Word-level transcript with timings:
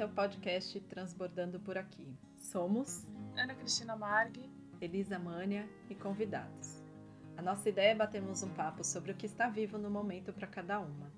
Esse 0.00 0.04
é 0.04 0.06
o 0.06 0.14
podcast 0.14 0.80
Transbordando 0.80 1.60
por 1.60 1.76
Aqui. 1.76 2.16
Somos 2.34 3.04
Ana 3.36 3.54
Cristina 3.54 3.94
Marg, 3.94 4.50
Elisa 4.80 5.18
Mânia 5.18 5.68
e 5.90 5.94
convidados. 5.94 6.82
A 7.36 7.42
nossa 7.42 7.68
ideia 7.68 7.90
é 7.90 7.94
batermos 7.94 8.42
um 8.42 8.48
papo 8.54 8.82
sobre 8.82 9.12
o 9.12 9.14
que 9.14 9.26
está 9.26 9.50
vivo 9.50 9.76
no 9.76 9.90
momento 9.90 10.32
para 10.32 10.46
cada 10.46 10.80
uma, 10.80 11.12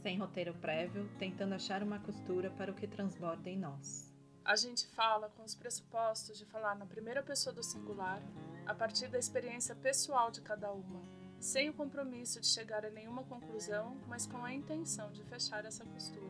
sem 0.00 0.16
roteiro 0.16 0.54
prévio, 0.54 1.10
tentando 1.18 1.56
achar 1.56 1.82
uma 1.82 1.98
costura 1.98 2.52
para 2.52 2.70
o 2.70 2.74
que 2.76 2.86
transborda 2.86 3.50
em 3.50 3.58
nós. 3.58 4.14
A 4.44 4.54
gente 4.54 4.86
fala 4.86 5.28
com 5.30 5.42
os 5.42 5.56
pressupostos 5.56 6.38
de 6.38 6.46
falar 6.46 6.76
na 6.76 6.86
primeira 6.86 7.24
pessoa 7.24 7.52
do 7.52 7.64
singular, 7.64 8.22
a 8.64 8.72
partir 8.72 9.08
da 9.08 9.18
experiência 9.18 9.74
pessoal 9.74 10.30
de 10.30 10.40
cada 10.40 10.70
uma, 10.70 11.02
sem 11.40 11.68
o 11.68 11.74
compromisso 11.74 12.40
de 12.40 12.46
chegar 12.46 12.86
a 12.86 12.90
nenhuma 12.90 13.24
conclusão, 13.24 13.96
mas 14.06 14.24
com 14.24 14.44
a 14.44 14.54
intenção 14.54 15.10
de 15.10 15.24
fechar 15.24 15.64
essa 15.64 15.84
costura. 15.84 16.29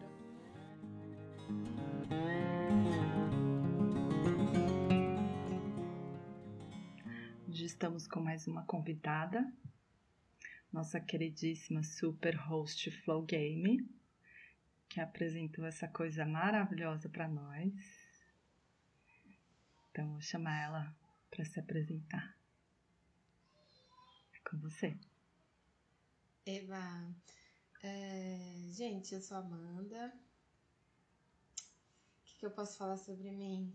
Estamos 7.80 8.07
com 8.07 8.20
mais 8.20 8.47
uma 8.47 8.62
convidada, 8.66 9.51
nossa 10.70 11.01
queridíssima 11.01 11.83
super 11.83 12.37
host 12.37 12.91
Flow 12.91 13.23
Game, 13.23 13.89
que 14.87 15.01
apresentou 15.01 15.65
essa 15.65 15.89
coisa 15.89 16.27
maravilhosa 16.27 17.09
para 17.09 17.27
nós. 17.27 17.73
Então 19.91 20.11
vou 20.11 20.20
chamar 20.20 20.62
ela 20.62 20.97
para 21.30 21.43
se 21.47 21.59
apresentar. 21.59 22.37
É 24.34 24.51
com 24.51 24.59
você. 24.59 24.95
Eva, 26.45 27.15
é, 27.83 28.69
gente, 28.73 29.15
eu 29.15 29.23
sou 29.23 29.39
Amanda. 29.39 30.12
O 31.55 32.25
que, 32.27 32.41
que 32.41 32.45
eu 32.45 32.51
posso 32.51 32.77
falar 32.77 32.98
sobre 32.98 33.31
mim? 33.31 33.73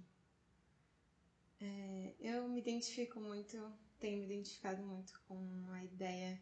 É, 1.59 2.13
eu 2.19 2.47
me 2.47 2.59
identifico 2.59 3.19
muito, 3.19 3.57
tenho 3.99 4.19
me 4.19 4.25
identificado 4.25 4.83
muito 4.83 5.19
com 5.27 5.67
a 5.71 5.83
ideia 5.83 6.39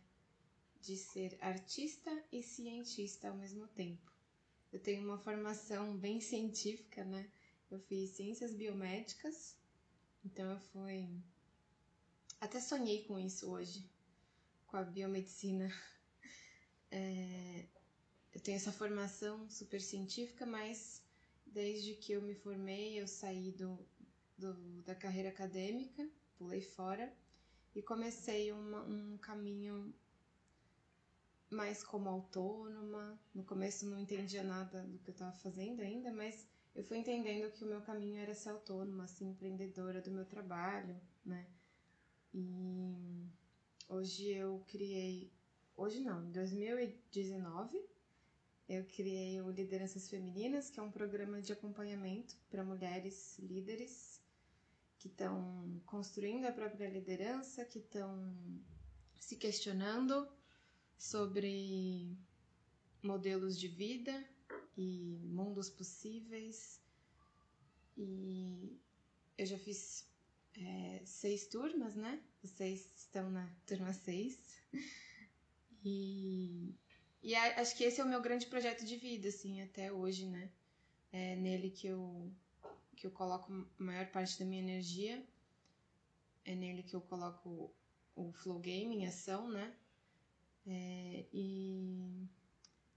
de 0.82 0.98
ser 0.98 1.38
artista 1.40 2.12
e 2.32 2.44
cientista 2.44 3.30
ao 3.30 3.36
mesmo 3.36 3.68
tempo. 3.68 4.12
Eu 4.72 4.80
tenho 4.80 5.04
uma 5.04 5.18
formação 5.18 5.96
bem 5.98 6.20
científica, 6.20 7.04
né? 7.06 7.30
Eu 7.70 7.80
fiz 7.80 8.12
ciências 8.12 8.54
biomédicas, 8.54 9.56
então 10.26 10.52
eu 10.52 10.60
fui. 10.60 11.08
Até 12.42 12.60
sonhei 12.60 13.04
com 13.06 13.18
isso 13.20 13.50
hoje, 13.50 13.90
com 14.68 14.78
a 14.78 14.84
biomedicina. 14.84 15.70
É... 16.96 17.66
Eu 18.32 18.40
tenho 18.40 18.56
essa 18.56 18.72
formação 18.72 19.50
super 19.50 19.82
científica, 19.82 20.46
mas 20.46 21.02
desde 21.44 21.96
que 21.96 22.12
eu 22.12 22.22
me 22.22 22.36
formei, 22.36 23.02
eu 23.02 23.08
saí 23.08 23.52
do, 23.52 23.84
do, 24.38 24.54
da 24.84 24.94
carreira 24.94 25.30
acadêmica, 25.30 26.08
pulei 26.38 26.62
fora 26.62 27.12
e 27.76 27.82
comecei 27.82 28.52
uma, 28.52 28.84
um 28.84 29.18
caminho 29.18 29.94
mais 31.50 31.84
como 31.84 32.10
autônoma. 32.10 33.20
No 33.34 33.44
começo 33.44 33.86
não 33.86 34.00
entendia 34.00 34.44
nada 34.44 34.84
do 34.84 35.00
que 35.00 35.10
eu 35.10 35.14
estava 35.14 35.32
fazendo 35.34 35.82
ainda, 35.82 36.12
mas 36.12 36.48
eu 36.76 36.84
fui 36.84 36.98
entendendo 36.98 37.52
que 37.52 37.64
o 37.64 37.68
meu 37.68 37.82
caminho 37.82 38.20
era 38.20 38.34
ser 38.34 38.50
autônoma, 38.50 39.04
assim, 39.06 39.30
empreendedora 39.30 40.02
do 40.02 40.12
meu 40.12 40.26
trabalho, 40.26 41.00
né? 41.26 41.48
E 42.34 43.30
hoje 43.88 44.30
eu 44.30 44.64
criei, 44.68 45.32
hoje 45.78 46.02
não, 46.02 46.24
em 46.26 46.32
2019, 46.32 47.80
eu 48.68 48.84
criei 48.86 49.40
o 49.42 49.52
Lideranças 49.52 50.10
Femininas, 50.10 50.70
que 50.70 50.80
é 50.80 50.84
um 50.84 50.92
programa 50.92 51.42
de 51.42 51.54
acompanhamento 51.54 52.36
para 52.50 52.64
mulheres 52.64 53.38
líderes 53.38 54.13
que 55.04 55.10
estão 55.10 55.82
construindo 55.86 56.46
a 56.46 56.52
própria 56.54 56.90
liderança, 56.90 57.66
que 57.66 57.80
estão 57.80 58.34
se 59.20 59.36
questionando 59.36 60.26
sobre 60.98 62.18
modelos 63.02 63.60
de 63.60 63.68
vida 63.68 64.26
e 64.78 65.20
mundos 65.26 65.70
possíveis. 65.70 66.82
E 67.98 68.80
eu 69.38 69.46
já 69.46 69.58
fiz 69.58 70.08
é, 70.56 71.02
seis 71.06 71.48
turmas, 71.48 71.96
né? 71.96 72.24
Vocês 72.42 72.90
estão 72.96 73.30
na 73.30 73.46
turma 73.68 73.92
seis. 73.92 74.40
E, 75.84 76.74
e 77.22 77.36
acho 77.36 77.76
que 77.76 77.84
esse 77.84 78.00
é 78.00 78.04
o 78.06 78.08
meu 78.08 78.22
grande 78.22 78.46
projeto 78.46 78.86
de 78.86 78.96
vida, 78.96 79.28
assim, 79.28 79.62
até 79.62 79.92
hoje, 79.92 80.26
né? 80.26 80.50
É 81.12 81.36
nele 81.36 81.72
que 81.72 81.88
eu 81.88 82.34
que 83.04 83.08
eu 83.08 83.12
coloco 83.12 83.52
a 83.52 83.84
maior 83.84 84.10
parte 84.12 84.40
da 84.40 84.46
minha 84.46 84.62
energia. 84.62 85.22
É 86.46 86.56
nele 86.56 86.84
que 86.84 86.96
eu 86.96 87.02
coloco 87.02 87.76
o 88.16 88.32
flow 88.32 88.60
game 88.60 88.96
em 88.96 89.06
ação, 89.06 89.50
né? 89.50 89.76
É, 90.66 91.26
e 91.34 92.26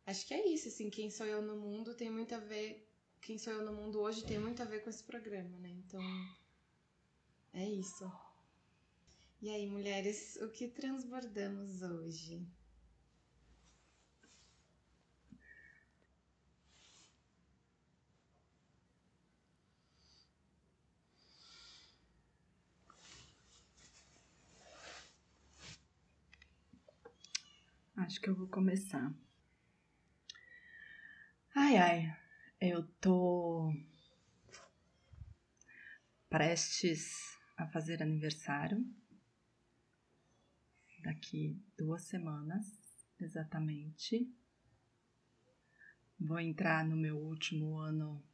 acho 0.06 0.24
que 0.24 0.32
é 0.32 0.46
isso, 0.46 0.68
assim, 0.68 0.88
quem 0.90 1.10
sou 1.10 1.26
eu 1.26 1.42
no 1.42 1.56
mundo 1.56 1.92
tem 1.92 2.08
muito 2.08 2.32
a 2.36 2.38
ver. 2.38 2.88
Quem 3.20 3.36
sou 3.36 3.52
eu 3.52 3.64
no 3.64 3.72
mundo 3.72 3.98
hoje 3.98 4.24
tem 4.24 4.38
muito 4.38 4.62
a 4.62 4.64
ver 4.64 4.84
com 4.84 4.90
esse 4.90 5.02
programa, 5.02 5.58
né? 5.58 5.70
Então 5.70 6.00
é 7.52 7.68
isso. 7.68 8.08
E 9.42 9.50
aí, 9.50 9.66
mulheres, 9.66 10.36
o 10.36 10.48
que 10.50 10.68
transbordamos 10.68 11.82
hoje? 11.82 12.46
Acho 28.06 28.20
que 28.20 28.30
eu 28.30 28.36
vou 28.36 28.46
começar. 28.46 29.12
Ai, 31.52 31.76
ai, 31.76 32.16
eu 32.60 32.86
tô 33.00 33.74
prestes 36.28 37.36
a 37.56 37.66
fazer 37.66 38.00
aniversário. 38.00 38.86
Daqui 41.02 41.60
duas 41.76 42.04
semanas, 42.04 42.64
exatamente. 43.18 44.32
Vou 46.16 46.38
entrar 46.38 46.86
no 46.86 46.96
meu 46.96 47.18
último 47.18 47.76
ano 47.76 48.24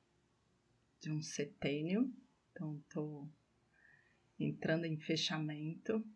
de 1.00 1.10
um 1.10 1.22
setênio, 1.22 2.14
então 2.50 2.78
tô 2.90 3.26
entrando 4.38 4.84
em 4.84 4.98
fechamento 4.98 6.06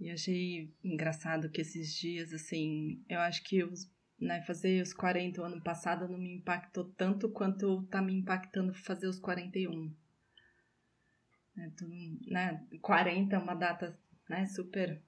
e 0.00 0.10
achei 0.10 0.74
engraçado 0.82 1.50
que 1.50 1.60
esses 1.60 1.94
dias, 1.94 2.32
assim, 2.32 3.04
eu 3.06 3.20
acho 3.20 3.44
que 3.44 3.62
os, 3.62 3.92
né, 4.18 4.40
fazer 4.42 4.82
os 4.82 4.94
40 4.94 5.42
ano 5.42 5.62
passado 5.62 6.08
não 6.08 6.18
me 6.18 6.36
impactou 6.36 6.86
tanto 6.92 7.28
quanto 7.30 7.82
tá 7.84 8.00
me 8.00 8.14
impactando 8.14 8.72
fazer 8.72 9.06
os 9.06 9.18
41. 9.20 9.94
Né, 11.54 11.72
né, 12.28 12.66
40 12.80 13.36
é 13.36 13.38
uma 13.38 13.54
data 13.54 13.98
né, 14.26 14.46
super. 14.46 15.02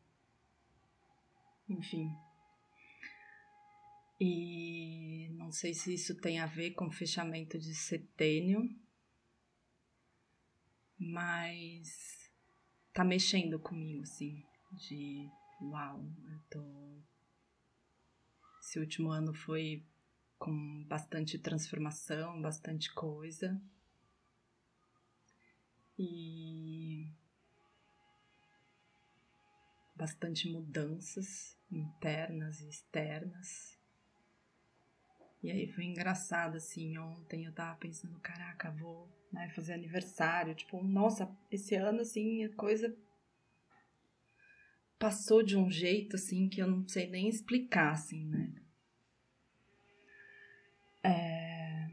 Enfim. 1.66 2.14
E 4.20 5.30
não 5.38 5.50
sei 5.50 5.72
se 5.72 5.94
isso 5.94 6.20
tem 6.20 6.38
a 6.38 6.44
ver 6.46 6.72
com 6.72 6.90
fechamento 6.90 7.58
de 7.58 7.74
setênio, 7.74 8.68
mas 10.98 12.30
tá 12.92 13.02
mexendo 13.02 13.58
comigo, 13.58 14.02
assim 14.02 14.44
de 14.72 15.30
uau, 15.60 16.04
eu 16.30 16.40
tô. 16.50 17.02
Esse 18.60 18.78
último 18.78 19.10
ano 19.10 19.34
foi 19.34 19.84
com 20.38 20.84
bastante 20.84 21.38
transformação, 21.38 22.40
bastante 22.40 22.92
coisa. 22.92 23.60
E 25.98 27.06
bastante 29.94 30.48
mudanças 30.50 31.56
internas 31.70 32.60
e 32.60 32.68
externas. 32.68 33.78
E 35.42 35.50
aí 35.50 35.66
foi 35.72 35.84
engraçado, 35.84 36.56
assim, 36.56 36.96
ontem 36.98 37.44
eu 37.44 37.52
tava 37.52 37.76
pensando, 37.76 38.18
caraca, 38.20 38.70
vou 38.70 39.08
né, 39.32 39.48
fazer 39.50 39.72
aniversário, 39.72 40.54
tipo, 40.54 40.82
nossa, 40.82 41.28
esse 41.50 41.74
ano, 41.74 42.00
assim, 42.00 42.48
coisa 42.52 42.96
passou 45.02 45.42
de 45.42 45.56
um 45.56 45.68
jeito 45.68 46.14
assim 46.14 46.48
que 46.48 46.62
eu 46.62 46.68
não 46.68 46.86
sei 46.86 47.10
nem 47.10 47.28
explicar, 47.28 47.90
assim, 47.90 48.24
né? 48.24 48.54
É... 51.02 51.90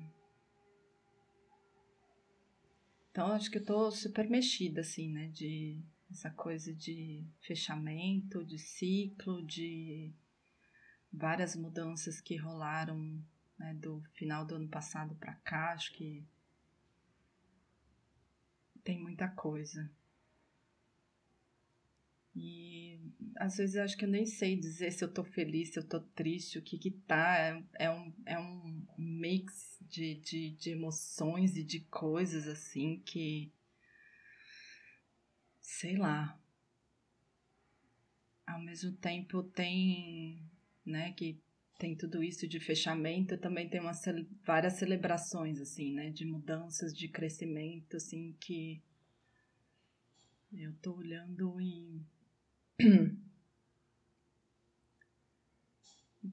Então 3.10 3.32
acho 3.32 3.50
que 3.50 3.58
eu 3.58 3.66
tô 3.66 3.90
super 3.90 4.30
mexida, 4.30 4.82
assim, 4.82 5.12
né? 5.12 5.28
De 5.30 5.82
essa 6.12 6.30
coisa 6.30 6.72
de 6.72 7.26
fechamento, 7.42 8.46
de 8.46 8.60
ciclo, 8.60 9.44
de 9.44 10.14
várias 11.12 11.56
mudanças 11.56 12.22
que 12.22 12.36
rolaram 12.36 13.20
né, 13.58 13.74
do 13.74 14.04
final 14.14 14.46
do 14.46 14.54
ano 14.54 14.70
passado 14.70 15.16
para 15.16 15.34
cá, 15.34 15.74
acho 15.74 15.92
que 15.94 16.24
tem 18.84 19.02
muita 19.02 19.28
coisa. 19.30 19.92
E 22.36 22.99
às 23.36 23.58
vezes 23.58 23.76
eu 23.76 23.84
acho 23.84 23.98
que 23.98 24.06
eu 24.06 24.10
nem 24.10 24.26
sei 24.26 24.56
dizer 24.56 24.92
se 24.92 25.04
eu 25.04 25.12
tô 25.12 25.24
feliz, 25.24 25.74
se 25.74 25.80
eu 25.80 25.88
tô 25.88 26.00
triste, 26.00 26.58
o 26.58 26.62
que 26.62 26.78
que 26.78 26.92
tá. 26.92 27.38
É, 27.38 27.86
é 27.86 27.92
um, 27.92 28.14
é 28.26 28.40
um 28.40 28.86
mix 28.98 29.78
de, 29.82 30.16
de, 30.16 30.52
de 30.52 30.72
emoções 30.72 31.56
e 31.58 31.64
de 31.64 31.82
coisas 31.82 32.48
assim 32.48 33.02
que. 33.06 33.52
Sei 35.62 35.98
lá. 35.98 36.40
Ao 38.46 38.60
mesmo 38.60 38.92
tempo 38.94 39.44
tem, 39.44 40.44
né, 40.84 41.12
que 41.14 41.40
tem 41.78 41.96
tudo 41.96 42.24
isso 42.24 42.48
de 42.48 42.60
fechamento, 42.60 43.38
também 43.38 43.70
tem 43.70 43.80
umas, 43.80 44.04
várias 44.44 44.74
celebrações, 44.74 45.62
assim, 45.62 45.94
né, 45.94 46.10
de 46.10 46.26
mudanças, 46.26 46.94
de 46.94 47.08
crescimento, 47.08 47.96
assim, 47.96 48.36
que 48.40 48.82
eu 50.52 50.74
tô 50.82 50.96
olhando 50.96 51.62
e 51.62 52.02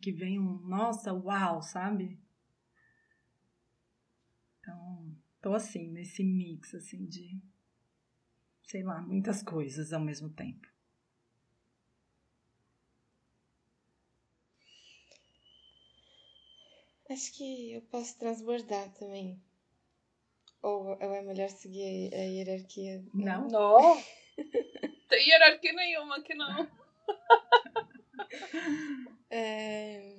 que 0.01 0.13
vem 0.13 0.39
um 0.39 0.59
nossa, 0.61 1.13
uau, 1.13 1.61
sabe? 1.63 2.19
Então, 4.61 5.17
tô 5.41 5.55
assim, 5.55 5.91
nesse 5.91 6.23
mix 6.23 6.75
assim 6.75 7.05
de 7.07 7.41
sei 8.67 8.83
lá, 8.83 9.01
muitas 9.01 9.43
coisas 9.43 9.93
ao 9.93 10.01
mesmo 10.01 10.29
tempo. 10.31 10.69
Acho 17.09 17.33
que 17.35 17.73
eu 17.73 17.83
posso 17.83 18.19
transbordar 18.19 18.93
também. 18.95 19.41
Ou, 20.61 20.87
ou 20.89 21.15
é 21.15 21.23
melhor 21.23 21.49
seguir 21.49 22.13
a 22.13 22.19
hierarquia? 22.19 23.05
Não. 23.15 23.47
Não. 23.49 24.03
Tem 25.09 25.29
hierarquia 25.29 25.73
nenhuma 25.73 26.17
aqui 26.17 26.35
não. 26.35 26.69
é... 29.31 30.13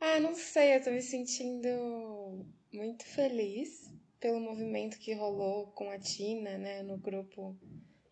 Ah, 0.00 0.20
não 0.20 0.34
sei, 0.34 0.76
eu 0.76 0.82
tô 0.82 0.90
me 0.90 1.02
sentindo 1.02 2.44
muito 2.72 3.04
feliz 3.06 3.90
pelo 4.20 4.40
movimento 4.40 4.98
que 4.98 5.14
rolou 5.14 5.68
com 5.68 5.90
a 5.90 5.98
Tina, 5.98 6.58
né, 6.58 6.82
no 6.82 6.98
grupo 6.98 7.56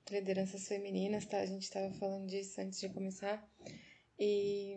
de 0.06 0.14
lideranças 0.14 0.69
femininas, 0.69 1.26
tá? 1.26 1.40
A 1.40 1.46
gente 1.46 1.70
tava 1.70 1.93
falando 1.94 2.29
disso 2.29 2.61
antes 2.61 2.81
de 2.81 2.88
começar. 2.88 3.46
E, 4.19 4.76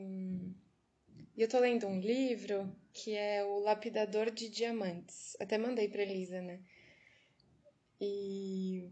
e 1.36 1.42
eu 1.42 1.48
tô 1.48 1.60
lendo 1.60 1.88
um 1.88 2.00
livro 2.00 2.75
que 2.94 3.16
é 3.16 3.44
O 3.44 3.60
Lapidador 3.60 4.31
de 4.31 4.50
Diamantes. 4.50 5.36
Até 5.40 5.57
mandei 5.57 5.88
pra 5.88 6.02
Elisa, 6.02 6.42
né? 6.42 6.60
E 8.00 8.90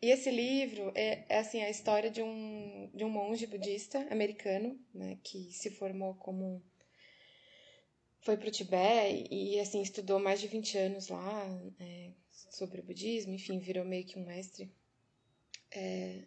e 0.00 0.10
esse 0.10 0.30
livro 0.30 0.92
é, 0.94 1.24
é, 1.28 1.38
assim 1.38 1.62
a 1.62 1.70
história 1.70 2.10
de 2.10 2.22
um, 2.22 2.90
de 2.94 3.04
um 3.04 3.08
monge 3.08 3.46
budista 3.46 3.98
americano, 4.10 4.78
né, 4.92 5.18
que 5.22 5.50
se 5.52 5.70
formou 5.70 6.14
como 6.14 6.62
foi 8.20 8.36
para 8.36 8.48
o 8.48 8.50
Tibete 8.50 9.26
e 9.32 9.58
assim 9.58 9.80
estudou 9.80 10.18
mais 10.18 10.40
de 10.40 10.48
20 10.48 10.76
anos 10.76 11.08
lá 11.08 11.46
é, 11.80 12.10
sobre 12.50 12.80
o 12.80 12.84
budismo, 12.84 13.32
enfim, 13.32 13.58
virou 13.58 13.84
meio 13.84 14.04
que 14.04 14.18
um 14.18 14.26
mestre. 14.26 14.70
É, 15.70 16.24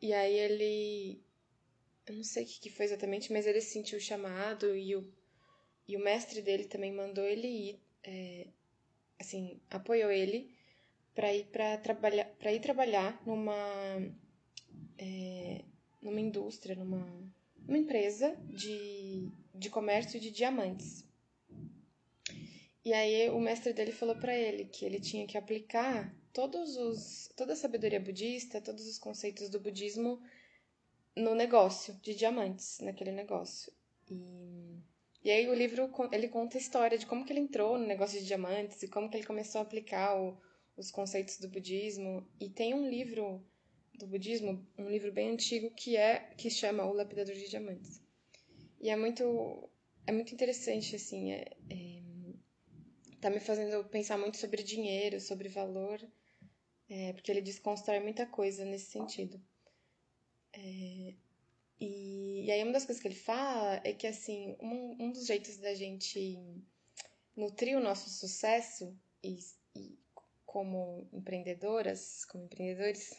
e 0.00 0.12
aí 0.12 0.34
ele, 0.34 1.22
eu 2.06 2.16
não 2.16 2.24
sei 2.24 2.44
o 2.44 2.46
que 2.46 2.70
foi 2.70 2.86
exatamente, 2.86 3.32
mas 3.32 3.46
ele 3.46 3.60
sentiu 3.60 3.98
o 3.98 4.00
chamado 4.02 4.76
e 4.76 4.96
o, 4.96 5.12
e 5.86 5.96
o 5.96 6.00
mestre 6.00 6.42
dele 6.42 6.64
também 6.64 6.92
mandou 6.92 7.24
ele 7.24 7.46
ir, 7.46 7.80
é, 8.02 8.48
assim, 9.18 9.60
apoiou 9.70 10.10
ele 10.10 10.52
para 11.14 11.32
ir 11.34 11.44
para 11.46 11.76
trabalhar 11.78 12.26
para 12.38 12.52
ir 12.52 12.60
trabalhar 12.60 13.22
numa 13.26 13.54
é, 14.98 15.64
numa 16.00 16.20
indústria 16.20 16.74
numa, 16.74 17.06
numa 17.66 17.78
empresa 17.78 18.36
de, 18.48 19.28
de 19.54 19.70
comércio 19.70 20.18
de 20.20 20.30
diamantes. 20.30 21.04
E 22.84 22.92
aí 22.92 23.30
o 23.30 23.38
mestre 23.38 23.72
dele 23.72 23.92
falou 23.92 24.16
para 24.16 24.36
ele 24.36 24.64
que 24.64 24.84
ele 24.84 25.00
tinha 25.00 25.26
que 25.26 25.38
aplicar 25.38 26.14
todos 26.32 26.76
os 26.76 27.30
toda 27.36 27.52
a 27.52 27.56
sabedoria 27.56 28.00
budista 28.00 28.60
todos 28.60 28.86
os 28.86 28.98
conceitos 28.98 29.48
do 29.48 29.60
budismo 29.60 30.20
no 31.14 31.34
negócio 31.34 31.94
de 32.02 32.14
diamantes 32.14 32.78
naquele 32.80 33.12
negócio. 33.12 33.72
E 34.10 34.82
e 35.24 35.30
aí 35.30 35.48
o 35.48 35.54
livro 35.54 35.88
ele 36.10 36.28
conta 36.28 36.58
a 36.58 36.60
história 36.60 36.98
de 36.98 37.06
como 37.06 37.24
que 37.24 37.32
ele 37.32 37.40
entrou 37.40 37.78
no 37.78 37.86
negócio 37.86 38.18
de 38.18 38.26
diamantes 38.26 38.82
e 38.82 38.88
como 38.88 39.08
que 39.08 39.16
ele 39.16 39.26
começou 39.26 39.60
a 39.60 39.62
aplicar 39.62 40.20
o 40.20 40.36
os 40.76 40.90
conceitos 40.90 41.38
do 41.38 41.48
budismo 41.48 42.26
e 42.40 42.48
tem 42.48 42.74
um 42.74 42.88
livro 42.88 43.44
do 43.94 44.06
budismo, 44.06 44.66
um 44.78 44.88
livro 44.88 45.12
bem 45.12 45.30
antigo 45.30 45.70
que 45.70 45.96
é 45.96 46.20
que 46.36 46.50
chama 46.50 46.84
O 46.84 46.92
Lapidador 46.92 47.34
de 47.34 47.48
Diamantes. 47.48 48.00
E 48.80 48.90
é 48.90 48.96
muito 48.96 49.68
é 50.06 50.12
muito 50.12 50.34
interessante 50.34 50.96
assim, 50.96 51.32
é, 51.32 51.44
é 51.70 52.02
tá 53.20 53.30
me 53.30 53.38
fazendo 53.38 53.84
pensar 53.84 54.18
muito 54.18 54.36
sobre 54.36 54.64
dinheiro, 54.64 55.20
sobre 55.20 55.48
valor, 55.48 56.00
é, 56.88 57.12
porque 57.12 57.30
ele 57.30 57.40
desconstrói 57.40 58.00
muita 58.00 58.26
coisa 58.26 58.64
nesse 58.64 58.90
sentido. 58.90 59.40
É, 60.52 61.14
e, 61.80 62.44
e, 62.44 62.50
aí 62.50 62.62
uma 62.64 62.72
das 62.72 62.84
coisas 62.84 63.00
que 63.00 63.08
ele 63.08 63.14
fala 63.14 63.80
é 63.84 63.92
que 63.92 64.06
assim 64.06 64.56
um, 64.60 65.04
um 65.04 65.12
dos 65.12 65.26
jeitos 65.26 65.56
da 65.58 65.72
gente 65.74 66.38
nutrir 67.36 67.78
o 67.78 67.80
nosso 67.80 68.10
sucesso 68.10 68.96
e, 69.22 69.38
e 69.76 70.01
como 70.52 71.08
empreendedoras, 71.14 72.26
como 72.26 72.44
empreendedores, 72.44 73.16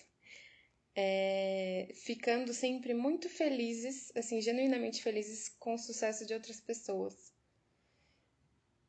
é, 0.95 1.89
ficando 1.95 2.53
sempre 2.53 2.93
muito 2.93 3.27
felizes, 3.27 4.11
assim, 4.15 4.39
genuinamente 4.39 5.01
felizes 5.01 5.49
com 5.49 5.73
o 5.73 5.79
sucesso 5.79 6.27
de 6.27 6.35
outras 6.35 6.61
pessoas. 6.61 7.33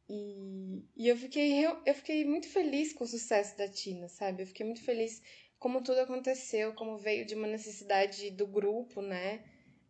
E, 0.07 0.85
e 0.95 1.09
eu, 1.09 1.17
fiquei, 1.17 1.65
eu, 1.65 1.81
eu 1.87 1.95
fiquei 1.95 2.27
muito 2.27 2.47
feliz 2.47 2.93
com 2.93 3.05
o 3.05 3.07
sucesso 3.07 3.57
da 3.57 3.67
Tina, 3.67 4.09
sabe? 4.09 4.43
Eu 4.43 4.47
fiquei 4.47 4.67
muito 4.67 4.85
feliz 4.85 5.23
como 5.59 5.83
tudo 5.83 6.01
aconteceu, 6.01 6.75
como 6.75 6.99
veio 6.99 7.25
de 7.25 7.35
uma 7.35 7.47
necessidade 7.47 8.31
do 8.31 8.47
grupo, 8.47 9.01
né? 9.01 9.43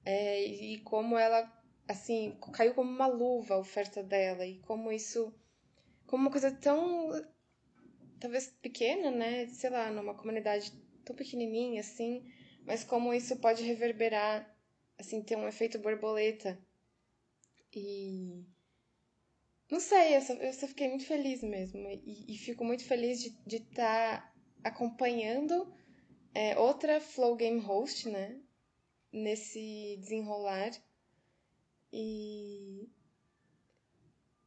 É, 0.04 0.44
e 0.44 0.78
como 0.82 1.18
ela, 1.18 1.52
assim, 1.88 2.38
caiu 2.52 2.72
como 2.72 2.88
uma 2.88 3.08
luva 3.08 3.54
a 3.54 3.58
oferta 3.58 4.00
dela, 4.00 4.46
e 4.46 4.60
como 4.60 4.92
isso, 4.92 5.34
como 6.06 6.22
uma 6.22 6.30
coisa 6.30 6.52
tão 6.52 7.10
talvez 8.24 8.46
pequena, 8.62 9.10
né? 9.10 9.46
Sei 9.48 9.68
lá, 9.68 9.90
numa 9.90 10.14
comunidade 10.14 10.72
tão 11.04 11.14
pequenininha 11.14 11.82
assim, 11.82 12.24
mas 12.64 12.82
como 12.82 13.12
isso 13.12 13.36
pode 13.36 13.62
reverberar, 13.62 14.50
assim, 14.98 15.22
ter 15.22 15.36
um 15.36 15.46
efeito 15.46 15.78
borboleta. 15.78 16.58
E. 17.76 18.46
Não 19.70 19.78
sei, 19.78 20.16
eu 20.16 20.22
só, 20.22 20.32
eu 20.34 20.52
só 20.54 20.66
fiquei 20.66 20.88
muito 20.88 21.04
feliz 21.04 21.42
mesmo. 21.42 21.86
E, 21.90 22.34
e 22.34 22.38
fico 22.38 22.64
muito 22.64 22.84
feliz 22.84 23.20
de 23.20 23.56
estar 23.56 24.22
tá 24.22 24.34
acompanhando 24.62 25.70
é, 26.34 26.58
outra 26.58 27.02
Flow 27.02 27.36
Game 27.36 27.60
Host, 27.60 28.08
né? 28.08 28.40
Nesse 29.12 29.98
desenrolar. 30.00 30.70
E. 31.92 32.88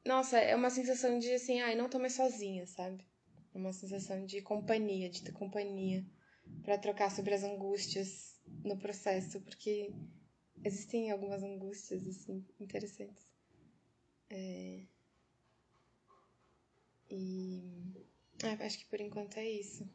Nossa, 0.04 0.40
é 0.40 0.56
uma 0.56 0.72
sensação 0.72 1.20
de 1.20 1.32
assim, 1.34 1.62
ai, 1.62 1.76
não 1.76 1.90
tô 1.90 2.00
mais 2.00 2.14
sozinha, 2.14 2.66
sabe? 2.66 3.06
Uma 3.58 3.74
sensação 3.74 4.26
de 4.26 4.42
companhia, 4.42 5.10
de 5.10 5.24
ter 5.24 5.32
companhia 5.32 6.06
para 6.64 6.78
trocar 6.78 7.12
sobre 7.12 7.34
as 7.34 7.44
angústias 7.44 8.40
no 8.64 8.78
processo, 8.78 9.42
porque 9.42 9.94
existem 10.64 11.12
algumas 11.12 11.44
angústias 11.44 12.06
assim 12.08 12.46
interessantes. 12.60 13.28
É... 14.30 14.86
E 17.10 18.08
ah, 18.44 18.66
acho 18.66 18.80
que 18.80 18.86
por 18.86 19.00
enquanto 19.00 19.38
é 19.38 19.50
isso. 19.50 19.90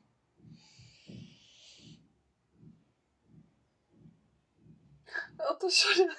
Eu 5.38 5.58
tô 5.58 5.68
chorando. 5.70 6.12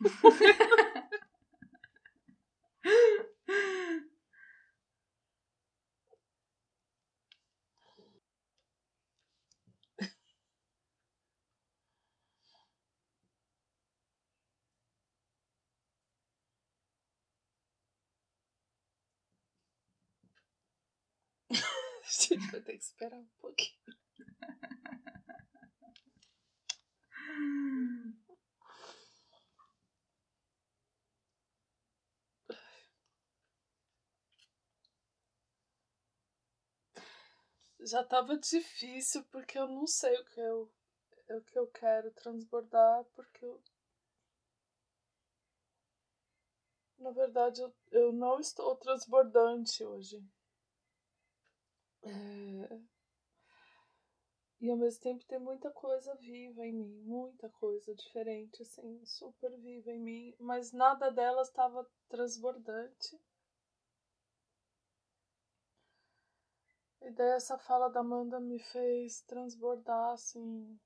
vai 22.62 22.64
ter 22.64 22.78
que 22.78 22.84
esperar 22.84 23.18
um 23.18 23.28
pouquinho. 23.38 23.72
Já 37.80 38.04
tava 38.04 38.38
difícil 38.38 39.24
porque 39.24 39.58
eu 39.58 39.66
não 39.66 39.88
sei 39.88 40.14
o 40.16 40.24
que 40.24 40.40
eu, 40.40 40.72
o 41.30 41.40
que 41.42 41.58
eu 41.58 41.66
quero 41.66 42.12
transbordar, 42.12 43.04
porque 43.16 43.44
eu 43.44 43.60
na 46.98 47.10
verdade, 47.10 47.60
eu, 47.60 47.74
eu 47.90 48.12
não 48.12 48.38
estou 48.38 48.76
transbordante 48.76 49.82
hoje. 49.82 50.22
É... 52.02 52.80
E 54.62 54.70
ao 54.70 54.76
mesmo 54.76 55.00
tempo 55.00 55.24
tem 55.24 55.40
muita 55.40 55.72
coisa 55.72 56.14
viva 56.14 56.64
em 56.64 56.72
mim, 56.72 57.02
muita 57.02 57.48
coisa 57.48 57.92
diferente, 57.96 58.62
assim, 58.62 59.04
super 59.04 59.50
viva 59.58 59.90
em 59.90 59.98
mim, 59.98 60.36
mas 60.38 60.72
nada 60.72 61.10
delas 61.10 61.48
estava 61.48 61.84
transbordante. 62.08 63.20
E 67.00 67.10
daí 67.10 67.30
essa 67.32 67.58
fala 67.58 67.88
da 67.88 68.00
Amanda 68.00 68.38
me 68.38 68.60
fez 68.60 69.22
transbordar, 69.22 70.12
assim. 70.12 70.78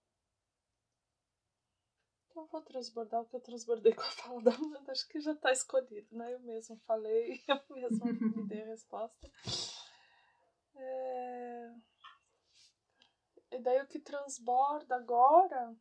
Eu 2.34 2.46
vou 2.46 2.62
transbordar 2.62 3.20
o 3.20 3.26
que 3.26 3.36
eu 3.36 3.40
transbordei 3.40 3.92
com 3.92 4.00
a 4.02 4.10
fala 4.10 4.40
da 4.40 4.54
Amanda, 4.54 4.92
acho 4.92 5.06
que 5.06 5.20
já 5.20 5.34
tá 5.34 5.52
escolhido, 5.52 6.16
né? 6.16 6.32
Eu 6.32 6.40
mesmo 6.40 6.78
falei, 6.86 7.42
eu 7.46 7.60
mesmo 7.76 8.06
me 8.06 8.48
dei 8.48 8.62
a 8.62 8.66
resposta. 8.68 9.30
É... 10.76 11.74
E 13.52 13.58
daí 13.58 13.80
o 13.80 13.86
que 13.86 13.98
transborda 13.98 14.96
agora 14.96 15.76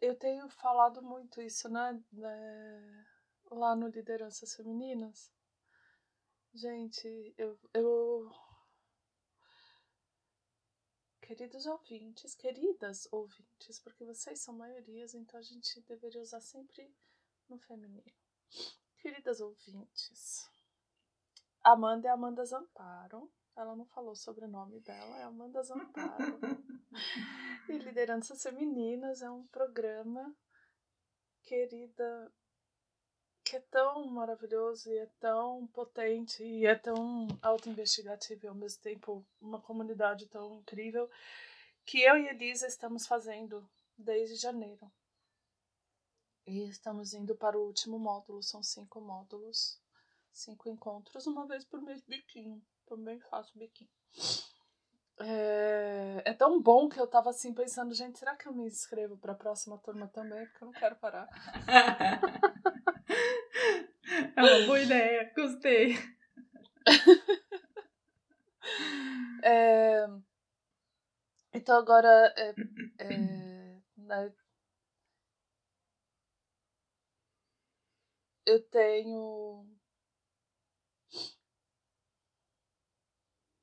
eu 0.00 0.14
tenho 0.16 0.48
falado 0.48 1.02
muito 1.02 1.40
isso, 1.40 1.68
né? 1.68 2.00
É, 2.22 3.04
lá 3.50 3.74
no 3.76 3.88
Lideranças 3.88 4.54
Femininas. 4.54 5.30
Gente, 6.54 7.34
eu, 7.36 7.58
eu. 7.74 8.30
Queridos 11.28 11.66
ouvintes, 11.66 12.34
queridas 12.34 13.06
ouvintes, 13.12 13.78
porque 13.80 14.02
vocês 14.02 14.40
são 14.40 14.56
maiorias, 14.56 15.12
então 15.12 15.38
a 15.38 15.42
gente 15.42 15.78
deveria 15.82 16.22
usar 16.22 16.40
sempre 16.40 16.90
no 17.50 17.58
feminino. 17.58 18.10
Queridas 18.96 19.38
ouvintes, 19.38 20.50
Amanda 21.62 22.08
é 22.08 22.10
Amanda 22.10 22.42
Zamparo. 22.46 23.30
Ela 23.54 23.76
não 23.76 23.84
falou 23.84 24.16
sobre 24.16 24.46
o 24.46 24.48
nome 24.48 24.80
dela, 24.80 25.18
é 25.18 25.24
Amanda 25.24 25.62
Zamparo. 25.62 26.40
e 27.68 27.76
Lideranças 27.76 28.42
Femininas 28.42 29.20
é 29.20 29.30
um 29.30 29.46
programa, 29.48 30.34
querida, 31.42 32.32
que 33.48 33.56
é 33.56 33.60
tão 33.70 34.06
maravilhoso 34.08 34.92
e 34.92 34.98
é 34.98 35.06
tão 35.18 35.66
potente 35.68 36.44
e 36.44 36.66
é 36.66 36.74
tão 36.74 37.26
auto-investigativo 37.40 38.44
e 38.44 38.48
ao 38.48 38.54
mesmo 38.54 38.82
tempo 38.82 39.24
uma 39.40 39.58
comunidade 39.58 40.26
tão 40.26 40.58
incrível 40.58 41.08
que 41.86 42.02
eu 42.02 42.18
e 42.18 42.28
Elisa 42.28 42.66
estamos 42.66 43.06
fazendo 43.06 43.66
desde 43.96 44.36
janeiro. 44.36 44.92
E 46.46 46.68
estamos 46.68 47.14
indo 47.14 47.34
para 47.34 47.58
o 47.58 47.64
último 47.64 47.98
módulo, 47.98 48.42
são 48.42 48.62
cinco 48.62 49.00
módulos, 49.00 49.80
cinco 50.30 50.68
encontros, 50.68 51.26
uma 51.26 51.46
vez 51.46 51.64
por 51.64 51.80
mês, 51.80 52.02
biquinho. 52.02 52.60
Também 52.86 53.18
faço 53.18 53.58
biquinho. 53.58 53.90
É, 55.20 56.22
é 56.26 56.34
tão 56.34 56.60
bom 56.60 56.88
que 56.88 57.00
eu 57.00 57.06
tava 57.06 57.30
assim 57.30 57.54
pensando, 57.54 57.94
gente, 57.94 58.18
será 58.18 58.36
que 58.36 58.46
eu 58.46 58.52
me 58.52 58.66
inscrevo 58.66 59.16
para 59.16 59.32
a 59.32 59.36
próxima 59.36 59.78
turma 59.78 60.06
também? 60.08 60.44
Porque 60.46 60.64
eu 60.64 60.66
não 60.66 60.72
quero 60.72 60.96
parar. 60.96 61.28
é 64.36 64.42
uma 64.42 64.66
boa 64.66 64.80
ideia, 64.80 65.32
gostei. 65.34 65.96
é, 69.42 70.06
então 71.52 71.78
agora 71.78 72.32
é, 72.36 72.54
é, 72.98 73.80
eu 78.46 78.60
tenho. 78.70 79.66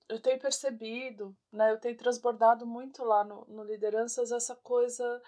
Eu 0.07 0.21
tenho 0.21 0.39
percebido, 0.39 1.35
né? 1.51 1.71
Eu 1.71 1.79
tenho 1.79 1.97
transbordado 1.97 2.65
muito 2.65 3.03
lá 3.03 3.23
no, 3.23 3.43
no 3.45 3.63
Lideranças 3.63 4.31
essa 4.31 4.55
coisa 4.55 5.21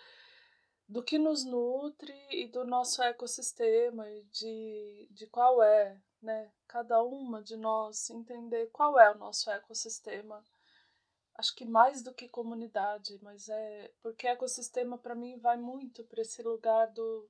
do 0.88 1.04
que 1.04 1.18
nos 1.18 1.44
nutre 1.44 2.16
e 2.32 2.48
do 2.48 2.64
nosso 2.64 3.02
ecossistema 3.04 4.10
e 4.10 4.24
de, 4.26 5.08
de 5.12 5.28
qual 5.28 5.62
é, 5.62 6.02
né? 6.22 6.52
Cada 6.68 7.04
uma 7.04 7.42
de 7.42 7.58
nós 7.58 8.10
entender 8.10 8.68
qual 8.72 9.00
é 9.00 9.12
o 9.12 9.18
nosso 9.18 9.50
ecossistema. 9.52 10.44
Acho 11.36 11.54
que 11.56 11.66
mais 11.66 12.02
do 12.02 12.14
que 12.14 12.30
comunidade, 12.30 13.20
mas 13.22 13.50
é 13.50 13.92
porque 14.02 14.28
ecossistema 14.28 14.98
para 14.98 15.14
mim 15.14 15.38
vai 15.38 15.58
muito 15.58 16.04
para 16.06 16.22
esse 16.22 16.42
lugar 16.42 16.88
do 16.94 17.30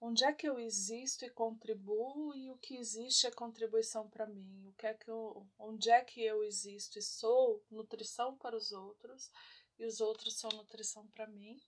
onde 0.00 0.24
é 0.24 0.32
que 0.32 0.48
eu 0.48 0.58
existo 0.58 1.24
e 1.24 1.30
contribuo 1.30 2.34
e 2.34 2.50
o 2.50 2.58
que 2.58 2.76
existe 2.76 3.26
é 3.26 3.30
contribuição 3.30 4.08
para 4.08 4.26
mim, 4.26 4.66
o 4.68 4.72
que 4.74 4.86
é 4.86 4.94
que 4.94 5.10
eu, 5.10 5.46
onde 5.58 5.90
é 5.90 6.02
que 6.04 6.22
eu 6.22 6.42
existo 6.42 6.98
e 6.98 7.02
sou 7.02 7.62
nutrição 7.70 8.36
para 8.36 8.56
os 8.56 8.72
outros 8.72 9.30
e 9.78 9.86
os 9.86 10.00
outros 10.00 10.38
são 10.38 10.50
nutrição 10.50 11.06
para 11.08 11.26
mim. 11.26 11.58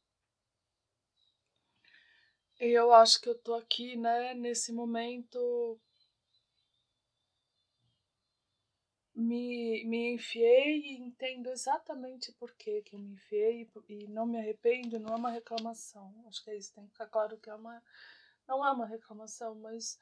Eu 2.59 2.93
acho 2.93 3.21
que 3.21 3.29
eu 3.29 3.35
tô 3.39 3.55
aqui, 3.55 3.97
né, 3.97 4.33
nesse 4.33 4.73
momento 4.73 5.79
me, 9.15 9.85
me 9.85 10.15
enfiei 10.15 10.81
e 10.81 11.01
entendo 11.01 11.51
exatamente 11.51 12.33
por 12.33 12.55
que, 12.55 12.83
que 12.83 12.95
eu 12.95 12.99
me 12.99 13.13
enfiei 13.13 13.69
e 13.89 14.07
não 14.09 14.27
me 14.27 14.39
arrependo, 14.39 14.99
não 14.99 15.15
é 15.15 15.17
uma 15.17 15.31
reclamação. 15.31 16.15
Acho 16.29 16.43
que 16.45 16.51
é 16.51 16.57
isso, 16.57 16.73
tem 16.75 16.85
que 16.85 16.93
ficar 16.93 17.07
claro 17.07 17.39
que 17.39 17.51
é 17.51 17.55
uma 17.55 17.83
não 18.49 18.65
é 18.65 18.71
uma 18.71 18.87
reclamação, 18.87 19.55
mas 19.57 19.99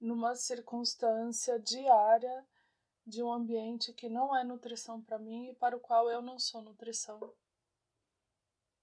numa 0.00 0.34
circunstância 0.34 1.58
diária 1.58 2.46
de 3.06 3.22
um 3.22 3.32
ambiente 3.32 3.92
que 3.92 4.08
não 4.08 4.36
é 4.36 4.44
nutrição 4.44 5.00
para 5.00 5.18
mim 5.18 5.50
e 5.50 5.54
para 5.54 5.76
o 5.76 5.80
qual 5.80 6.10
eu 6.10 6.20
não 6.20 6.38
sou 6.38 6.60
nutrição. 6.60 7.18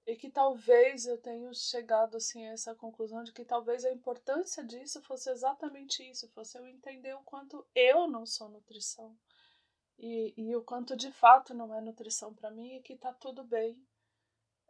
E 0.05 0.15
que 0.15 0.29
talvez 0.29 1.05
eu 1.05 1.17
tenha 1.17 1.53
chegado 1.53 2.17
assim 2.17 2.45
a 2.45 2.51
essa 2.51 2.75
conclusão 2.75 3.23
de 3.23 3.31
que 3.31 3.45
talvez 3.45 3.85
a 3.85 3.91
importância 3.91 4.63
disso 4.63 5.01
fosse 5.01 5.29
exatamente 5.29 6.03
isso, 6.09 6.27
fosse 6.29 6.57
eu 6.57 6.67
entender 6.67 7.13
o 7.13 7.23
quanto 7.23 7.65
eu 7.73 8.07
não 8.07 8.25
sou 8.25 8.49
nutrição. 8.49 9.17
E, 9.97 10.33
e 10.35 10.55
o 10.55 10.63
quanto 10.63 10.95
de 10.97 11.11
fato 11.11 11.53
não 11.53 11.73
é 11.73 11.79
nutrição 11.79 12.33
para 12.33 12.51
mim 12.51 12.75
e 12.75 12.81
que 12.81 12.97
tá 12.97 13.13
tudo 13.13 13.43
bem 13.43 13.81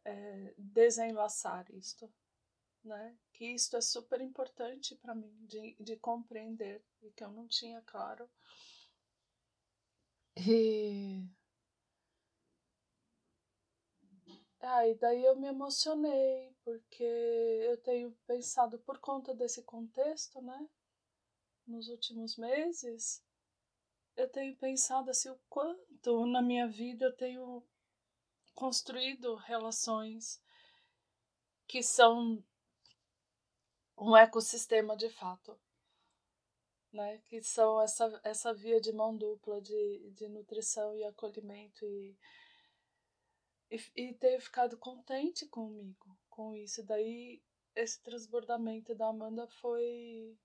é, 0.05 0.53
desenlaçar 0.57 1.65
isto 1.71 2.11
né? 2.83 3.15
Que 3.33 3.45
isto 3.53 3.77
é 3.77 3.81
super 3.81 4.19
importante 4.21 4.95
para 4.95 5.15
mim 5.15 5.33
de, 5.47 5.75
de 5.79 5.95
compreender 5.95 6.83
e 7.01 7.11
que 7.11 7.23
eu 7.23 7.31
não 7.31 7.47
tinha 7.47 7.81
claro. 7.81 8.29
E 10.35 11.25
ah, 14.65 14.87
e 14.87 14.95
daí 14.95 15.25
eu 15.25 15.35
me 15.35 15.49
emocionei, 15.49 16.55
porque 16.63 17.03
eu 17.03 17.77
tenho 17.81 18.11
pensado 18.25 18.79
por 18.79 18.97
conta 18.97 19.35
desse 19.35 19.61
contexto, 19.63 20.41
né? 20.41 20.69
Nos 21.67 21.89
últimos 21.89 22.37
meses, 22.37 23.21
eu 24.15 24.29
tenho 24.29 24.55
pensado 24.55 25.09
assim 25.09 25.29
o 25.29 25.39
quanto 25.49 26.25
na 26.27 26.41
minha 26.41 26.65
vida 26.65 27.05
eu 27.05 27.15
tenho 27.15 27.61
construído 28.55 29.35
relações 29.35 30.41
que 31.67 31.83
são 31.83 32.41
um 33.97 34.15
ecossistema 34.15 34.95
de 34.95 35.09
fato, 35.09 35.59
né? 36.93 37.17
Que 37.25 37.41
são 37.41 37.81
essa, 37.81 38.21
essa 38.23 38.53
via 38.53 38.79
de 38.79 38.93
mão 38.93 39.17
dupla 39.17 39.61
de, 39.61 40.09
de 40.11 40.29
nutrição 40.29 40.95
e 40.95 41.03
acolhimento 41.03 41.85
e, 41.85 42.17
e, 43.73 44.09
e 44.09 44.13
ter 44.13 44.39
ficado 44.39 44.77
contente 44.77 45.47
comigo, 45.47 46.17
com 46.29 46.55
isso. 46.55 46.83
Daí 46.85 47.41
esse 47.75 48.01
transbordamento 48.01 48.93
da 48.93 49.07
Amanda 49.09 49.47
foi. 49.47 50.37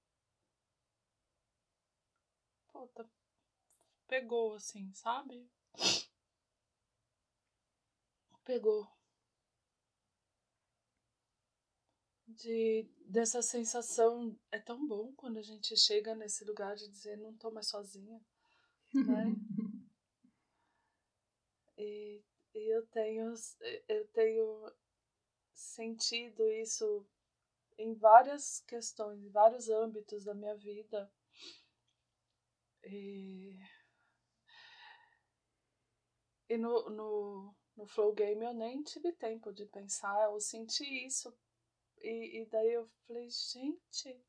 Puta, 2.72 3.08
pegou 4.06 4.54
assim, 4.54 4.92
sabe? 4.94 5.46
Pegou. 8.44 8.88
de 12.26 12.86
dessa 13.06 13.40
sensação 13.42 14.38
é 14.52 14.58
tão 14.58 14.86
bom 14.86 15.12
quando 15.16 15.38
a 15.38 15.42
gente 15.42 15.76
chega 15.76 16.14
nesse 16.14 16.44
lugar 16.44 16.76
de 16.76 16.88
dizer 16.88 17.16
não 17.16 17.34
tô 17.34 17.50
mais 17.50 17.68
sozinha, 17.68 18.20
né? 18.94 19.24
e, 21.78 22.22
e 22.22 22.27
eu 22.66 22.86
tenho 22.88 23.32
eu 23.88 24.06
tenho 24.08 24.72
sentido 25.54 26.48
isso 26.50 27.06
em 27.78 27.94
várias 27.94 28.60
questões, 28.60 29.22
em 29.22 29.30
vários 29.30 29.68
âmbitos 29.68 30.24
da 30.24 30.34
minha 30.34 30.54
vida. 30.56 31.10
E, 32.84 33.56
e 36.48 36.56
no, 36.56 36.90
no, 36.90 37.54
no 37.76 37.86
Flow 37.86 38.12
Game 38.12 38.44
eu 38.44 38.52
nem 38.54 38.82
tive 38.82 39.12
tempo 39.12 39.52
de 39.52 39.64
pensar, 39.66 40.24
eu 40.24 40.40
senti 40.40 40.84
isso. 41.06 41.32
E, 42.00 42.42
e 42.42 42.46
daí 42.46 42.72
eu 42.72 42.86
falei, 43.06 43.28
gente, 43.30 44.20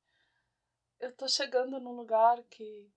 eu 1.00 1.12
tô 1.15 1.27
chegando 1.27 1.79
num 1.79 1.95
lugar 1.95 2.43
que 2.43 2.91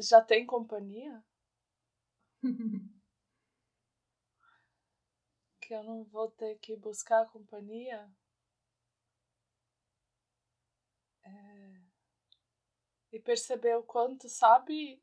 já 0.00 0.20
tem 0.20 0.46
companhia? 0.46 1.22
que 5.60 5.72
eu 5.72 5.82
não 5.82 6.04
vou 6.04 6.30
ter 6.30 6.56
que 6.58 6.76
buscar 6.76 7.30
companhia? 7.30 8.10
É... 11.24 11.82
E 13.12 13.20
perceber 13.20 13.76
o 13.76 13.82
quanto, 13.82 14.28
sabe, 14.28 15.02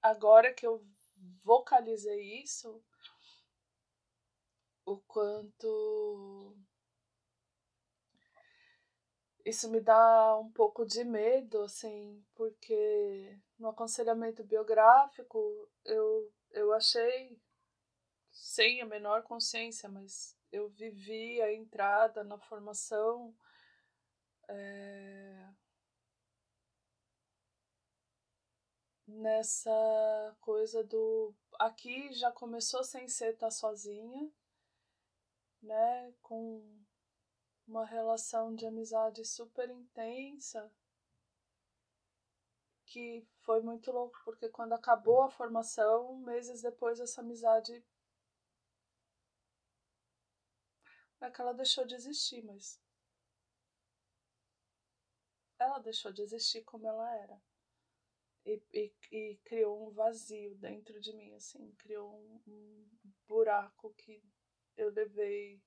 agora 0.00 0.52
que 0.52 0.66
eu 0.66 0.86
vocalizei 1.42 2.42
isso, 2.42 2.82
o 4.86 4.98
quanto 4.98 6.56
isso 9.44 9.70
me 9.70 9.80
dá 9.80 10.38
um 10.38 10.50
pouco 10.50 10.86
de 10.86 11.04
medo, 11.04 11.62
assim, 11.62 12.24
porque 12.34 13.38
no 13.58 13.68
aconselhamento 13.68 14.42
biográfico 14.42 15.68
eu, 15.84 16.32
eu 16.50 16.72
achei, 16.72 17.38
sem 18.30 18.80
a 18.80 18.86
menor 18.86 19.22
consciência, 19.22 19.88
mas 19.88 20.36
eu 20.50 20.68
vivi 20.70 21.42
a 21.42 21.52
entrada 21.52 22.24
na 22.24 22.38
formação. 22.38 23.34
É, 24.48 25.48
nessa 29.06 30.36
coisa 30.40 30.82
do 30.84 31.34
aqui 31.58 32.12
já 32.12 32.30
começou 32.32 32.82
sem 32.82 33.08
ser 33.08 33.36
tá 33.36 33.50
sozinha, 33.50 34.30
né, 35.62 36.12
com 36.22 36.83
uma 37.66 37.84
relação 37.84 38.54
de 38.54 38.66
amizade 38.66 39.24
super 39.24 39.68
intensa 39.70 40.70
que 42.86 43.26
foi 43.40 43.60
muito 43.60 43.90
louco, 43.90 44.20
porque 44.24 44.48
quando 44.48 44.72
acabou 44.72 45.22
a 45.22 45.30
formação, 45.30 46.16
meses 46.18 46.62
depois 46.62 47.00
essa 47.00 47.20
amizade 47.20 47.84
é 51.20 51.30
que 51.30 51.40
ela 51.40 51.52
deixou 51.54 51.84
de 51.86 51.94
existir, 51.94 52.42
mas 52.44 52.80
ela 55.58 55.78
deixou 55.78 56.12
de 56.12 56.22
existir 56.22 56.62
como 56.62 56.86
ela 56.86 57.16
era. 57.16 57.42
E, 58.44 58.62
e, 58.74 58.92
e 59.10 59.36
criou 59.38 59.88
um 59.88 59.90
vazio 59.90 60.54
dentro 60.56 61.00
de 61.00 61.14
mim, 61.14 61.32
assim, 61.34 61.72
criou 61.78 62.14
um, 62.14 62.42
um 62.46 63.12
buraco 63.26 63.94
que 63.94 64.22
eu 64.76 64.90
levei 64.90 65.62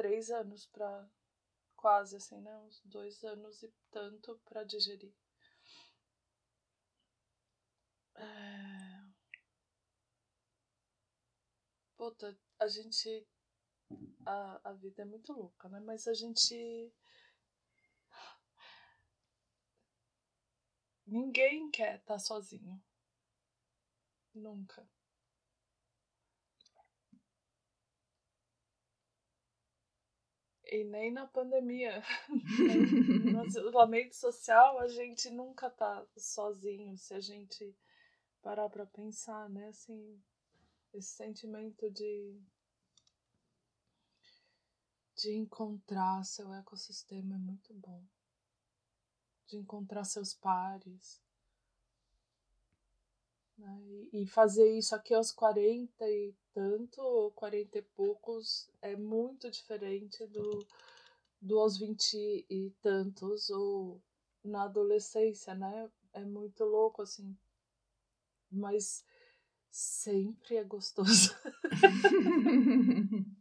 três 0.00 0.30
anos 0.30 0.66
para 0.66 1.06
quase 1.76 2.16
assim, 2.16 2.40
né? 2.40 2.56
Uns 2.60 2.80
dois 2.86 3.22
anos 3.22 3.62
e 3.62 3.70
tanto 3.90 4.40
para 4.46 4.64
digerir. 4.64 5.12
É... 8.14 9.04
Puta, 11.98 12.34
a 12.58 12.66
gente. 12.66 13.28
A, 14.24 14.70
a 14.70 14.72
vida 14.72 15.02
é 15.02 15.04
muito 15.04 15.34
louca, 15.34 15.68
né? 15.68 15.80
Mas 15.80 16.08
a 16.08 16.14
gente. 16.14 16.90
Ninguém 21.06 21.70
quer 21.70 21.96
estar 21.96 22.14
tá 22.14 22.18
sozinho. 22.18 22.82
Nunca. 24.32 24.88
E 30.70 30.84
nem 30.84 31.10
na 31.10 31.26
pandemia. 31.26 32.00
no 33.34 33.44
isolamento 33.44 34.14
social, 34.14 34.78
a 34.78 34.86
gente 34.86 35.28
nunca 35.28 35.68
tá 35.68 36.06
sozinho 36.16 36.96
se 36.96 37.12
a 37.12 37.18
gente 37.18 37.76
parar 38.40 38.70
para 38.70 38.86
pensar, 38.86 39.50
né? 39.50 39.66
Assim, 39.66 40.22
esse 40.94 41.08
sentimento 41.08 41.90
de 41.90 42.40
de 45.16 45.32
encontrar 45.32 46.24
seu 46.24 46.52
ecossistema 46.54 47.34
é 47.34 47.38
muito 47.38 47.74
bom. 47.74 48.02
De 49.46 49.56
encontrar 49.56 50.04
seus 50.04 50.32
pares. 50.32 51.20
Né? 53.58 54.08
E 54.12 54.26
fazer 54.26 54.70
isso 54.78 54.94
aqui 54.94 55.12
aos 55.12 55.30
40 55.30 56.08
e 56.08 56.34
tanto, 56.52 57.00
ou 57.00 57.30
40 57.32 57.78
e 57.78 57.82
poucos, 57.82 58.70
é 58.82 58.96
muito 58.96 59.50
diferente 59.50 60.26
do, 60.26 60.66
do 61.40 61.58
aos 61.58 61.78
20 61.78 62.46
e 62.48 62.70
tantos, 62.82 63.50
ou 63.50 64.00
na 64.44 64.64
adolescência, 64.64 65.54
né? 65.54 65.90
É 66.12 66.24
muito 66.24 66.64
louco, 66.64 67.02
assim. 67.02 67.36
Mas 68.50 69.04
sempre 69.70 70.56
é 70.56 70.64
gostoso. 70.64 71.34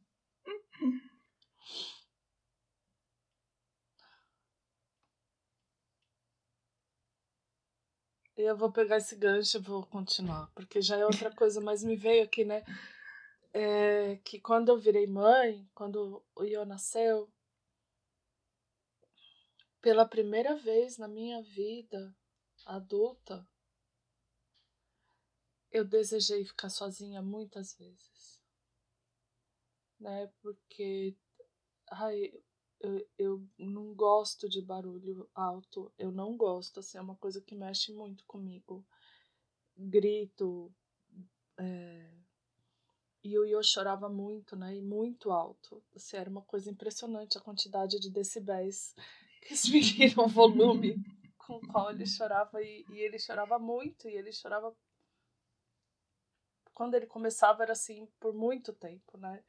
eu 8.38 8.56
vou 8.56 8.72
pegar 8.72 8.98
esse 8.98 9.16
gancho 9.16 9.58
e 9.58 9.62
vou 9.62 9.86
continuar, 9.86 10.50
porque 10.56 10.82
já 10.82 10.98
é 10.98 11.06
outra 11.06 11.30
coisa, 11.32 11.60
mas 11.60 11.84
me 11.84 11.96
veio 11.96 12.24
aqui, 12.24 12.46
né? 12.46 12.64
É, 13.52 14.18
que 14.18 14.40
quando 14.40 14.70
eu 14.70 14.80
virei 14.80 15.08
mãe, 15.08 15.68
quando 15.74 16.24
o 16.36 16.44
Iô 16.44 16.66
nasceu, 16.66 17.32
pela 19.82 20.06
primeira 20.08 20.56
vez 20.56 20.98
na 20.98 21.08
minha 21.08 21.42
vida 21.42 22.16
adulta, 22.66 23.48
eu 25.72 25.86
desejei 25.86 26.46
ficar 26.46 26.70
sozinha 26.70 27.22
muitas 27.22 27.74
vezes. 27.76 28.40
Né? 30.00 30.32
Porque 30.42 31.16
ai, 31.92 32.32
eu, 32.80 33.08
eu 33.18 33.50
não 33.58 33.94
gosto 33.94 34.48
de 34.48 34.62
barulho 34.62 35.30
alto, 35.34 35.92
eu 35.98 36.12
não 36.12 36.36
gosto, 36.38 36.80
assim, 36.80 36.98
é 36.98 37.02
uma 37.02 37.16
coisa 37.16 37.42
que 37.42 37.56
mexe 37.56 37.94
muito 37.94 38.24
comigo. 38.26 38.86
Grito, 39.76 40.74
é... 41.58 42.12
e 43.24 43.38
o 43.38 43.46
Yo 43.46 43.62
chorava 43.64 44.08
muito, 44.08 44.56
né, 44.56 44.76
e 44.76 44.82
muito 44.82 45.32
alto, 45.32 45.84
assim, 45.96 46.18
era 46.18 46.30
uma 46.30 46.42
coisa 46.42 46.70
impressionante 46.70 47.38
a 47.38 47.42
quantidade 47.42 48.00
de 48.00 48.10
decibéis 48.10 48.96
que 49.42 49.72
mediram 49.72 50.26
o 50.26 50.28
volume 50.28 50.96
com 51.38 51.56
o 51.56 51.68
qual 51.68 51.92
ele 51.92 52.06
chorava, 52.06 52.62
e, 52.62 52.86
e 52.90 53.00
ele 53.00 53.18
chorava 53.18 53.58
muito, 53.58 54.08
e 54.08 54.16
ele 54.16 54.32
chorava 54.32 54.76
quando 56.74 56.94
ele 56.96 57.08
começava 57.08 57.64
era 57.64 57.74
assim 57.74 58.08
por 58.22 58.34
muito 58.34 58.72
tempo, 58.72 59.18
né? 59.18 59.44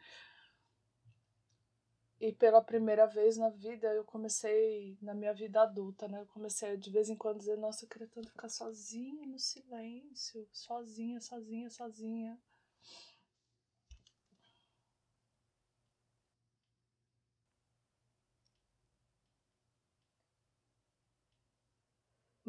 E 2.20 2.32
pela 2.32 2.60
primeira 2.60 3.06
vez 3.06 3.36
na 3.36 3.48
vida, 3.48 3.86
eu 3.94 4.04
comecei, 4.04 4.98
na 5.00 5.14
minha 5.14 5.32
vida 5.32 5.62
adulta, 5.62 6.08
né? 6.08 6.20
Eu 6.20 6.26
comecei 6.26 6.76
de 6.76 6.90
vez 6.90 7.08
em 7.08 7.16
quando 7.16 7.38
dizer, 7.38 7.56
nossa, 7.56 7.84
eu 7.84 7.88
queria 7.88 8.08
tanto 8.08 8.28
ficar 8.30 8.48
sozinha 8.48 9.26
no 9.26 9.38
silêncio, 9.38 10.46
sozinha, 10.52 11.20
sozinha, 11.20 11.70
sozinha. 11.70 12.38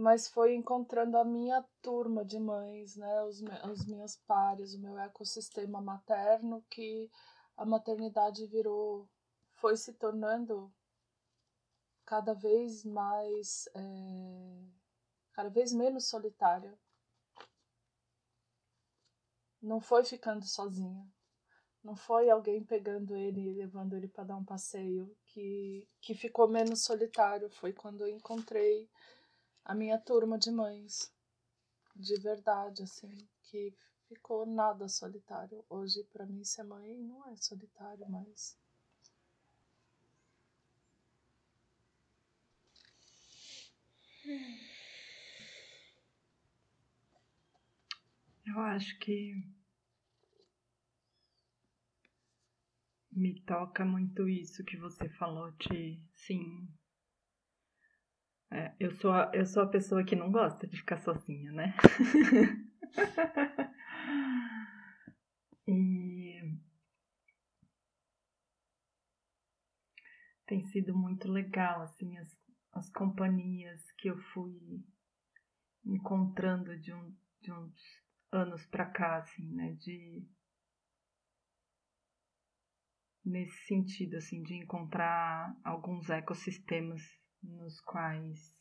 Mas 0.01 0.27
foi 0.27 0.55
encontrando 0.55 1.15
a 1.15 1.23
minha 1.23 1.63
turma 1.79 2.25
de 2.25 2.39
mães, 2.39 2.95
né? 2.95 3.21
Os, 3.21 3.39
os 3.71 3.85
meus 3.85 4.15
pares, 4.15 4.73
o 4.73 4.79
meu 4.79 4.97
ecossistema 4.97 5.79
materno, 5.79 6.65
que 6.71 7.07
a 7.55 7.63
maternidade 7.63 8.47
virou 8.47 9.07
foi 9.51 9.77
se 9.77 9.93
tornando 9.93 10.73
cada 12.03 12.33
vez 12.33 12.83
mais, 12.83 13.69
é, 13.75 14.63
cada 15.33 15.49
vez 15.49 15.71
menos 15.71 16.07
solitária. 16.07 16.75
Não 19.61 19.79
foi 19.79 20.03
ficando 20.03 20.47
sozinha. 20.47 21.07
Não 21.83 21.95
foi 21.95 22.27
alguém 22.27 22.63
pegando 22.63 23.15
ele 23.15 23.41
e 23.41 23.53
levando 23.53 23.95
ele 23.95 24.07
para 24.07 24.23
dar 24.23 24.37
um 24.37 24.45
passeio 24.45 25.15
que, 25.27 25.87
que 26.01 26.15
ficou 26.15 26.47
menos 26.47 26.83
solitário. 26.83 27.51
Foi 27.51 27.71
quando 27.71 28.01
eu 28.01 28.07
encontrei 28.07 28.89
a 29.71 29.73
minha 29.73 29.97
turma 29.97 30.37
de 30.37 30.51
mães, 30.51 31.15
de 31.95 32.19
verdade, 32.19 32.83
assim, 32.83 33.15
que 33.43 33.73
ficou 34.05 34.45
nada 34.45 34.89
solitário. 34.89 35.63
Hoje, 35.69 36.03
para 36.11 36.25
mim, 36.25 36.43
ser 36.43 36.63
mãe 36.63 36.97
não 36.97 37.25
é 37.29 37.37
solitário 37.37 38.05
mais. 38.09 38.59
Eu 48.45 48.59
acho 48.59 48.99
que 48.99 49.41
me 53.09 53.39
toca 53.45 53.85
muito 53.85 54.27
isso 54.27 54.65
que 54.65 54.75
você 54.75 55.07
falou 55.07 55.49
de 55.51 55.97
sim. 56.13 56.67
É, 58.53 58.73
eu, 58.81 58.91
sou 58.91 59.13
a, 59.13 59.31
eu 59.33 59.45
sou 59.45 59.63
a 59.63 59.67
pessoa 59.67 60.03
que 60.03 60.13
não 60.13 60.29
gosta 60.29 60.67
de 60.67 60.75
ficar 60.75 60.97
sozinha, 60.97 61.53
né? 61.53 61.73
e 65.65 66.59
tem 70.45 70.65
sido 70.65 70.93
muito 70.93 71.31
legal, 71.31 71.83
assim, 71.83 72.17
as, 72.17 72.37
as 72.73 72.91
companhias 72.91 73.89
que 73.93 74.09
eu 74.09 74.17
fui 74.33 74.83
encontrando 75.85 76.77
de, 76.77 76.93
um, 76.93 77.15
de 77.39 77.53
uns 77.53 78.03
anos 78.33 78.65
pra 78.65 78.85
cá, 78.85 79.19
assim, 79.19 79.49
né? 79.53 79.77
De 79.79 80.27
nesse 83.23 83.65
sentido, 83.65 84.17
assim, 84.17 84.43
de 84.43 84.55
encontrar 84.55 85.55
alguns 85.63 86.09
ecossistemas 86.09 87.20
nos 87.41 87.79
quais 87.81 88.55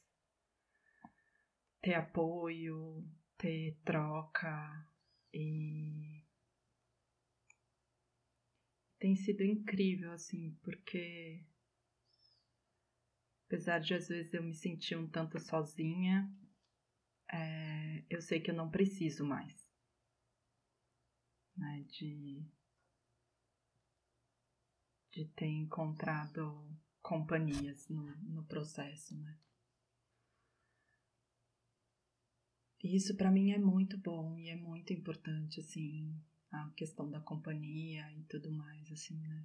ter 1.80 1.94
apoio, 1.94 3.04
ter 3.36 3.78
troca 3.84 4.86
e 5.32 6.22
tem 8.98 9.16
sido 9.16 9.42
incrível, 9.42 10.12
assim, 10.12 10.54
porque 10.62 11.42
apesar 13.46 13.78
de 13.80 13.94
às 13.94 14.08
vezes 14.08 14.32
eu 14.34 14.42
me 14.42 14.54
sentir 14.54 14.96
um 14.96 15.08
tanto 15.08 15.40
sozinha, 15.40 16.30
é, 17.32 18.04
eu 18.10 18.20
sei 18.20 18.40
que 18.40 18.50
eu 18.50 18.54
não 18.54 18.70
preciso 18.70 19.24
mais, 19.24 19.68
né, 21.56 21.84
de 21.88 22.44
de 25.12 25.24
ter 25.34 25.46
encontrado 25.46 26.78
companhias 27.02 27.88
no, 27.88 28.04
no 28.22 28.44
processo, 28.44 29.16
né? 29.18 29.36
Isso 32.82 33.14
para 33.16 33.30
mim 33.30 33.52
é 33.52 33.58
muito 33.58 33.98
bom 33.98 34.38
e 34.38 34.48
é 34.48 34.56
muito 34.56 34.92
importante, 34.92 35.60
assim, 35.60 36.14
a 36.50 36.70
questão 36.70 37.10
da 37.10 37.20
companhia 37.20 38.10
e 38.12 38.22
tudo 38.24 38.50
mais, 38.50 38.90
assim, 38.90 39.18
né? 39.20 39.44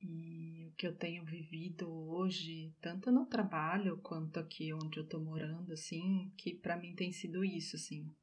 E 0.00 0.66
o 0.66 0.72
que 0.72 0.86
eu 0.86 0.94
tenho 0.94 1.24
vivido 1.24 1.90
hoje, 1.90 2.74
tanto 2.80 3.10
no 3.10 3.24
trabalho 3.26 3.98
quanto 4.02 4.38
aqui 4.38 4.72
onde 4.72 4.98
eu 4.98 5.08
tô 5.08 5.18
morando, 5.18 5.72
assim, 5.72 6.30
que 6.36 6.54
para 6.54 6.76
mim 6.76 6.94
tem 6.94 7.10
sido 7.10 7.42
isso, 7.42 7.76
assim. 7.76 8.14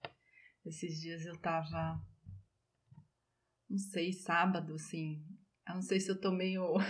Esses 0.63 1.01
dias 1.01 1.25
eu 1.25 1.35
tava 1.37 1.99
não 3.73 3.79
sei, 3.79 4.13
sábado, 4.13 4.75
assim. 4.75 5.25
Eu 5.67 5.75
não 5.75 5.81
sei 5.81 5.99
se 5.99 6.09
eu 6.11 6.19
tô 6.19 6.31
meio. 6.31 6.75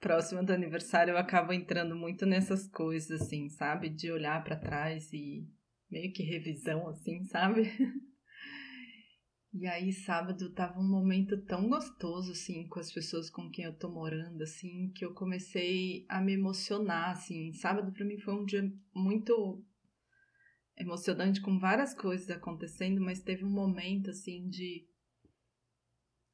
Próximo 0.00 0.44
do 0.44 0.52
aniversário, 0.52 1.12
eu 1.12 1.18
acabo 1.18 1.52
entrando 1.52 1.96
muito 1.96 2.24
nessas 2.24 2.68
coisas, 2.68 3.20
assim, 3.20 3.48
sabe? 3.48 3.88
De 3.88 4.12
olhar 4.12 4.44
para 4.44 4.54
trás 4.56 5.12
e 5.12 5.48
meio 5.90 6.12
que 6.12 6.22
revisão, 6.22 6.88
assim, 6.88 7.24
sabe? 7.24 7.62
E 9.50 9.66
aí, 9.66 9.90
sábado 9.92 10.52
tava 10.52 10.78
um 10.78 10.88
momento 10.88 11.42
tão 11.46 11.68
gostoso, 11.68 12.32
assim, 12.32 12.68
com 12.68 12.78
as 12.78 12.92
pessoas 12.92 13.30
com 13.30 13.50
quem 13.50 13.64
eu 13.64 13.72
tô 13.72 13.90
morando, 13.90 14.42
assim, 14.42 14.92
que 14.94 15.02
eu 15.04 15.14
comecei 15.14 16.04
a 16.06 16.20
me 16.20 16.34
emocionar, 16.34 17.12
assim. 17.12 17.52
Sábado 17.54 17.90
para 17.90 18.04
mim 18.04 18.18
foi 18.18 18.34
um 18.34 18.44
dia 18.44 18.70
muito 18.94 19.64
emocionante 20.76 21.40
com 21.40 21.58
várias 21.58 21.92
coisas 21.94 22.30
acontecendo, 22.30 23.00
mas 23.00 23.20
teve 23.20 23.44
um 23.44 23.50
momento 23.50 24.10
assim 24.10 24.48
de 24.48 24.87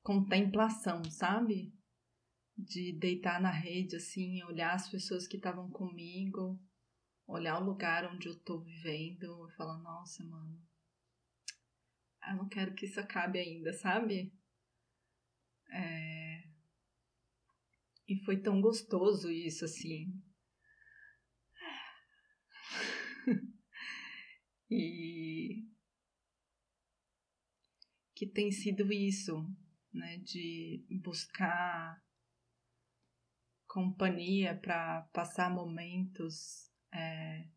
contemplação, 0.04 1.02
sabe? 1.10 1.74
De 2.56 2.92
deitar 2.92 3.40
na 3.40 3.50
rede 3.50 3.96
assim, 3.96 4.44
olhar 4.44 4.74
as 4.74 4.88
pessoas 4.88 5.26
que 5.26 5.36
estavam 5.36 5.68
comigo, 5.70 6.62
olhar 7.26 7.60
o 7.60 7.64
lugar 7.64 8.04
onde 8.12 8.28
eu 8.28 8.38
tô 8.38 8.60
vivendo 8.60 9.48
e 9.48 9.56
falar, 9.56 9.78
nossa, 9.78 10.22
mano, 10.24 10.62
eu 12.28 12.36
não 12.36 12.48
quero 12.48 12.74
que 12.74 12.86
isso 12.86 13.00
acabe 13.00 13.38
ainda, 13.38 13.72
sabe? 13.72 14.32
É... 15.72 16.44
E 18.06 18.22
foi 18.24 18.40
tão 18.40 18.60
gostoso 18.60 19.30
isso, 19.30 19.64
assim. 19.64 20.22
E 24.70 25.68
que 28.14 28.26
tem 28.26 28.50
sido 28.50 28.90
isso, 28.92 29.46
né, 29.94 30.18
de 30.18 30.84
buscar 31.02 32.02
companhia 33.66 34.56
para 34.56 35.02
passar 35.12 35.50
momentos 35.50 36.70
é, 36.92 37.48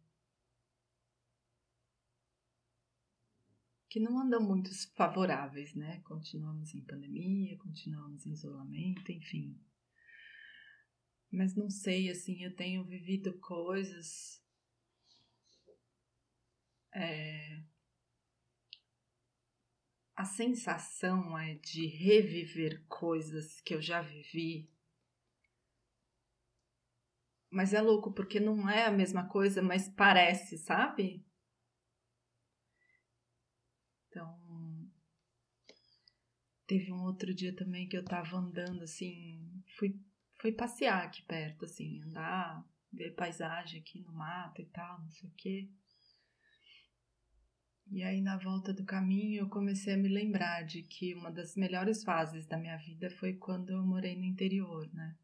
que 3.90 4.00
não 4.00 4.20
andam 4.20 4.42
muito 4.42 4.70
favoráveis, 4.96 5.74
né? 5.74 6.02
Continuamos 6.02 6.74
em 6.74 6.84
pandemia, 6.84 7.58
continuamos 7.58 8.26
em 8.26 8.32
isolamento, 8.32 9.12
enfim. 9.12 9.60
Mas 11.32 11.56
não 11.56 11.70
sei, 11.70 12.10
assim, 12.10 12.44
eu 12.44 12.56
tenho 12.56 12.86
vivido 12.86 13.38
coisas 13.40 14.42
é, 16.94 17.64
a 20.18 20.26
sensação 20.26 21.38
é 21.38 21.54
de 21.54 21.86
reviver 21.86 22.84
coisas 22.88 23.62
que 23.62 23.76
eu 23.76 23.80
já 23.80 24.02
vivi. 24.02 24.68
Mas 27.52 27.72
é 27.72 27.80
louco 27.80 28.12
porque 28.12 28.40
não 28.40 28.68
é 28.68 28.88
a 28.88 28.92
mesma 28.92 29.30
coisa, 29.30 29.62
mas 29.62 29.88
parece, 29.88 30.58
sabe? 30.58 31.24
Então, 34.10 34.90
teve 36.66 36.92
um 36.92 37.04
outro 37.04 37.32
dia 37.32 37.56
também 37.56 37.88
que 37.88 37.96
eu 37.96 38.04
tava 38.04 38.38
andando 38.38 38.84
assim, 38.84 39.64
fui, 39.78 40.02
fui 40.42 40.52
passear 40.52 41.04
aqui 41.06 41.22
perto, 41.22 41.66
assim, 41.66 42.02
andar, 42.02 42.68
ver 42.92 43.12
paisagem 43.12 43.82
aqui 43.82 44.02
no 44.02 44.12
mato 44.14 44.64
e 44.64 44.66
tal, 44.66 45.00
não 45.00 45.12
sei 45.12 45.30
o 45.30 45.34
quê. 45.34 45.70
E 47.90 48.04
aí, 48.04 48.22
na 48.22 48.38
volta 48.38 48.74
do 48.74 48.84
caminho, 48.84 49.40
eu 49.40 49.50
comecei 49.50 49.94
a 49.94 49.98
me 49.98 50.10
lembrar 50.10 50.64
de 50.64 50.84
que 50.84 51.16
uma 51.16 51.32
das 51.32 51.56
melhores 51.56 52.04
fases 52.04 52.46
da 52.46 52.58
minha 52.58 52.78
vida 52.78 53.10
foi 53.10 53.34
quando 53.34 53.70
eu 53.70 53.86
morei 53.86 54.16
no 54.16 54.26
interior, 54.26 54.90
né? 54.94 55.16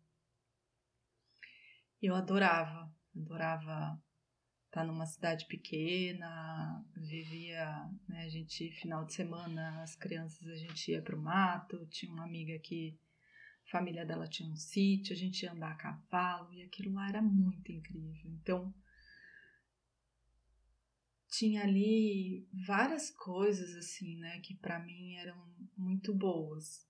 Eu 2.01 2.15
adorava, 2.15 2.91
adorava 3.15 4.01
estar 4.65 4.85
numa 4.85 5.05
cidade 5.05 5.45
pequena, 5.45 6.83
vivia, 6.95 7.67
né, 8.07 8.23
a 8.23 8.29
gente, 8.29 8.71
final 8.71 9.05
de 9.05 9.13
semana, 9.13 9.83
as 9.83 9.95
crianças, 9.95 10.47
a 10.47 10.55
gente 10.55 10.91
ia 10.91 11.01
para 11.01 11.15
o 11.15 11.21
mato, 11.21 11.85
tinha 11.87 12.11
uma 12.11 12.23
amiga 12.23 12.57
que 12.59 12.97
a 13.67 13.71
família 13.71 14.05
dela 14.05 14.27
tinha 14.27 14.49
um 14.49 14.55
sítio, 14.55 15.13
a 15.13 15.17
gente 15.17 15.43
ia 15.43 15.51
andar 15.51 15.73
a 15.73 15.75
cavalo 15.75 16.51
e 16.53 16.63
aquilo 16.63 16.93
lá 16.93 17.07
era 17.07 17.21
muito 17.21 17.71
incrível. 17.71 18.31
Então, 18.31 18.73
tinha 21.33 21.63
ali 21.63 22.47
várias 22.67 23.09
coisas 23.09 23.75
assim, 23.75 24.17
né, 24.17 24.39
que 24.41 24.55
para 24.55 24.77
mim 24.79 25.15
eram 25.15 25.35
muito 25.75 26.13
boas. 26.13 26.87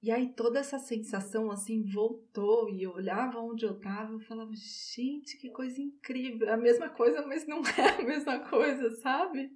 E 0.00 0.10
aí 0.12 0.32
toda 0.34 0.60
essa 0.60 0.78
sensação 0.78 1.50
assim 1.50 1.82
voltou 1.82 2.70
e 2.70 2.84
eu 2.84 2.92
olhava 2.92 3.40
onde 3.40 3.64
eu 3.64 3.76
tava, 3.80 4.12
eu 4.12 4.20
falava, 4.20 4.52
gente, 4.54 5.36
que 5.36 5.50
coisa 5.50 5.80
incrível, 5.80 6.48
é 6.48 6.52
a 6.52 6.56
mesma 6.56 6.88
coisa, 6.88 7.26
mas 7.26 7.44
não 7.46 7.60
é 7.66 8.00
a 8.00 8.04
mesma 8.04 8.38
coisa, 8.48 8.88
sabe? 9.00 9.50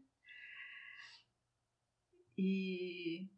E 2.37 3.29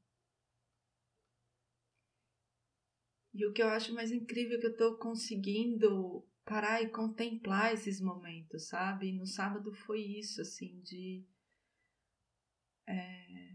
E 3.35 3.47
o 3.47 3.53
que 3.53 3.63
eu 3.63 3.69
acho 3.69 3.95
mais 3.95 4.11
incrível 4.11 4.57
é 4.59 4.61
que 4.61 4.67
eu 4.67 4.77
tô 4.77 4.97
conseguindo 4.97 6.25
parar 6.45 6.83
e 6.83 6.91
contemplar 6.91 7.73
esses 7.73 8.01
momentos, 8.01 8.69
sabe? 8.69 9.09
E 9.09 9.13
no 9.13 9.27
sábado 9.27 9.73
foi 9.73 10.01
isso, 10.01 10.41
assim, 10.41 10.81
de. 10.83 11.25
É... 12.87 13.53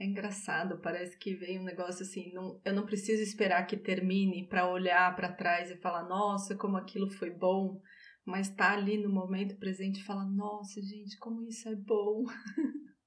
é 0.00 0.04
engraçado, 0.06 0.80
parece 0.80 1.16
que 1.18 1.34
vem 1.34 1.60
um 1.60 1.64
negócio 1.64 2.02
assim, 2.02 2.32
não, 2.32 2.60
eu 2.64 2.72
não 2.72 2.86
preciso 2.86 3.22
esperar 3.22 3.66
que 3.66 3.76
termine 3.76 4.48
para 4.48 4.70
olhar 4.70 5.14
para 5.16 5.32
trás 5.32 5.70
e 5.70 5.76
falar, 5.76 6.08
nossa, 6.08 6.56
como 6.56 6.76
aquilo 6.76 7.10
foi 7.10 7.30
bom, 7.30 7.82
mas 8.28 8.50
tá 8.50 8.72
ali 8.74 8.98
no 8.98 9.08
momento 9.08 9.56
presente 9.56 10.00
e 10.00 10.04
fala: 10.04 10.24
Nossa, 10.26 10.82
gente, 10.82 11.16
como 11.18 11.42
isso 11.48 11.66
é 11.66 11.74
bom. 11.74 12.24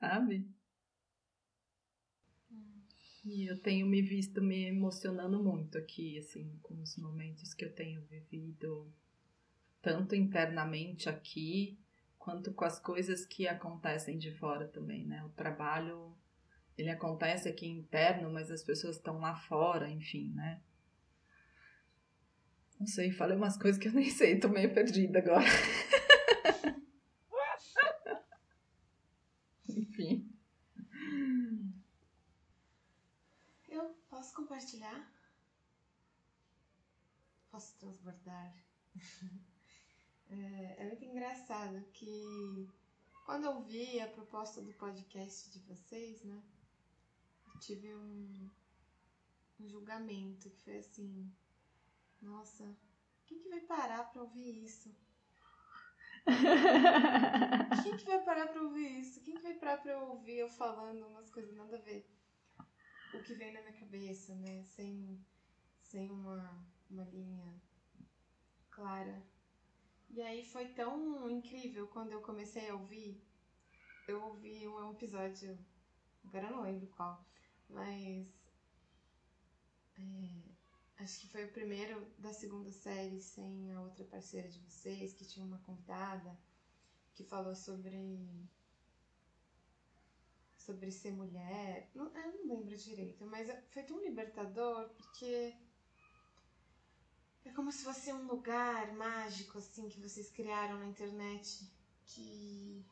Sabe? 0.00 0.48
E 3.24 3.48
eu 3.48 3.56
tenho 3.56 3.86
me 3.86 4.02
visto 4.02 4.42
me 4.42 4.66
emocionando 4.66 5.40
muito 5.40 5.78
aqui, 5.78 6.18
assim, 6.18 6.58
com 6.60 6.74
os 6.80 6.96
momentos 6.96 7.54
que 7.54 7.64
eu 7.64 7.72
tenho 7.72 8.02
vivido, 8.02 8.92
tanto 9.80 10.16
internamente 10.16 11.08
aqui, 11.08 11.78
quanto 12.18 12.52
com 12.52 12.64
as 12.64 12.80
coisas 12.80 13.24
que 13.24 13.46
acontecem 13.46 14.18
de 14.18 14.32
fora 14.32 14.66
também, 14.66 15.06
né? 15.06 15.24
O 15.24 15.28
trabalho, 15.30 16.12
ele 16.76 16.90
acontece 16.90 17.48
aqui 17.48 17.66
interno, 17.66 18.28
mas 18.32 18.50
as 18.50 18.64
pessoas 18.64 18.96
estão 18.96 19.20
lá 19.20 19.36
fora, 19.36 19.88
enfim, 19.88 20.32
né? 20.34 20.60
Não 22.80 22.88
sei, 22.88 23.12
falei 23.12 23.36
umas 23.36 23.56
coisas 23.56 23.80
que 23.80 23.86
eu 23.86 23.92
nem 23.92 24.10
sei, 24.10 24.40
tô 24.40 24.48
meio 24.48 24.74
perdida 24.74 25.20
agora. 25.20 25.46
enfim. 29.68 30.28
Posso 34.12 34.34
compartilhar? 34.52 35.10
Posso 37.50 37.74
transbordar? 37.78 38.54
é, 40.28 40.82
é 40.82 40.86
muito 40.86 41.04
engraçado 41.06 41.82
que 41.94 42.68
quando 43.24 43.44
eu 43.44 43.62
vi 43.62 43.98
a 43.98 44.08
proposta 44.08 44.60
do 44.60 44.74
podcast 44.74 45.50
de 45.50 45.58
vocês, 45.60 46.22
né? 46.22 46.42
Eu 47.46 47.60
tive 47.60 47.94
um, 47.94 48.50
um 49.58 49.68
julgamento 49.68 50.50
que 50.50 50.60
foi 50.64 50.76
assim: 50.76 51.32
nossa, 52.20 52.76
quem 53.24 53.38
que 53.38 53.48
vai 53.48 53.60
parar 53.60 54.04
pra 54.04 54.20
ouvir 54.20 54.64
isso? 54.64 54.94
Quem 57.82 57.96
que 57.96 58.04
vai 58.04 58.22
parar 58.22 58.46
pra 58.46 58.62
ouvir 58.62 59.00
isso? 59.00 59.20
Quem 59.22 59.34
que 59.34 59.42
vai 59.42 59.54
parar 59.54 59.78
pra 59.78 59.98
ouvir 60.04 60.38
eu 60.38 60.48
falando 60.48 61.04
umas 61.08 61.28
coisas 61.30 61.52
nada 61.56 61.76
a 61.76 61.80
ver? 61.80 62.06
O 63.14 63.22
que 63.22 63.34
vem 63.34 63.52
na 63.52 63.60
minha 63.60 63.72
cabeça, 63.72 64.34
né? 64.36 64.62
Sem, 64.64 65.24
sem 65.82 66.10
uma, 66.10 66.66
uma 66.90 67.04
linha 67.04 67.60
clara. 68.70 69.22
E 70.10 70.20
aí 70.20 70.44
foi 70.44 70.68
tão 70.68 71.30
incrível 71.30 71.86
quando 71.88 72.12
eu 72.12 72.20
comecei 72.20 72.68
a 72.68 72.74
ouvir. 72.74 73.22
Eu 74.08 74.22
ouvi 74.22 74.66
um 74.66 74.90
episódio, 74.90 75.58
agora 76.24 76.46
eu 76.46 76.50
não 76.50 76.62
lembro 76.62 76.86
qual, 76.88 77.24
mas 77.68 78.28
é, 79.96 81.02
acho 81.02 81.20
que 81.20 81.28
foi 81.28 81.44
o 81.44 81.52
primeiro 81.52 82.04
da 82.18 82.32
segunda 82.32 82.70
série 82.72 83.20
sem 83.20 83.72
a 83.72 83.80
outra 83.80 84.04
parceira 84.04 84.48
de 84.48 84.58
vocês, 84.60 85.12
que 85.14 85.24
tinha 85.24 85.46
uma 85.46 85.58
convidada 85.58 86.36
que 87.14 87.24
falou 87.24 87.54
sobre 87.54 87.96
sobre 90.64 90.90
ser 90.90 91.12
mulher. 91.12 91.90
Não, 91.94 92.06
eu 92.16 92.32
não 92.32 92.46
lembro 92.46 92.76
direito, 92.76 93.26
mas 93.26 93.48
foi 93.70 93.82
tão 93.82 94.00
libertador 94.00 94.88
porque 94.90 95.54
é 97.44 97.52
como 97.52 97.72
se 97.72 97.84
fosse 97.84 98.12
um 98.12 98.26
lugar 98.26 98.92
mágico 98.94 99.58
assim 99.58 99.88
que 99.88 100.00
vocês 100.00 100.30
criaram 100.30 100.78
na 100.78 100.86
internet 100.86 101.68
que 102.06 102.84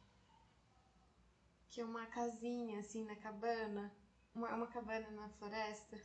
que 1.69 1.81
é 1.81 1.85
uma 1.85 2.07
casinha 2.07 2.81
assim 2.81 3.05
na 3.05 3.15
cabana, 3.15 3.95
uma, 4.35 4.53
uma 4.55 4.67
cabana 4.67 5.09
na 5.13 5.29
floresta 5.29 5.97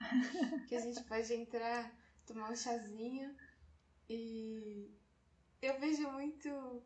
que 0.66 0.74
a 0.74 0.80
gente 0.80 1.02
pode 1.04 1.32
entrar, 1.34 1.94
tomar 2.26 2.50
um 2.50 2.56
chazinho 2.56 3.36
e 4.08 4.90
eu 5.60 5.78
vejo 5.78 6.10
muito 6.10 6.82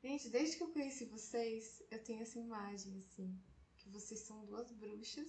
Gente, 0.00 0.28
desde 0.28 0.56
que 0.56 0.62
eu 0.62 0.72
conheci 0.72 1.06
vocês, 1.06 1.82
eu 1.90 2.00
tenho 2.04 2.22
essa 2.22 2.38
imagem, 2.38 3.00
assim 3.00 3.36
vocês 3.90 4.20
são 4.20 4.44
duas 4.46 4.70
bruxas. 4.72 5.26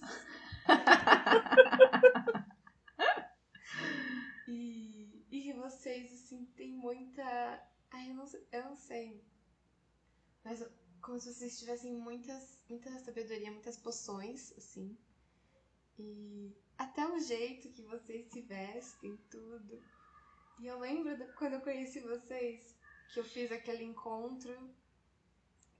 e, 4.48 5.24
e 5.30 5.52
vocês, 5.52 6.12
assim, 6.12 6.46
têm 6.56 6.72
muita. 6.72 7.22
Ai, 7.90 8.10
eu 8.10 8.14
não, 8.14 8.24
eu 8.52 8.64
não 8.64 8.76
sei. 8.76 9.22
Mas 10.44 10.62
como 11.00 11.18
se 11.18 11.32
vocês 11.32 11.58
tivessem 11.58 11.94
muitas, 11.94 12.58
muita 12.68 12.90
sabedoria, 12.98 13.50
muitas 13.50 13.76
poções, 13.76 14.52
assim. 14.56 14.96
E 15.98 16.54
até 16.78 17.06
o 17.06 17.18
jeito 17.18 17.70
que 17.70 17.82
vocês 17.82 18.30
se 18.30 18.40
vestem, 18.42 19.16
tudo. 19.30 19.82
E 20.60 20.66
eu 20.66 20.78
lembro 20.78 21.16
quando 21.36 21.54
eu 21.54 21.60
conheci 21.60 22.00
vocês, 22.00 22.76
que 23.12 23.20
eu 23.20 23.24
fiz 23.24 23.50
aquele 23.50 23.84
encontro 23.84 24.54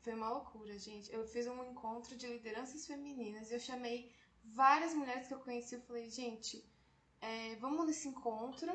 foi 0.02 0.14
uma 0.14 0.30
loucura, 0.30 0.78
gente. 0.78 1.12
Eu 1.12 1.26
fiz 1.26 1.46
um 1.46 1.64
encontro 1.70 2.16
de 2.16 2.26
lideranças 2.26 2.86
femininas 2.86 3.50
e 3.50 3.54
eu 3.54 3.60
chamei 3.60 4.12
várias 4.42 4.94
mulheres 4.94 5.26
que 5.28 5.34
eu 5.34 5.40
conheci. 5.40 5.74
Eu 5.74 5.82
falei, 5.82 6.08
gente, 6.08 6.64
é, 7.20 7.56
vamos 7.56 7.86
nesse 7.86 8.08
encontro 8.08 8.70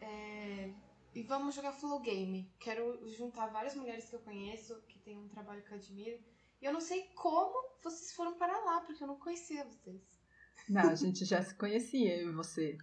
é, 0.00 0.70
e 1.14 1.22
vamos 1.22 1.54
jogar 1.54 1.72
Flow 1.72 2.00
Game. 2.00 2.50
Quero 2.58 3.08
juntar 3.08 3.46
várias 3.48 3.74
mulheres 3.74 4.08
que 4.08 4.16
eu 4.16 4.20
conheço, 4.20 4.80
que 4.88 4.98
tem 4.98 5.16
um 5.16 5.28
trabalho 5.28 5.62
que 5.62 5.72
eu 5.72 5.78
admiro. 5.78 6.22
E 6.60 6.64
eu 6.64 6.72
não 6.72 6.80
sei 6.80 7.04
como 7.14 7.70
vocês 7.82 8.12
foram 8.12 8.34
para 8.34 8.58
lá, 8.64 8.80
porque 8.82 9.02
eu 9.02 9.08
não 9.08 9.18
conhecia 9.18 9.64
vocês. 9.64 10.02
Não, 10.68 10.90
a 10.90 10.94
gente 10.94 11.24
já 11.24 11.40
se 11.42 11.54
conhecia, 11.54 12.20
eu 12.20 12.30
e 12.30 12.34
você. 12.34 12.76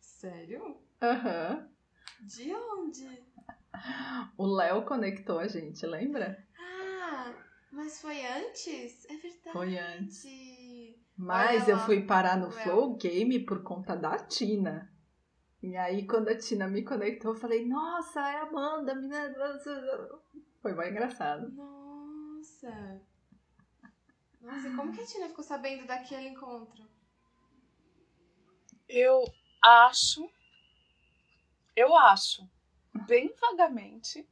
Sério? 0.00 0.80
Aham. 1.02 1.58
Uhum. 1.58 2.26
De 2.26 2.54
onde? 2.54 3.24
O 4.36 4.46
Léo 4.46 4.84
conectou 4.84 5.38
a 5.38 5.48
gente, 5.48 5.86
lembra? 5.86 6.46
Ah, 6.58 7.34
mas 7.70 8.00
foi 8.00 8.24
antes? 8.26 9.04
É 9.06 9.16
verdade. 9.16 9.52
Foi 9.52 9.78
antes. 9.78 10.24
Mas 11.16 11.68
eu 11.68 11.78
fui 11.78 12.06
parar 12.06 12.36
no 12.36 12.50
Flow 12.50 12.96
Game 12.96 13.38
por 13.44 13.62
conta 13.62 13.96
da 13.96 14.18
Tina. 14.18 14.90
E 15.62 15.76
aí, 15.76 16.06
quando 16.06 16.28
a 16.28 16.36
Tina 16.36 16.66
me 16.66 16.82
conectou, 16.82 17.32
eu 17.34 17.38
falei, 17.38 17.66
nossa, 17.66 18.20
é 18.20 18.36
a 18.36 18.42
Amanda, 18.42 18.94
menina. 18.94 19.32
Foi 20.60 20.74
bem 20.74 20.90
engraçado. 20.90 21.50
Nossa. 21.52 23.00
Nossa, 24.40 24.68
e 24.68 24.74
como 24.74 24.92
que 24.92 25.00
a 25.00 25.06
Tina 25.06 25.28
ficou 25.28 25.44
sabendo 25.44 25.86
daquele 25.86 26.28
encontro? 26.28 26.84
Eu 28.88 29.22
acho. 29.62 30.28
Eu 31.76 31.96
acho 31.96 32.50
bem 32.94 33.34
vagamente. 33.40 34.28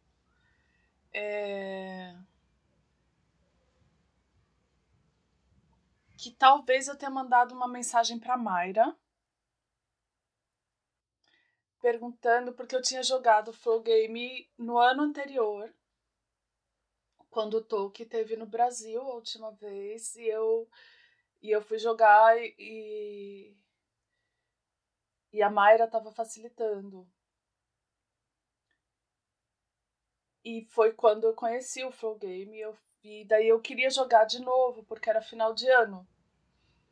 É... 1.12 2.16
Que 6.16 6.30
talvez 6.32 6.86
eu 6.88 6.96
tenha 6.96 7.10
mandado 7.10 7.54
uma 7.54 7.66
mensagem 7.66 8.18
para 8.18 8.36
Mayra 8.36 8.94
perguntando 11.80 12.52
porque 12.52 12.76
eu 12.76 12.82
tinha 12.82 13.02
jogado 13.02 13.52
Flow 13.52 13.80
Game 13.80 14.48
no 14.58 14.78
ano 14.78 15.02
anterior, 15.02 15.72
quando 17.30 17.54
o 17.54 17.64
Tolkien 17.64 18.08
teve 18.08 18.36
no 18.36 18.46
Brasil 18.46 19.00
a 19.00 19.14
última 19.14 19.50
vez, 19.52 20.14
e 20.16 20.26
eu 20.26 20.68
e 21.42 21.50
eu 21.50 21.62
fui 21.62 21.78
jogar 21.78 22.36
e 22.38 23.56
e 25.32 25.42
a 25.42 25.50
Mayra 25.50 25.84
estava 25.84 26.12
facilitando. 26.12 27.08
E 30.44 30.64
foi 30.70 30.92
quando 30.92 31.24
eu 31.24 31.34
conheci 31.34 31.84
o 31.84 31.92
Flow 31.92 32.16
Game 32.16 32.58
eu, 32.58 32.76
e 33.02 33.24
daí 33.26 33.48
eu 33.48 33.60
queria 33.60 33.90
jogar 33.90 34.24
de 34.24 34.40
novo, 34.40 34.82
porque 34.84 35.10
era 35.10 35.20
final 35.20 35.52
de 35.54 35.68
ano. 35.68 36.06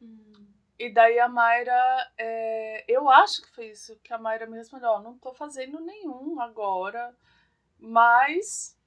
Hum. 0.01 0.47
E 0.79 0.93
daí 0.93 1.19
a 1.19 1.29
Mayra, 1.29 2.13
é, 2.17 2.85
eu 2.87 3.09
acho 3.11 3.43
que 3.43 3.51
foi 3.51 3.69
isso 3.71 3.99
que 4.01 4.13
a 4.13 4.19
Mayra 4.19 4.47
me 4.47 4.57
respondeu, 4.57 4.91
ó, 4.91 5.01
não 5.01 5.19
tô 5.19 5.35
fazendo 5.35 5.81
nenhum 5.81 6.41
agora, 6.41 7.17
mas 7.79 8.79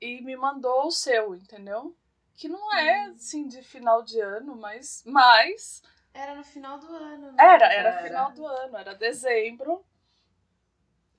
e 0.00 0.20
me 0.20 0.36
mandou 0.36 0.86
o 0.86 0.90
seu, 0.90 1.34
entendeu? 1.34 1.96
Que 2.34 2.48
não 2.48 2.76
é 2.76 3.08
hum. 3.08 3.12
assim 3.14 3.46
de 3.46 3.62
final 3.62 4.02
de 4.02 4.20
ano, 4.20 4.56
mas 4.56 5.02
mas 5.06 5.82
era 6.14 6.34
no 6.36 6.44
final 6.44 6.78
do 6.78 6.86
ano. 6.86 7.32
Né? 7.32 7.44
Era, 7.44 7.72
era, 7.72 7.88
era 7.88 8.02
final 8.02 8.32
do 8.32 8.46
ano, 8.46 8.76
era 8.76 8.94
dezembro. 8.94 9.84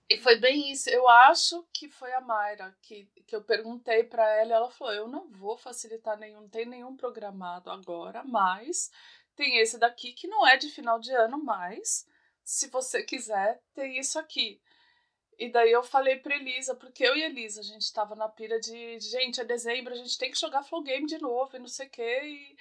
E 0.09 0.17
foi 0.17 0.37
bem 0.37 0.71
isso. 0.71 0.89
Eu 0.89 1.07
acho 1.09 1.67
que 1.73 1.89
foi 1.89 2.13
a 2.13 2.21
Mayra 2.21 2.75
que, 2.81 3.05
que 3.25 3.35
eu 3.35 3.43
perguntei 3.43 4.03
para 4.03 4.27
ela. 4.35 4.53
Ela 4.53 4.71
falou: 4.71 4.93
Eu 4.93 5.07
não 5.07 5.29
vou 5.31 5.57
facilitar 5.57 6.17
nenhum, 6.17 6.41
não 6.41 6.49
tem 6.49 6.65
nenhum 6.65 6.95
programado 6.95 7.71
agora, 7.71 8.23
mas 8.23 8.91
tem 9.35 9.57
esse 9.57 9.77
daqui 9.79 10.13
que 10.13 10.27
não 10.27 10.47
é 10.47 10.57
de 10.57 10.69
final 10.69 10.99
de 10.99 11.11
ano, 11.11 11.43
mas 11.43 12.07
se 12.43 12.69
você 12.69 13.03
quiser, 13.03 13.61
tem 13.73 13.97
isso 13.97 14.19
aqui. 14.19 14.61
E 15.37 15.49
daí 15.51 15.71
eu 15.71 15.83
falei 15.83 16.17
pra 16.17 16.35
Elisa, 16.35 16.75
porque 16.75 17.03
eu 17.03 17.15
e 17.15 17.23
Elisa, 17.23 17.59
a 17.59 17.63
gente 17.63 17.91
tava 17.91 18.15
na 18.15 18.29
pira 18.29 18.59
de, 18.59 18.99
gente, 18.99 19.41
é 19.41 19.43
dezembro, 19.43 19.93
a 19.93 19.97
gente 19.97 20.17
tem 20.17 20.31
que 20.31 20.39
jogar 20.39 20.63
Flow 20.63 20.81
Game 20.81 21.05
de 21.05 21.17
novo 21.17 21.55
e 21.55 21.59
não 21.59 21.67
sei 21.67 21.87
o 21.87 21.89
quê. 21.89 22.21
E, 22.23 22.57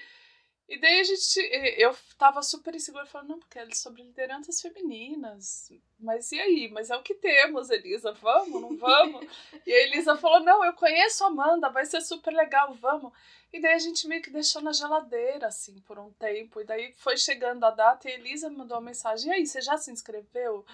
E 0.66 0.80
daí 0.80 1.00
a 1.00 1.04
gente. 1.04 1.38
Eu 1.76 1.94
tava 2.16 2.42
super 2.42 2.74
insegura, 2.74 3.04
falando, 3.04 3.30
não, 3.30 3.38
porque 3.38 3.58
é 3.58 3.70
sobre 3.74 4.02
lideranças 4.02 4.62
femininas. 4.62 5.70
Mas 5.98 6.32
e 6.32 6.40
aí? 6.40 6.70
Mas 6.72 6.90
é 6.90 6.96
o 6.96 7.02
que 7.02 7.14
temos, 7.14 7.68
Elisa. 7.68 8.12
Vamos, 8.12 8.62
não 8.62 8.76
vamos? 8.76 9.26
e 9.66 9.72
a 9.72 9.82
Elisa 9.84 10.16
falou: 10.16 10.40
não, 10.40 10.64
eu 10.64 10.72
conheço 10.72 11.22
a 11.22 11.26
Amanda, 11.26 11.68
vai 11.68 11.84
ser 11.84 12.00
super 12.00 12.32
legal, 12.32 12.72
vamos. 12.74 13.12
E 13.52 13.60
daí 13.60 13.74
a 13.74 13.78
gente 13.78 14.08
meio 14.08 14.22
que 14.22 14.30
deixou 14.30 14.62
na 14.62 14.72
geladeira, 14.72 15.48
assim, 15.48 15.78
por 15.80 15.98
um 15.98 16.10
tempo. 16.12 16.60
E 16.60 16.64
daí 16.64 16.92
foi 16.94 17.16
chegando 17.16 17.64
a 17.64 17.70
data 17.70 18.08
e 18.08 18.12
a 18.12 18.14
Elisa 18.14 18.48
mandou 18.48 18.78
uma 18.78 18.86
mensagem: 18.86 19.30
e 19.30 19.34
aí, 19.34 19.46
você 19.46 19.60
já 19.60 19.76
se 19.76 19.92
inscreveu? 19.92 20.64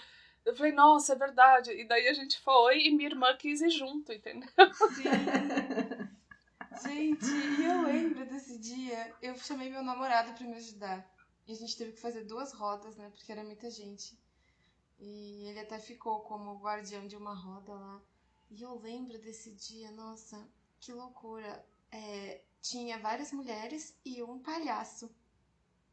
Eu 0.44 0.56
falei, 0.56 0.72
nossa, 0.72 1.12
é 1.12 1.16
verdade. 1.16 1.70
E 1.72 1.84
daí 1.84 2.08
a 2.08 2.14
gente 2.14 2.38
foi 2.40 2.86
e 2.86 2.90
minha 2.90 3.10
irmã 3.10 3.36
quis 3.36 3.60
ir 3.60 3.70
junto, 3.70 4.12
entendeu? 4.12 4.48
Sim. 4.94 5.04
Gente, 6.82 7.26
e 7.26 7.64
eu 7.64 7.82
lembro 7.82 8.26
desse 8.26 8.58
dia, 8.58 9.14
eu 9.20 9.36
chamei 9.36 9.70
meu 9.70 9.82
namorado 9.82 10.32
pra 10.32 10.46
me 10.46 10.56
ajudar. 10.56 11.08
E 11.46 11.52
a 11.52 11.54
gente 11.54 11.76
teve 11.76 11.92
que 11.92 12.00
fazer 12.00 12.24
duas 12.24 12.52
rodas, 12.52 12.96
né? 12.96 13.10
Porque 13.10 13.30
era 13.30 13.44
muita 13.44 13.70
gente. 13.70 14.18
E 14.98 15.46
ele 15.48 15.60
até 15.60 15.78
ficou 15.78 16.20
como 16.20 16.58
guardião 16.58 17.06
de 17.06 17.16
uma 17.16 17.34
roda 17.34 17.74
lá. 17.74 18.00
E 18.50 18.62
eu 18.62 18.78
lembro 18.78 19.18
desse 19.18 19.52
dia, 19.52 19.90
nossa, 19.92 20.48
que 20.78 20.92
loucura. 20.92 21.64
É, 21.90 22.42
tinha 22.60 22.98
várias 22.98 23.32
mulheres 23.32 23.96
e 24.04 24.22
um 24.22 24.38
palhaço. 24.38 25.10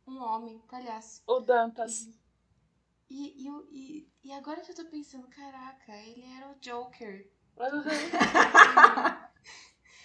Um 0.06 0.22
homem 0.22 0.60
palhaço. 0.68 1.22
O 1.28 1.40
Dantas. 1.40 2.10
E, 3.10 3.48
e, 3.48 3.50
e, 3.72 4.12
e 4.26 4.32
agora 4.34 4.62
que 4.62 4.72
eu 4.72 4.76
tô 4.76 4.86
pensando, 4.86 5.28
caraca, 5.28 5.96
ele 5.96 6.24
era 6.36 6.50
o 6.50 6.56
Joker. 6.60 7.30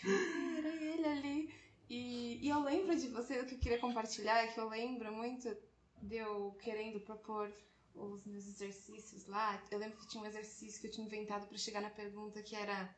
Era 0.58 0.68
ele 0.68 1.06
ali. 1.06 1.54
E, 1.88 2.46
e 2.46 2.48
eu 2.48 2.62
lembro 2.62 2.96
de 2.96 3.08
você, 3.08 3.40
o 3.40 3.46
que 3.46 3.54
eu 3.54 3.58
queria 3.58 3.78
compartilhar 3.78 4.44
é 4.44 4.48
que 4.48 4.58
eu 4.58 4.68
lembro 4.68 5.12
muito 5.12 5.54
de 6.00 6.16
eu 6.16 6.56
querendo 6.62 7.00
propor 7.00 7.52
os 7.94 8.24
meus 8.24 8.46
exercícios 8.46 9.26
lá. 9.26 9.62
Eu 9.70 9.78
lembro 9.78 9.98
que 9.98 10.08
tinha 10.08 10.22
um 10.22 10.26
exercício 10.26 10.80
que 10.80 10.86
eu 10.86 10.90
tinha 10.90 11.06
inventado 11.06 11.46
para 11.46 11.58
chegar 11.58 11.80
na 11.80 11.90
pergunta 11.90 12.42
que 12.42 12.56
era. 12.56 12.96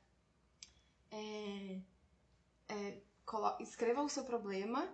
É, 1.10 1.80
é, 2.68 3.02
escreva 3.60 4.02
o 4.02 4.08
seu 4.08 4.24
problema. 4.24 4.88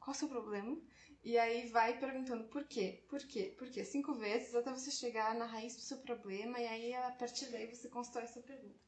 Qual 0.00 0.14
o 0.14 0.18
seu 0.18 0.28
problema? 0.28 0.76
E 1.22 1.38
aí 1.38 1.68
vai 1.68 1.98
perguntando 1.98 2.44
por 2.48 2.64
quê, 2.64 3.02
por 3.08 3.20
quê, 3.20 3.54
por 3.58 3.70
quê, 3.70 3.82
cinco 3.82 4.14
vezes 4.14 4.54
até 4.54 4.70
você 4.70 4.90
chegar 4.90 5.34
na 5.34 5.46
raiz 5.46 5.74
do 5.74 5.80
seu 5.80 5.96
problema 5.98 6.60
e 6.60 6.66
aí 6.66 6.94
a 6.94 7.10
partir 7.12 7.50
daí 7.50 7.74
você 7.74 7.88
constrói 7.88 8.24
essa 8.24 8.42
pergunta. 8.42 8.78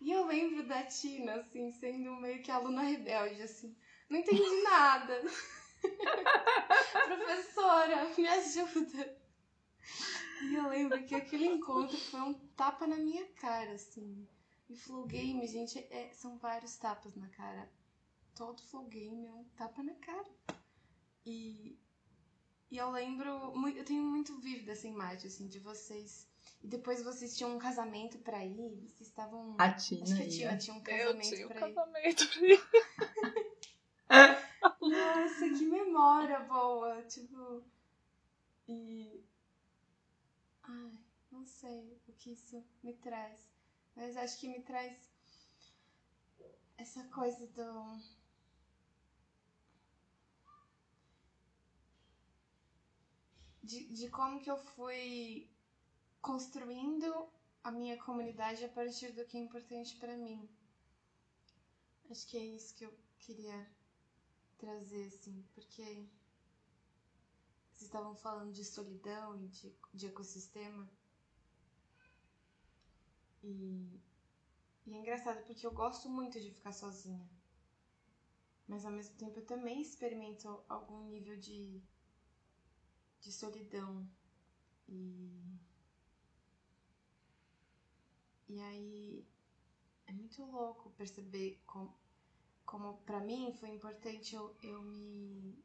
E 0.00 0.12
eu 0.12 0.26
lembro 0.26 0.66
da 0.66 0.84
Tina, 0.84 1.34
assim, 1.34 1.72
sendo 1.72 2.14
meio 2.16 2.42
que 2.42 2.50
aluna 2.50 2.82
rebelde, 2.82 3.42
assim. 3.42 3.76
Não 4.08 4.18
entendi 4.18 4.42
nada. 4.62 5.22
Professora, 7.06 8.12
me 8.16 8.28
ajuda. 8.28 9.18
E 10.42 10.54
eu 10.54 10.68
lembro 10.68 11.04
que 11.04 11.14
aquele 11.14 11.46
encontro 11.46 11.96
foi 11.96 12.20
um 12.20 12.34
tapa 12.56 12.86
na 12.86 12.96
minha 12.96 13.26
cara, 13.34 13.72
assim. 13.72 14.26
E 14.68 14.76
flow 14.76 15.06
game, 15.06 15.46
gente, 15.46 15.78
é, 15.90 16.12
são 16.12 16.38
vários 16.38 16.76
tapas 16.76 17.16
na 17.16 17.28
cara. 17.28 17.68
Todo 18.36 18.62
flow 18.62 18.84
game 18.84 19.26
é 19.26 19.32
um 19.32 19.44
tapa 19.56 19.82
na 19.82 19.94
cara. 19.94 20.28
E, 21.26 21.76
e 22.70 22.76
eu 22.76 22.90
lembro, 22.90 23.28
eu 23.68 23.84
tenho 23.84 24.02
muito 24.02 24.38
vivo 24.38 24.70
essa 24.70 24.86
imagem, 24.86 25.26
assim, 25.26 25.48
de 25.48 25.58
vocês 25.58 26.27
e 26.62 26.66
depois 26.66 27.02
vocês 27.02 27.36
tinham 27.36 27.54
um 27.54 27.58
casamento 27.58 28.18
pra 28.18 28.44
ir, 28.44 28.76
vocês 28.80 29.08
estavam. 29.08 29.54
A 29.58 29.72
Tina. 29.72 30.02
Acho 30.02 30.16
que 30.16 30.28
tinha, 30.28 30.56
tinha 30.58 30.76
um 30.76 30.82
casamento 30.82 31.26
eu 31.26 31.36
tinha 31.36 31.46
um 31.46 31.48
pra 31.48 31.60
casamento 31.60 32.28
pra 32.28 32.46
ir. 32.46 32.60
Nossa, 34.80 35.48
que 35.50 35.66
memória 35.66 36.40
boa! 36.40 37.02
Tipo. 37.02 37.62
E. 38.66 39.24
Ai, 40.64 40.98
não 41.30 41.44
sei 41.44 42.00
o 42.08 42.12
que 42.12 42.32
isso 42.32 42.64
me 42.82 42.94
traz. 42.94 43.48
Mas 43.94 44.16
acho 44.16 44.38
que 44.38 44.48
me 44.48 44.60
traz 44.62 44.96
essa 46.76 47.04
coisa 47.04 47.46
do. 47.46 48.18
De, 53.62 53.86
de 53.92 54.08
como 54.08 54.40
que 54.40 54.50
eu 54.50 54.56
fui 54.56 55.50
construindo 56.20 57.28
a 57.62 57.70
minha 57.70 57.96
comunidade 58.02 58.64
a 58.64 58.68
partir 58.68 59.12
do 59.12 59.24
que 59.24 59.36
é 59.36 59.40
importante 59.40 59.96
para 59.96 60.16
mim. 60.16 60.48
Acho 62.10 62.26
que 62.26 62.36
é 62.36 62.44
isso 62.44 62.74
que 62.74 62.84
eu 62.84 62.98
queria 63.18 63.70
trazer, 64.56 65.06
assim, 65.06 65.44
porque 65.54 66.08
vocês 67.72 67.82
estavam 67.82 68.16
falando 68.16 68.52
de 68.52 68.64
solidão 68.64 69.36
e 69.36 69.48
de, 69.48 69.72
de 69.94 70.06
ecossistema. 70.06 70.88
E, 73.42 74.00
e 74.86 74.94
é 74.94 74.98
engraçado 74.98 75.44
porque 75.44 75.66
eu 75.66 75.72
gosto 75.72 76.08
muito 76.08 76.40
de 76.40 76.50
ficar 76.50 76.72
sozinha. 76.72 77.28
Mas 78.66 78.84
ao 78.84 78.92
mesmo 78.92 79.16
tempo 79.16 79.38
eu 79.38 79.46
também 79.46 79.80
experimento 79.80 80.62
algum 80.68 81.04
nível 81.08 81.38
de, 81.38 81.80
de 83.20 83.32
solidão. 83.32 84.06
E 84.88 85.58
e 88.48 88.60
aí 88.60 89.26
é 90.06 90.12
muito 90.12 90.42
louco 90.44 90.90
perceber 90.92 91.60
como, 91.66 91.94
como 92.64 92.96
para 93.02 93.20
mim 93.20 93.52
foi 93.60 93.70
importante 93.70 94.34
eu, 94.34 94.56
eu 94.62 94.82
me. 94.82 95.62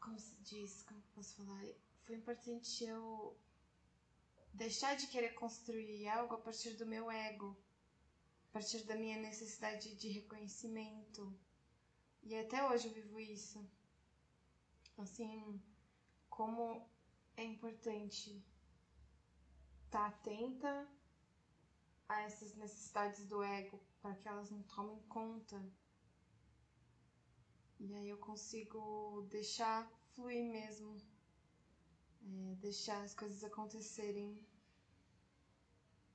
Como 0.00 0.18
se 0.18 0.34
diz? 0.42 0.82
Como 0.82 1.00
posso 1.14 1.36
falar? 1.36 1.64
Foi 2.04 2.16
importante 2.16 2.84
eu 2.84 3.36
deixar 4.52 4.96
de 4.96 5.06
querer 5.06 5.34
construir 5.34 6.08
algo 6.08 6.34
a 6.34 6.38
partir 6.38 6.74
do 6.74 6.86
meu 6.86 7.10
ego, 7.10 7.56
a 8.50 8.52
partir 8.52 8.84
da 8.84 8.96
minha 8.96 9.18
necessidade 9.20 9.94
de 9.94 10.08
reconhecimento. 10.08 11.32
E 12.22 12.36
até 12.36 12.66
hoje 12.68 12.88
eu 12.88 12.94
vivo 12.94 13.20
isso. 13.20 13.64
Assim, 14.98 15.60
como 16.28 16.88
é 17.36 17.44
importante 17.44 18.42
estar 19.86 20.00
tá 20.00 20.06
atenta 20.06 20.88
a 22.08 22.22
essas 22.22 22.54
necessidades 22.54 23.24
do 23.26 23.42
ego 23.42 23.80
para 24.00 24.14
que 24.14 24.28
elas 24.28 24.50
não 24.50 24.62
tomem 24.62 25.00
conta. 25.08 25.60
E 27.78 27.94
aí 27.94 28.08
eu 28.08 28.18
consigo 28.18 29.26
deixar 29.30 29.90
fluir 30.14 30.50
mesmo, 30.50 30.96
é, 32.22 32.54
deixar 32.56 33.02
as 33.02 33.14
coisas 33.14 33.42
acontecerem. 33.44 34.38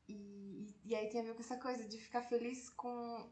E, 0.08 0.76
e, 0.84 0.96
aí 0.96 1.10
tem 1.10 1.22
a 1.22 1.24
ver 1.24 1.36
com 1.36 1.42
essa 1.42 1.58
coisa 1.58 1.88
de 1.88 1.98
ficar 1.98 2.24
feliz 2.24 2.70
com 2.70 3.30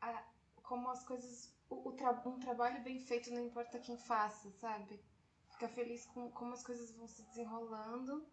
a, 0.00 0.24
como 0.62 0.88
as 0.88 1.04
coisas. 1.04 1.52
O, 1.68 1.88
o 1.88 1.92
tra, 1.92 2.12
um 2.26 2.38
trabalho 2.38 2.82
bem 2.82 2.98
feito 2.98 3.30
não 3.30 3.44
importa 3.44 3.78
quem 3.78 3.98
faça, 3.98 4.50
sabe? 4.52 4.98
Ficar 5.50 5.68
feliz 5.68 6.06
com 6.06 6.30
como 6.30 6.54
as 6.54 6.62
coisas 6.62 6.92
vão 6.92 7.06
se 7.06 7.22
desenrolando 7.24 8.26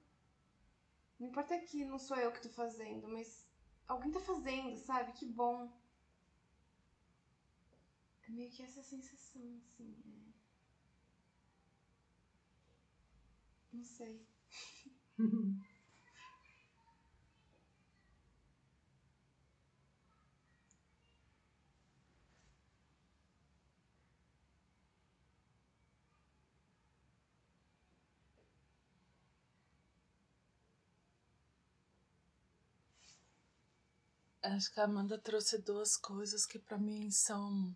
não 1.20 1.28
importa 1.28 1.58
que 1.60 1.84
não 1.86 1.98
sou 2.00 2.18
eu 2.18 2.32
que 2.32 2.42
tô 2.42 2.50
fazendo, 2.50 3.08
mas 3.08 3.46
alguém 3.88 4.12
tá 4.12 4.20
fazendo, 4.20 4.78
sabe? 4.78 5.12
Que 5.14 5.26
bom. 5.26 5.70
É 8.28 8.32
meio 8.32 8.52
que 8.52 8.64
essa 8.64 8.82
sensação, 8.84 9.42
assim. 9.58 9.96
É... 10.12 10.26
Não 13.74 13.84
sei. 13.84 14.22
Acho 34.54 34.72
que 34.72 34.80
a 34.80 34.84
Amanda 34.84 35.18
trouxe 35.18 35.58
duas 35.58 35.98
coisas 35.98 36.46
que 36.46 36.60
para 36.60 36.78
mim 36.78 37.10
são 37.10 37.76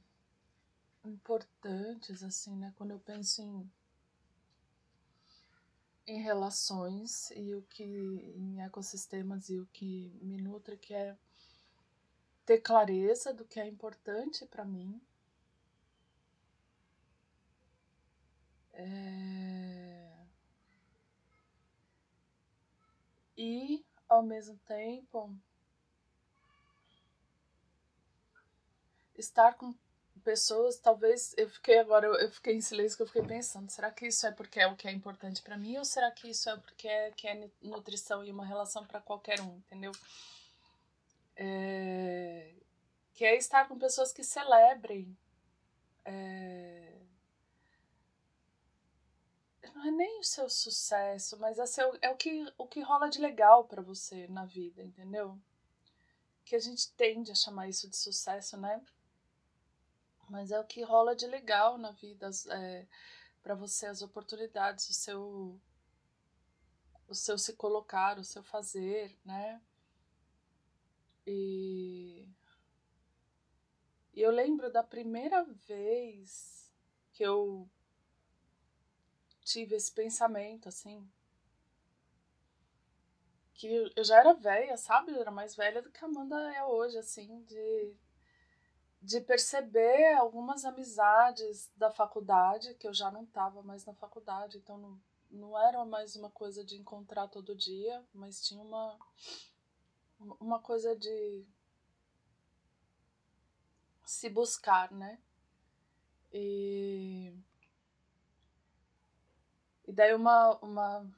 importantes, 1.03 2.21
assim, 2.21 2.55
né? 2.55 2.71
Quando 2.77 2.91
eu 2.91 2.99
penso 2.99 3.41
em, 3.41 3.71
em 6.05 6.21
relações 6.21 7.31
e 7.31 7.55
o 7.55 7.63
que 7.63 7.83
em 7.83 8.61
ecossistemas 8.61 9.49
e 9.49 9.57
o 9.57 9.65
que 9.73 10.11
me 10.21 10.39
nutre, 10.39 10.77
que 10.77 10.93
é 10.93 11.17
ter 12.45 12.61
clareza 12.61 13.33
do 13.33 13.45
que 13.45 13.59
é 13.59 13.65
importante 13.65 14.45
para 14.45 14.63
mim. 14.63 15.01
É... 18.73 20.13
E, 23.35 23.83
ao 24.07 24.21
mesmo 24.21 24.55
tempo, 24.67 25.35
estar 29.19 29.53
com 29.55 29.73
pessoas, 30.23 30.77
talvez 30.77 31.33
eu 31.37 31.49
fiquei 31.49 31.79
agora, 31.79 32.05
eu, 32.05 32.31
fiquei 32.31 32.55
em 32.55 32.61
silêncio 32.61 32.97
que 32.97 33.03
eu 33.03 33.07
fiquei 33.07 33.23
pensando, 33.23 33.69
será 33.69 33.89
que 33.89 34.07
isso 34.07 34.27
é 34.27 34.31
porque 34.31 34.59
é 34.59 34.67
o 34.67 34.75
que 34.75 34.87
é 34.87 34.91
importante 34.91 35.41
para 35.41 35.57
mim 35.57 35.77
ou 35.77 35.85
será 35.85 36.11
que 36.11 36.29
isso 36.29 36.49
é 36.49 36.57
porque 36.57 36.87
é 36.87 37.11
que 37.11 37.27
é 37.27 37.49
nutrição 37.61 38.23
e 38.23 38.31
uma 38.31 38.45
relação 38.45 38.85
para 38.85 38.99
qualquer 38.99 39.41
um, 39.41 39.57
entendeu? 39.57 39.91
É, 41.35 42.53
que 43.13 43.25
é 43.25 43.35
estar 43.37 43.67
com 43.67 43.77
pessoas 43.79 44.11
que 44.11 44.23
celebrem. 44.23 45.17
É, 46.03 46.99
não 49.73 49.85
é 49.85 49.91
nem 49.91 50.19
o 50.19 50.23
seu 50.23 50.49
sucesso, 50.49 51.37
mas 51.39 51.57
é, 51.57 51.65
seu, 51.65 51.97
é 52.01 52.09
o, 52.09 52.17
que, 52.17 52.45
o 52.57 52.67
que 52.67 52.81
rola 52.81 53.09
de 53.09 53.19
legal 53.19 53.63
para 53.63 53.81
você 53.81 54.27
na 54.27 54.45
vida, 54.45 54.83
entendeu? 54.83 55.39
Que 56.43 56.55
a 56.55 56.59
gente 56.59 56.91
tende 56.93 57.31
a 57.31 57.35
chamar 57.35 57.69
isso 57.69 57.89
de 57.89 57.95
sucesso, 57.95 58.57
né? 58.57 58.81
Mas 60.29 60.51
é 60.51 60.59
o 60.59 60.63
que 60.63 60.83
rola 60.83 61.15
de 61.15 61.25
legal 61.25 61.77
na 61.77 61.91
vida 61.91 62.29
é, 62.51 62.87
para 63.41 63.55
você, 63.55 63.87
as 63.87 64.01
oportunidades, 64.01 64.87
o 64.89 64.93
seu, 64.93 65.59
o 67.07 67.15
seu 67.15 67.37
se 67.37 67.53
colocar, 67.53 68.19
o 68.19 68.23
seu 68.23 68.43
fazer, 68.43 69.17
né? 69.25 69.59
E, 71.25 72.27
e 74.13 74.21
eu 74.21 74.31
lembro 74.31 74.71
da 74.71 74.83
primeira 74.83 75.43
vez 75.43 76.71
que 77.11 77.23
eu 77.23 77.67
tive 79.43 79.75
esse 79.75 79.91
pensamento, 79.91 80.69
assim. 80.69 81.09
Que 83.55 83.91
eu 83.95 84.03
já 84.03 84.19
era 84.19 84.33
velha, 84.33 84.77
sabe? 84.77 85.11
Eu 85.11 85.21
era 85.21 85.31
mais 85.31 85.55
velha 85.55 85.81
do 85.81 85.91
que 85.91 86.03
a 86.03 86.07
Amanda 86.07 86.35
é 86.53 86.63
hoje, 86.63 86.97
assim, 86.97 87.43
de, 87.43 87.93
de 89.01 89.21
perceber 89.21 90.13
algumas 90.15 90.65
amizades 90.65 91.71
da 91.75 91.89
faculdade, 91.89 92.73
que 92.75 92.87
eu 92.87 92.93
já 92.93 93.09
não 93.09 93.23
estava 93.23 93.61
mais 93.63 93.85
na 93.85 93.93
faculdade, 93.93 94.57
então 94.57 94.77
não, 94.77 95.01
não 95.31 95.57
era 95.57 95.85
mais 95.85 96.15
uma 96.15 96.29
coisa 96.29 96.63
de 96.63 96.77
encontrar 96.77 97.27
todo 97.27 97.55
dia, 97.55 98.03
mas 98.13 98.45
tinha 98.45 98.61
uma, 98.61 98.99
uma 100.39 100.59
coisa 100.59 100.95
de 100.95 101.45
se 104.05 104.29
buscar, 104.29 104.91
né? 104.91 105.19
E 106.31 107.33
e 109.89 109.91
daí 109.91 110.13
uma, 110.13 110.55
uma 110.57 111.11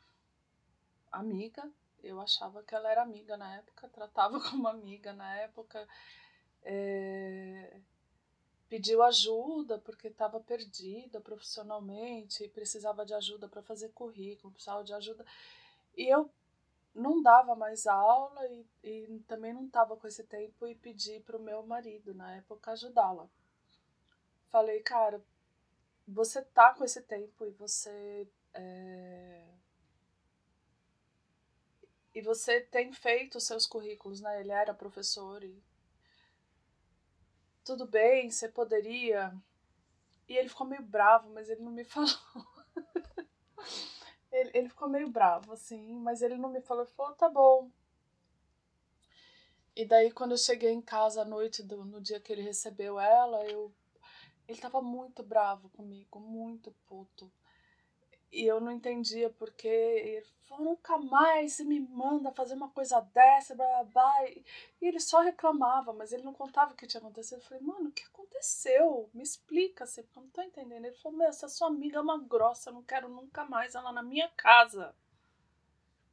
amiga, 1.11 1.69
eu 2.01 2.21
achava 2.21 2.63
que 2.63 2.73
ela 2.73 2.89
era 2.89 3.01
amiga 3.01 3.35
na 3.35 3.55
época, 3.57 3.89
tratava 3.89 4.39
como 4.49 4.65
amiga 4.67 5.11
na 5.11 5.35
época, 5.39 5.85
é, 6.63 7.79
pediu 8.69 9.03
ajuda 9.03 9.79
porque 9.79 10.07
estava 10.07 10.39
perdida 10.39 11.19
profissionalmente, 11.19 12.47
precisava 12.49 13.05
de 13.05 13.13
ajuda 13.13 13.47
para 13.47 13.61
fazer 13.61 13.89
currículo, 13.89 14.53
precisava 14.53 14.83
de 14.83 14.93
ajuda. 14.93 15.25
E 15.95 16.07
eu 16.07 16.29
não 16.93 17.21
dava 17.21 17.55
mais 17.55 17.87
aula 17.87 18.45
e, 18.47 18.65
e 18.83 19.19
também 19.27 19.53
não 19.53 19.65
estava 19.65 19.95
com 19.95 20.07
esse 20.07 20.23
tempo 20.23 20.67
e 20.67 20.75
pedi 20.75 21.19
para 21.21 21.37
o 21.37 21.41
meu 21.41 21.63
marido, 21.63 22.13
na 22.13 22.35
época, 22.35 22.71
ajudá-la. 22.71 23.29
Falei, 24.49 24.81
cara, 24.81 25.23
você 26.07 26.41
tá 26.41 26.73
com 26.73 26.83
esse 26.83 27.01
tempo 27.01 27.45
e 27.45 27.51
você 27.51 28.27
é... 28.53 29.47
E 32.13 32.21
você 32.21 32.59
tem 32.59 32.91
feito 32.91 33.37
os 33.37 33.45
seus 33.45 33.65
currículos, 33.65 34.19
né? 34.19 34.41
Ele 34.41 34.51
era 34.51 34.73
professor 34.73 35.43
e. 35.43 35.63
Tudo 37.63 37.85
bem, 37.85 38.29
você 38.29 38.49
poderia. 38.49 39.33
E 40.27 40.37
ele 40.37 40.49
ficou 40.49 40.65
meio 40.65 40.81
bravo, 40.83 41.29
mas 41.31 41.49
ele 41.49 41.61
não 41.61 41.71
me 41.71 41.83
falou. 41.85 42.09
ele, 44.31 44.51
ele 44.53 44.69
ficou 44.69 44.89
meio 44.89 45.09
bravo, 45.09 45.53
assim, 45.53 45.93
mas 45.95 46.21
ele 46.21 46.37
não 46.37 46.49
me 46.49 46.61
falou. 46.61 46.83
Ele 46.83 46.93
falou: 46.93 47.15
tá 47.15 47.29
bom. 47.29 47.69
E 49.75 49.85
daí, 49.85 50.11
quando 50.11 50.31
eu 50.31 50.37
cheguei 50.37 50.71
em 50.71 50.81
casa 50.81 51.21
à 51.21 51.25
noite, 51.25 51.63
do, 51.63 51.85
no 51.85 52.01
dia 52.01 52.19
que 52.19 52.31
ele 52.31 52.41
recebeu 52.41 52.99
ela, 52.99 53.45
eu. 53.45 53.73
Ele 54.47 54.59
tava 54.59 54.81
muito 54.81 55.23
bravo 55.23 55.69
comigo, 55.69 56.19
muito 56.19 56.71
puto. 56.87 57.31
E 58.31 58.45
eu 58.45 58.61
não 58.61 58.71
entendia 58.71 59.29
porque 59.29 59.67
ele 59.67 60.25
falou, 60.47 60.65
nunca 60.65 60.97
mais 60.97 61.53
você 61.53 61.63
me 61.63 61.79
manda 61.79 62.31
fazer 62.31 62.53
uma 62.53 62.69
coisa 62.69 63.01
dessa, 63.13 63.53
blá, 63.55 63.65
blá, 63.65 63.83
blá. 63.83 64.29
E 64.29 64.43
ele 64.81 64.99
só 64.99 65.19
reclamava, 65.19 65.91
mas 65.91 66.13
ele 66.13 66.23
não 66.23 66.33
contava 66.33 66.71
o 66.73 66.75
que 66.75 66.87
tinha 66.87 67.01
acontecido. 67.01 67.39
Eu 67.39 67.43
falei, 67.43 67.63
mano, 67.63 67.89
o 67.89 67.91
que 67.91 68.03
aconteceu? 68.03 69.09
Me 69.13 69.21
explica, 69.21 69.83
assim, 69.83 70.03
porque 70.03 70.19
eu 70.19 70.23
não 70.23 70.29
tô 70.29 70.41
entendendo. 70.41 70.85
Ele 70.85 70.95
falou, 70.95 71.17
meu, 71.17 71.27
essa 71.27 71.49
sua 71.49 71.67
amiga 71.67 71.97
é 71.97 72.01
uma 72.01 72.17
grossa, 72.17 72.69
eu 72.69 72.73
não 72.73 72.83
quero 72.83 73.09
nunca 73.09 73.43
mais 73.45 73.75
ela 73.75 73.91
na 73.91 74.01
minha 74.01 74.29
casa. 74.29 74.95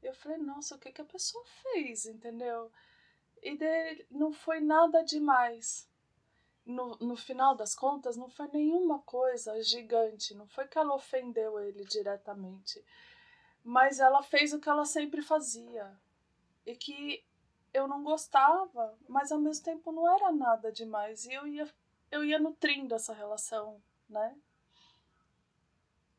Eu 0.02 0.14
falei, 0.14 0.38
nossa, 0.38 0.74
o 0.74 0.78
que, 0.78 0.92
que 0.92 1.00
a 1.02 1.04
pessoa 1.04 1.44
fez, 1.62 2.06
entendeu? 2.06 2.70
E 3.42 3.56
dele 3.56 4.06
não 4.10 4.32
foi 4.32 4.60
nada 4.60 5.02
demais 5.02 5.88
no, 6.68 6.96
no 6.98 7.16
final 7.16 7.56
das 7.56 7.74
contas, 7.74 8.14
não 8.14 8.28
foi 8.28 8.46
nenhuma 8.52 8.98
coisa 9.00 9.60
gigante, 9.62 10.34
não 10.34 10.46
foi 10.46 10.68
que 10.68 10.76
ela 10.76 10.94
ofendeu 10.94 11.58
ele 11.58 11.82
diretamente, 11.86 12.84
mas 13.64 13.98
ela 13.98 14.22
fez 14.22 14.52
o 14.52 14.60
que 14.60 14.68
ela 14.68 14.84
sempre 14.84 15.22
fazia 15.22 15.90
e 16.66 16.76
que 16.76 17.24
eu 17.72 17.88
não 17.88 18.04
gostava, 18.04 18.94
mas 19.08 19.32
ao 19.32 19.38
mesmo 19.38 19.64
tempo 19.64 19.90
não 19.90 20.14
era 20.14 20.30
nada 20.30 20.70
demais 20.70 21.24
e 21.24 21.32
eu 21.32 21.46
ia, 21.46 21.66
eu 22.10 22.22
ia 22.22 22.38
nutrindo 22.38 22.94
essa 22.94 23.14
relação, 23.14 23.82
né? 24.06 24.36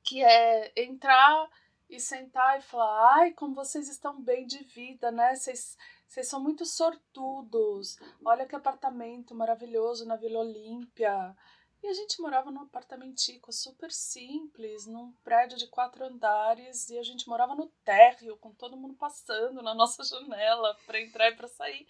Que 0.02 0.24
é 0.24 0.74
entrar 0.76 1.48
e 1.88 2.00
sentar 2.00 2.58
e 2.58 2.62
falar: 2.64 3.18
ai, 3.18 3.34
como 3.34 3.54
vocês 3.54 3.88
estão 3.88 4.20
bem 4.20 4.48
de 4.48 4.64
vida, 4.64 5.12
né? 5.12 5.36
Vocês 5.36 5.78
vocês 6.10 6.28
são 6.28 6.40
muito 6.40 6.66
sortudos. 6.66 8.00
Olha 8.26 8.48
que 8.48 8.56
apartamento 8.56 9.36
maravilhoso 9.36 10.08
na 10.08 10.16
Vila 10.16 10.40
Olímpia. 10.40 11.38
E 11.84 11.88
a 11.88 11.94
gente 11.94 12.20
morava 12.20 12.50
num 12.50 12.64
apartamentico 12.64 13.54
super 13.54 13.92
simples, 13.92 14.88
num 14.88 15.12
prédio 15.24 15.56
de 15.56 15.68
quatro 15.68 16.04
andares, 16.04 16.90
e 16.90 16.98
a 16.98 17.04
gente 17.04 17.30
morava 17.30 17.54
no 17.54 17.68
térreo, 17.86 18.36
com 18.38 18.52
todo 18.52 18.76
mundo 18.76 18.96
passando 18.96 19.62
na 19.62 19.74
nossa 19.76 20.04
janela 20.04 20.76
para 20.88 21.00
entrar 21.00 21.30
e 21.30 21.36
para 21.36 21.48
sair. 21.48 21.88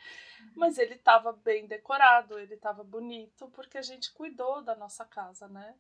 Mas 0.53 0.78
ele 0.78 0.95
estava 0.95 1.32
bem 1.32 1.65
decorado, 1.65 2.38
ele 2.38 2.55
estava 2.55 2.84
bonito, 2.84 3.49
porque 3.51 3.78
a 3.78 3.82
gente 3.82 4.11
cuidou 4.11 4.61
da 4.61 4.76
nossa 4.76 5.05
casa, 5.05 5.47
né? 5.47 5.74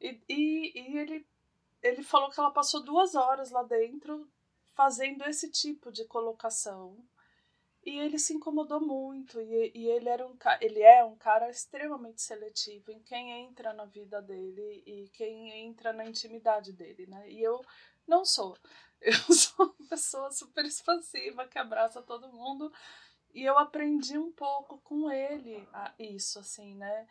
E, 0.00 0.22
e, 0.28 0.80
e 0.80 0.96
ele, 0.96 1.26
ele 1.82 2.04
falou 2.04 2.30
que 2.30 2.38
ela 2.38 2.52
passou 2.52 2.84
duas 2.84 3.16
horas 3.16 3.50
lá 3.50 3.64
dentro 3.64 4.30
fazendo 4.74 5.24
esse 5.24 5.50
tipo 5.50 5.90
de 5.90 6.04
colocação 6.04 6.96
e 7.84 7.98
ele 7.98 8.18
se 8.18 8.32
incomodou 8.32 8.80
muito 8.80 9.40
e, 9.40 9.72
e 9.74 9.88
ele 9.88 10.08
era 10.08 10.26
um 10.26 10.36
ele 10.60 10.82
é 10.82 11.04
um 11.04 11.16
cara 11.16 11.50
extremamente 11.50 12.22
seletivo 12.22 12.92
em 12.92 13.00
quem 13.00 13.44
entra 13.44 13.72
na 13.72 13.84
vida 13.84 14.22
dele 14.22 14.82
e 14.86 15.08
quem 15.12 15.66
entra 15.66 15.92
na 15.92 16.06
intimidade 16.06 16.72
dele, 16.72 17.06
né? 17.06 17.28
E 17.30 17.42
eu 17.42 17.60
não 18.06 18.24
sou. 18.24 18.56
Eu 19.04 19.34
sou 19.34 19.66
uma 19.66 19.88
pessoa 19.88 20.30
super 20.30 20.64
expansiva 20.64 21.48
que 21.48 21.58
abraça 21.58 22.00
todo 22.00 22.32
mundo 22.32 22.72
e 23.34 23.42
eu 23.42 23.58
aprendi 23.58 24.16
um 24.16 24.30
pouco 24.30 24.78
com 24.78 25.10
ele 25.10 25.68
a 25.72 25.92
isso 25.98 26.38
assim, 26.38 26.76
né? 26.76 27.08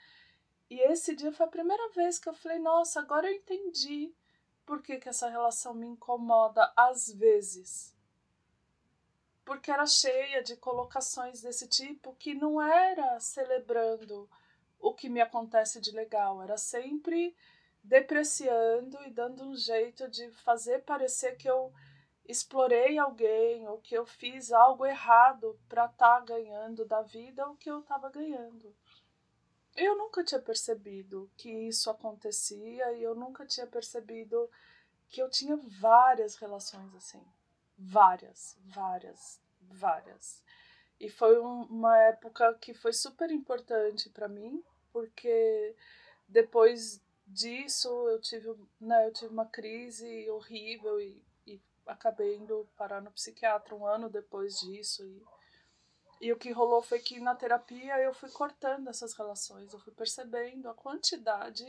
E 0.70 0.80
esse 0.90 1.14
dia 1.14 1.34
foi 1.34 1.46
a 1.46 1.50
primeira 1.50 1.90
vez 1.90 2.18
que 2.18 2.30
eu 2.30 2.34
falei, 2.34 2.60
nossa, 2.60 3.02
agora 3.02 3.30
eu 3.30 3.36
entendi 3.36 4.16
por 4.66 4.82
que, 4.82 5.00
que 5.00 5.10
essa 5.10 5.28
relação 5.28 5.74
me 5.74 5.86
incomoda 5.86 6.72
às 6.78 7.12
vezes 7.12 7.94
porque 9.44 9.72
era 9.72 9.86
cheia 9.86 10.44
de 10.44 10.56
colocações 10.56 11.42
desse 11.42 11.68
tipo 11.68 12.16
que 12.16 12.34
não 12.34 12.62
era 12.62 13.20
celebrando 13.20 14.30
o 14.80 14.94
que 14.94 15.10
me 15.10 15.22
acontece 15.22 15.80
de 15.80 15.92
legal, 15.92 16.42
era 16.42 16.58
sempre 16.58 17.36
depreciando 17.84 18.98
e 19.06 19.12
dando 19.12 19.44
um 19.44 19.56
jeito 19.56 20.08
de 20.08 20.30
fazer 20.32 20.84
parecer 20.84 21.36
que 21.38 21.50
eu 21.50 21.74
explorei 22.26 22.98
alguém 22.98 23.68
ou 23.68 23.80
que 23.80 23.96
eu 23.96 24.06
fiz 24.06 24.52
algo 24.52 24.86
errado 24.86 25.60
para 25.68 25.86
estar 25.86 26.20
tá 26.20 26.26
ganhando 26.26 26.86
da 26.86 27.02
vida 27.02 27.48
o 27.50 27.56
que 27.56 27.70
eu 27.70 27.80
estava 27.80 28.10
ganhando. 28.10 28.76
Eu 29.76 29.98
nunca 29.98 30.24
tinha 30.24 30.42
percebido 30.42 31.32
que 31.38 31.50
isso 31.50 31.90
acontecia 31.90 32.92
e 32.94 33.04
eu 33.04 33.16
nunca 33.16 33.46
tinha 33.46 33.66
percebido 33.66 34.50
que 35.10 35.22
eu 35.22 35.30
tinha 35.30 35.58
várias 35.58 36.36
relações 36.36 36.94
assim. 36.96 37.24
Várias, 37.84 38.58
várias, 38.66 39.42
várias. 39.60 40.44
E 41.00 41.10
foi 41.10 41.40
um, 41.40 41.64
uma 41.64 41.98
época 41.98 42.54
que 42.62 42.74
foi 42.74 42.94
super 42.94 43.32
importante 43.32 44.10
para 44.10 44.28
mim, 44.28 44.64
porque 44.94 45.76
depois 46.28 47.02
disso 47.26 47.90
eu 48.10 48.22
tive, 48.22 48.54
né, 48.80 49.08
eu 49.08 49.14
tive 49.14 49.34
uma 49.34 49.46
crise 49.46 50.30
horrível 50.30 51.02
e, 51.02 51.24
e 51.48 51.60
acabei 51.88 52.36
indo 52.38 52.68
parar 52.78 53.02
no 53.02 53.12
psiquiatra 53.12 53.76
um 53.76 53.86
ano 53.86 54.10
depois 54.10 54.60
disso. 54.60 55.04
E 55.06 55.24
E 56.22 56.32
o 56.32 56.38
que 56.38 56.52
rolou 56.52 56.84
foi 56.84 57.00
que 57.00 57.20
na 57.20 57.34
terapia 57.36 57.98
eu 58.00 58.14
fui 58.14 58.30
cortando 58.30 58.88
essas 58.90 59.14
relações, 59.14 59.74
eu 59.74 59.80
fui 59.80 59.92
percebendo 59.92 60.70
a 60.70 60.74
quantidade 60.76 61.66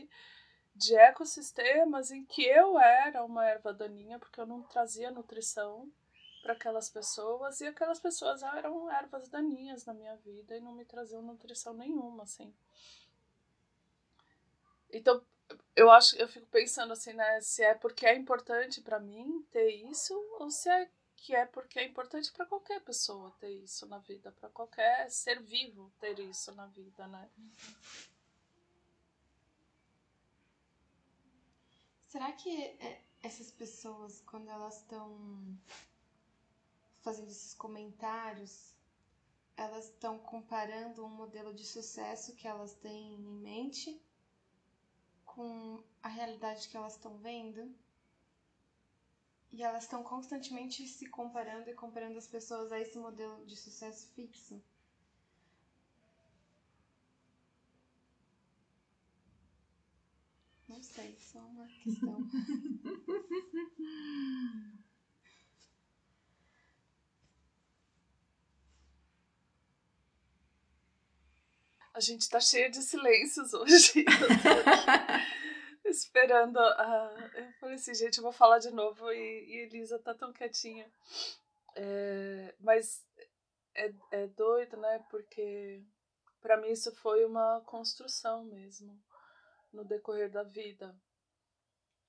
de 0.77 0.95
ecossistemas 0.95 2.11
em 2.11 2.25
que 2.27 2.45
eu 2.45 2.79
era 2.79 3.25
uma 3.25 3.47
erva 3.47 3.73
daninha, 3.73 4.19
porque 4.19 4.39
eu 4.41 4.47
não 4.47 4.63
trazia 4.63 5.11
nutrição 5.11 5.91
para 6.43 6.55
aquelas 6.55 6.91
pessoas 6.91 7.61
e 7.61 7.67
aquelas 7.67 8.01
pessoas 8.01 8.43
eram 8.43 8.91
ervas 8.91 9.29
daninhas 9.29 9.85
na 9.87 9.95
minha 9.95 10.17
vida 10.17 10.57
e 10.57 10.61
não 10.61 10.75
me 10.75 10.85
traziam 10.85 11.23
nutrição 11.23 11.73
nenhuma, 11.73 12.25
assim. 12.25 12.53
Então, 14.93 15.25
eu 15.75 15.91
acho, 15.91 16.17
eu 16.17 16.29
fico 16.29 16.47
pensando 16.49 16.93
assim, 16.93 17.13
né, 17.13 17.41
se 17.41 17.63
é 17.63 17.75
porque 17.75 18.05
é 18.05 18.17
importante 18.17 18.81
para 18.81 18.99
mim 18.99 19.47
ter 19.51 19.71
isso 19.71 20.15
ou 20.39 20.51
se 20.51 20.69
é 20.69 20.91
que 21.17 21.35
é 21.37 21.47
porque 21.47 21.79
é 21.79 21.85
importante 21.85 22.33
para 22.33 22.45
qualquer 22.45 22.81
pessoa 22.81 23.33
ter 23.39 23.51
isso 23.51 23.87
na 23.87 23.99
vida, 23.99 24.33
para 24.33 24.49
qualquer 24.49 25.09
ser 25.09 25.41
vivo 25.41 25.93
ter 26.01 26.19
isso 26.19 26.53
na 26.53 26.67
vida, 26.67 27.07
né? 27.07 27.31
Será 32.09 32.33
que 32.33 32.51
é, 32.51 33.01
essas 33.23 33.53
pessoas, 33.53 34.21
quando 34.23 34.51
elas 34.51 34.79
estão 34.79 35.57
fazendo 37.03 37.29
esses 37.29 37.55
comentários, 37.55 38.75
elas 39.57 39.87
estão 39.87 40.19
comparando 40.19 41.05
um 41.05 41.11
modelo 41.11 41.53
de 41.53 41.65
sucesso 41.65 42.35
que 42.35 42.49
elas 42.49 42.75
têm 42.75 43.15
em 43.15 43.21
mente 43.21 44.01
com 45.25 45.83
a 46.03 46.09
realidade 46.09 46.69
que 46.69 46.77
elas 46.77 46.95
estão 46.95 47.17
vendo? 47.19 47.75
E 49.53 49.63
elas 49.63 49.85
estão 49.85 50.03
constantemente 50.03 50.87
se 50.89 51.07
comparando 51.07 51.69
e 51.69 51.75
comparando 51.75 52.17
as 52.17 52.27
pessoas 52.27 52.73
a 52.73 52.81
esse 52.81 52.99
modelo 52.99 53.45
de 53.45 53.57
sucesso 53.57 54.09
fixo. 54.15 54.63
Não 60.69 60.83
sei, 60.83 61.17
só 61.21 61.39
uma 61.39 61.67
questão. 61.67 62.23
A 71.95 72.01
gente 72.01 72.29
tá 72.29 72.41
cheia 72.41 72.71
de 72.71 72.83
silêncios 72.83 73.53
hoje. 73.53 74.05
esperando 75.85 76.59
a. 76.59 77.31
Eu 77.35 77.53
falei 77.61 77.75
assim, 77.77 77.95
gente, 77.95 78.19
eu 78.19 78.23
vou 78.23 78.33
falar 78.33 78.59
de 78.59 78.71
novo 78.71 79.13
e, 79.13 79.45
e 79.45 79.57
Elisa 79.65 79.99
tá 79.99 80.15
tão 80.15 80.33
quietinha. 80.33 80.91
É, 81.75 82.55
mas 82.61 83.05
é, 83.75 83.93
é 84.11 84.27
doido, 84.29 84.77
né? 84.77 85.05
Porque 85.11 85.83
para 86.41 86.57
mim 86.57 86.71
isso 86.71 86.95
foi 86.97 87.25
uma 87.25 87.61
construção 87.63 88.45
mesmo 88.45 89.01
no 89.73 89.85
decorrer 89.85 90.31
da 90.31 90.43
vida. 90.43 90.95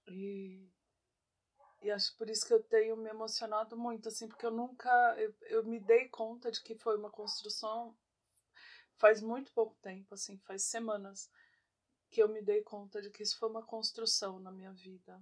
E, 0.08 0.70
e 1.82 1.92
acho 1.92 2.16
por 2.18 2.30
isso 2.30 2.46
que 2.46 2.54
eu 2.54 2.64
tenho 2.64 2.98
me 2.98 3.10
emocionado 3.10 3.78
muito, 3.78 4.10
assim, 4.10 4.28
porque 4.28 4.46
eu 4.46 4.52
nunca. 4.52 4.90
Eu, 5.18 5.34
eu 5.42 5.64
me 5.64 5.80
dei 5.80 6.10
conta 6.10 6.52
de 6.52 6.62
que 6.62 6.76
foi 6.76 6.98
uma 6.98 7.10
construção 7.12 7.96
faz 8.98 9.22
muito 9.22 9.52
pouco 9.54 9.76
tempo, 9.82 10.14
assim, 10.14 10.38
faz 10.40 10.64
semanas 10.64 11.30
que 12.10 12.22
eu 12.22 12.30
me 12.30 12.42
dei 12.42 12.62
conta 12.62 13.02
de 13.02 13.10
que 13.10 13.24
isso 13.24 13.38
foi 13.38 13.50
uma 13.50 13.64
construção 13.66 14.40
na 14.40 14.52
minha 14.52 14.72
vida. 14.72 15.22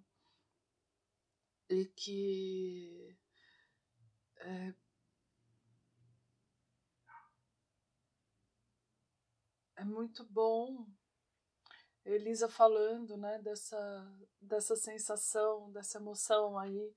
E 1.70 1.86
que. 1.86 3.16
É, 4.38 4.74
é 9.78 9.86
muito 9.86 10.26
bom 10.26 10.86
Elisa 12.06 12.50
falando, 12.50 13.16
né, 13.16 13.40
dessa, 13.40 14.12
dessa 14.40 14.76
sensação, 14.76 15.72
dessa 15.72 16.00
emoção 16.00 16.58
aí, 16.58 16.94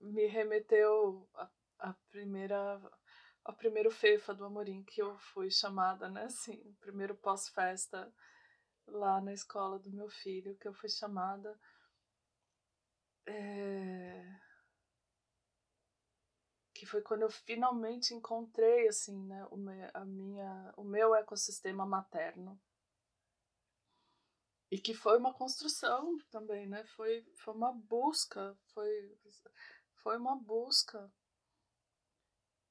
me 0.00 0.26
remeteu 0.26 1.28
a 1.78 1.92
primeira 2.10 2.80
ao 3.46 3.54
primeiro 3.54 3.92
fefa 3.92 4.34
do 4.34 4.44
Amorim 4.44 4.82
que 4.82 5.00
eu 5.00 5.16
fui 5.18 5.50
chamada, 5.52 6.08
né, 6.08 6.24
assim, 6.24 6.60
o 6.66 6.74
primeiro 6.80 7.14
pós-festa 7.14 8.12
lá 8.88 9.20
na 9.20 9.32
escola 9.32 9.78
do 9.78 9.90
meu 9.90 10.08
filho, 10.10 10.56
que 10.56 10.66
eu 10.66 10.74
fui 10.74 10.88
chamada. 10.88 11.56
É... 13.24 14.40
Que 16.74 16.84
foi 16.84 17.00
quando 17.02 17.22
eu 17.22 17.30
finalmente 17.30 18.14
encontrei, 18.14 18.88
assim, 18.88 19.16
né, 19.26 19.46
o, 19.50 19.56
me, 19.56 19.90
a 19.94 20.04
minha, 20.04 20.74
o 20.76 20.82
meu 20.82 21.14
ecossistema 21.14 21.86
materno. 21.86 22.60
E 24.72 24.78
que 24.78 24.92
foi 24.92 25.16
uma 25.18 25.32
construção 25.32 26.18
também, 26.32 26.66
né? 26.66 26.84
Foi, 26.96 27.24
foi 27.36 27.54
uma 27.54 27.72
busca, 27.72 28.58
foi, 28.74 29.16
foi 29.94 30.16
uma 30.16 30.34
busca 30.34 31.08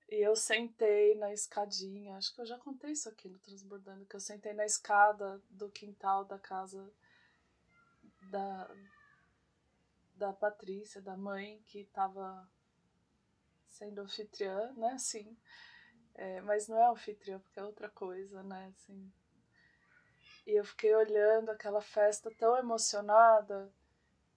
e 0.08 0.16
eu 0.16 0.36
sentei 0.36 1.16
na 1.16 1.34
escadinha, 1.34 2.16
acho 2.16 2.34
que 2.34 2.42
eu 2.42 2.46
já 2.46 2.58
contei 2.60 2.92
isso 2.92 3.10
aqui 3.10 3.28
no 3.28 3.40
Transbordando, 3.40 4.06
que 4.06 4.16
eu 4.16 4.20
sentei 4.20 4.54
na 4.54 4.66
escada 4.66 5.42
do 5.50 5.70
quintal 5.70 6.24
da 6.24 6.38
casa 6.38 6.92
da, 8.30 8.70
da 10.16 10.34
Patrícia, 10.34 11.02
da 11.02 11.18
mãe, 11.18 11.62
que 11.66 11.80
estava 11.80 12.48
sendo 13.68 14.02
anfitriã, 14.02 14.72
né, 14.74 14.94
assim. 14.94 15.36
É, 16.14 16.40
mas 16.42 16.68
não 16.68 16.78
é 16.78 16.90
anfitriã, 16.90 17.40
porque 17.40 17.60
é 17.60 17.64
outra 17.64 17.90
coisa, 17.90 18.42
né, 18.44 18.74
assim. 18.78 19.12
E 20.46 20.52
eu 20.52 20.64
fiquei 20.64 20.94
olhando 20.96 21.50
aquela 21.50 21.82
festa 21.82 22.32
tão 22.38 22.56
emocionada 22.58 23.74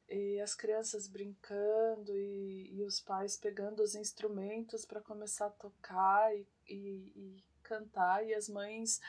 e 0.09 0.41
as 0.41 0.55
crianças 0.55 1.07
brincando 1.07 2.17
e, 2.17 2.71
e 2.75 2.83
os 2.83 2.99
pais 3.01 3.37
pegando 3.37 3.83
os 3.83 3.95
instrumentos 3.95 4.85
para 4.85 5.03
começar 5.03 5.47
a 5.47 5.51
tocar 5.51 6.35
e, 6.35 6.47
e, 6.67 7.13
e, 7.15 7.45
cantar 7.63 8.27
e 8.27 8.35
as 8.35 8.49
mães 8.49 9.01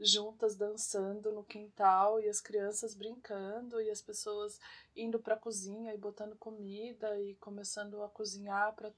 juntas 0.00 0.56
dançando 0.56 1.30
no 1.32 1.44
quintal 1.44 2.20
e 2.20 2.28
as 2.28 2.40
crianças 2.40 2.94
brincando 2.94 3.80
e 3.80 3.90
as 3.90 4.02
pessoas 4.02 4.60
indo 4.96 5.20
para 5.20 5.34
a 5.34 5.38
cozinha 5.38 5.94
e 5.94 5.98
botando 5.98 6.36
comida 6.36 7.20
e 7.20 7.36
começando 7.36 8.02
a 8.02 8.08
cozinhar 8.08 8.74
para 8.74 8.92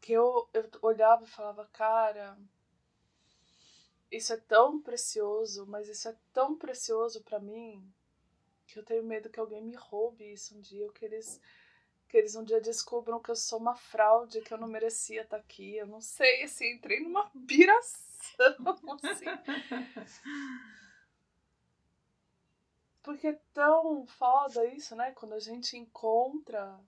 que 0.00 0.12
eu, 0.12 0.48
eu 0.52 0.68
olhava 0.82 1.24
e 1.24 1.28
falava 1.28 1.66
cara 1.72 2.38
isso 4.10 4.32
é 4.34 4.36
tão 4.36 4.80
precioso 4.80 5.66
mas 5.66 5.88
isso 5.88 6.08
é 6.08 6.16
tão 6.32 6.56
precioso 6.56 7.22
para 7.22 7.38
mim 7.38 7.82
que 8.70 8.78
eu 8.78 8.84
tenho 8.84 9.02
medo 9.02 9.28
que 9.28 9.40
alguém 9.40 9.62
me 9.62 9.74
roube 9.74 10.32
isso 10.32 10.56
um 10.56 10.60
dia, 10.60 10.84
ou 10.84 10.92
que 10.92 11.04
eles, 11.04 11.40
que 12.08 12.16
eles 12.16 12.36
um 12.36 12.44
dia 12.44 12.60
descubram 12.60 13.20
que 13.20 13.30
eu 13.30 13.36
sou 13.36 13.58
uma 13.58 13.74
fraude, 13.74 14.40
que 14.40 14.54
eu 14.54 14.58
não 14.58 14.68
merecia 14.68 15.22
estar 15.22 15.36
aqui. 15.36 15.76
Eu 15.76 15.86
não 15.86 16.00
sei, 16.00 16.44
assim, 16.44 16.74
entrei 16.74 17.00
numa 17.00 17.30
piração, 17.46 17.98
assim. 19.10 19.24
Porque 23.02 23.28
é 23.28 23.40
tão 23.52 24.06
foda 24.06 24.64
isso, 24.66 24.94
né? 24.94 25.10
Quando 25.12 25.32
a 25.32 25.40
gente 25.40 25.76
encontra 25.76 26.78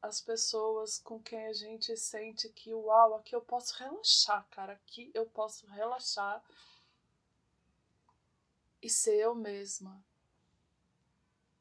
as 0.00 0.20
pessoas 0.20 1.00
com 1.00 1.20
quem 1.20 1.46
a 1.46 1.52
gente 1.52 1.96
sente 1.96 2.48
que, 2.50 2.72
uau, 2.72 3.14
aqui 3.14 3.34
eu 3.34 3.40
posso 3.40 3.74
relaxar, 3.76 4.46
cara, 4.50 4.74
aqui 4.74 5.10
eu 5.12 5.26
posso 5.26 5.66
relaxar 5.66 6.40
e 8.80 8.88
ser 8.88 9.16
eu 9.16 9.34
mesma 9.34 10.00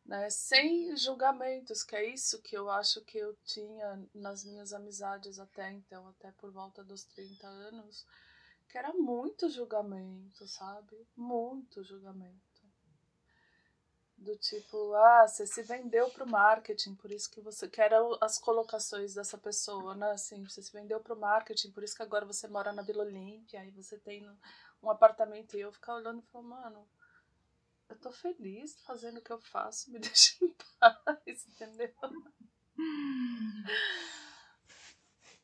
né? 0.06 0.30
Sem 0.30 0.96
julgamentos, 0.96 1.84
que 1.84 1.96
é 1.96 2.06
isso 2.14 2.42
que 2.42 2.56
eu 2.56 2.70
acho 2.70 3.02
que 3.02 3.18
eu 3.18 3.36
tinha 3.44 4.08
nas 4.14 4.46
minhas 4.46 4.72
amizades 4.72 5.40
até 5.40 5.72
então, 5.72 6.08
até 6.10 6.32
por 6.34 6.52
volta 6.52 6.84
dos 6.84 7.04
30 7.06 7.48
anos, 7.48 8.06
que 8.70 8.78
era 8.78 8.94
muito 8.94 9.50
julgamento, 9.50 10.48
sabe? 10.48 11.08
Muito 11.16 11.84
julgamento. 11.84 12.44
Do 14.18 14.36
tipo, 14.38 14.94
ah, 14.94 15.28
você 15.28 15.46
se 15.46 15.62
vendeu 15.62 16.10
para 16.10 16.24
o 16.24 16.30
marketing, 16.30 16.96
por 16.96 17.12
isso 17.12 17.30
que 17.30 17.42
você. 17.42 17.68
Que 17.68 17.82
eram 17.82 18.18
as 18.22 18.40
colocações 18.40 19.14
dessa 19.14 19.38
pessoa, 19.38 19.94
né? 19.94 20.12
Assim, 20.12 20.42
você 20.44 20.62
se 20.62 20.72
vendeu 20.72 21.02
para 21.02 21.14
o 21.14 21.20
marketing, 21.20 21.72
por 21.72 21.84
isso 21.84 21.96
que 21.96 22.02
agora 22.02 22.26
você 22.26 22.48
mora 22.48 22.72
na 22.72 22.82
Vila 22.82 23.04
Olímpia, 23.04 23.66
e 23.66 23.72
você 23.72 23.98
tem 24.00 24.26
um 24.82 24.90
apartamento. 24.90 25.58
E 25.58 25.62
eu 25.62 25.72
ficar 25.72 25.96
olhando 25.96 26.20
e 26.20 26.32
falar, 26.32 26.46
mano, 26.46 26.88
eu 27.90 27.96
tô 27.98 28.12
feliz 28.12 28.80
fazendo 28.82 29.18
o 29.18 29.22
que 29.22 29.32
eu 29.32 29.40
faço, 29.40 29.92
me 29.92 30.00
deixa 30.00 30.44
em 30.44 30.54
paz, 30.80 31.48
entendeu? 31.48 31.94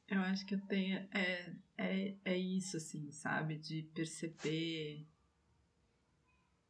Eu 0.07 0.19
acho 0.21 0.45
que 0.45 0.55
eu 0.55 0.61
tenho. 0.67 1.07
É, 1.11 1.55
é, 1.77 2.17
é 2.25 2.37
isso, 2.37 2.75
assim, 2.75 3.09
sabe? 3.11 3.57
De 3.57 3.83
perceber. 3.93 5.07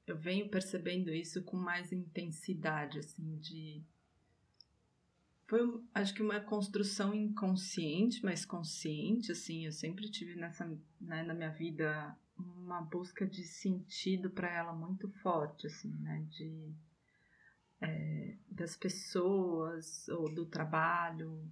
Eu 0.06 0.16
venho 0.16 0.50
percebendo 0.50 1.12
isso 1.12 1.44
com 1.44 1.58
mais 1.58 1.92
intensidade, 1.92 3.00
assim, 3.00 3.38
de. 3.40 3.84
foi, 5.48 5.60
acho 5.96 6.14
que 6.14 6.22
uma 6.22 6.40
construção 6.40 7.16
inconsciente, 7.16 8.24
mas 8.24 8.46
consciente, 8.46 9.32
assim, 9.32 9.66
eu 9.66 9.72
sempre 9.72 10.10
tive 10.12 10.36
nessa, 10.36 10.66
né, 11.00 11.24
na 11.24 11.34
minha 11.34 11.52
vida 11.52 12.16
uma 12.58 12.82
busca 12.82 13.26
de 13.26 13.44
sentido 13.44 14.30
para 14.30 14.50
ela 14.50 14.74
muito 14.74 15.10
forte, 15.22 15.68
assim, 15.68 15.92
né, 16.00 16.26
de 16.30 16.74
é, 17.82 18.38
das 18.50 18.76
pessoas 18.76 20.08
ou 20.10 20.34
do 20.34 20.46
trabalho, 20.46 21.52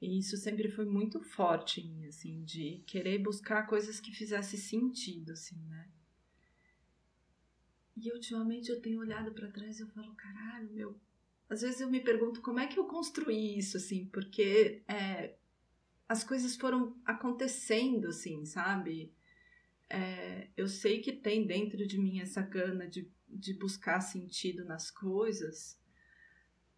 e 0.00 0.18
isso 0.18 0.36
sempre 0.36 0.70
foi 0.70 0.84
muito 0.84 1.20
forte 1.20 1.80
em 1.80 1.88
mim, 1.88 2.06
assim, 2.06 2.44
de 2.44 2.82
querer 2.86 3.18
buscar 3.18 3.66
coisas 3.66 3.98
que 3.98 4.12
fizessem 4.12 4.58
sentido, 4.58 5.32
assim, 5.32 5.58
né? 5.68 5.88
E 7.96 8.12
ultimamente 8.12 8.70
eu 8.70 8.80
tenho 8.80 9.00
olhado 9.00 9.32
para 9.32 9.50
trás 9.50 9.78
e 9.78 9.82
eu 9.82 9.88
falo, 9.88 10.14
caralho, 10.14 10.70
meu. 10.70 11.00
Às 11.48 11.62
vezes 11.62 11.80
eu 11.80 11.88
me 11.88 12.00
pergunto 12.00 12.42
como 12.42 12.60
é 12.60 12.66
que 12.66 12.78
eu 12.78 12.84
construí 12.84 13.56
isso, 13.56 13.78
assim, 13.78 14.04
porque 14.06 14.82
é, 14.86 15.34
as 16.06 16.22
coisas 16.22 16.56
foram 16.56 16.94
acontecendo, 17.04 18.08
assim, 18.08 18.44
sabe? 18.44 19.12
É, 19.88 20.48
eu 20.56 20.68
sei 20.68 21.00
que 21.00 21.12
tem 21.12 21.46
dentro 21.46 21.86
de 21.86 21.98
mim 21.98 22.20
essa 22.20 22.42
gana 22.42 22.88
de, 22.88 23.10
de 23.28 23.54
buscar 23.54 24.00
sentido 24.00 24.64
nas 24.64 24.90
coisas, 24.90 25.80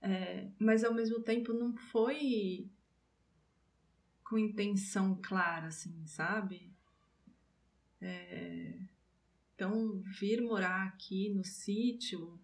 é, 0.00 0.50
mas 0.58 0.84
ao 0.84 0.94
mesmo 0.94 1.20
tempo 1.20 1.52
não 1.52 1.74
foi 1.74 2.70
com 4.28 4.36
intenção 4.36 5.18
clara, 5.22 5.68
assim, 5.68 6.06
sabe? 6.06 6.70
É... 8.00 8.78
Então, 9.54 10.00
vir 10.20 10.40
morar 10.40 10.86
aqui 10.86 11.30
no 11.30 11.42
sítio, 11.42 12.38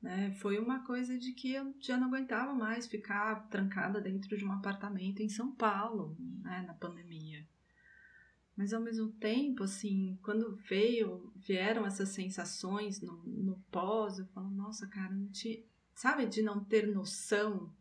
né, 0.00 0.30
foi 0.34 0.58
uma 0.58 0.84
coisa 0.84 1.18
de 1.18 1.32
que 1.32 1.52
eu 1.52 1.74
já 1.80 1.96
não 1.96 2.06
aguentava 2.06 2.54
mais 2.54 2.86
ficar 2.86 3.48
trancada 3.48 4.00
dentro 4.00 4.36
de 4.36 4.44
um 4.44 4.52
apartamento 4.52 5.20
em 5.20 5.28
São 5.28 5.52
Paulo, 5.52 6.16
né, 6.42 6.62
na 6.66 6.74
pandemia. 6.74 7.48
Mas 8.60 8.74
ao 8.74 8.82
mesmo 8.82 9.10
tempo, 9.12 9.62
assim, 9.62 10.18
quando 10.22 10.54
veio, 10.68 11.32
vieram 11.34 11.86
essas 11.86 12.10
sensações 12.10 13.00
no, 13.00 13.16
no 13.24 13.56
pós, 13.70 14.18
eu 14.18 14.26
falo, 14.26 14.50
nossa, 14.50 14.86
cara, 14.86 15.14
não 15.14 15.28
tinha, 15.28 15.64
sabe, 15.94 16.26
de 16.26 16.42
não 16.42 16.62
ter 16.62 16.86
noção 16.86 17.72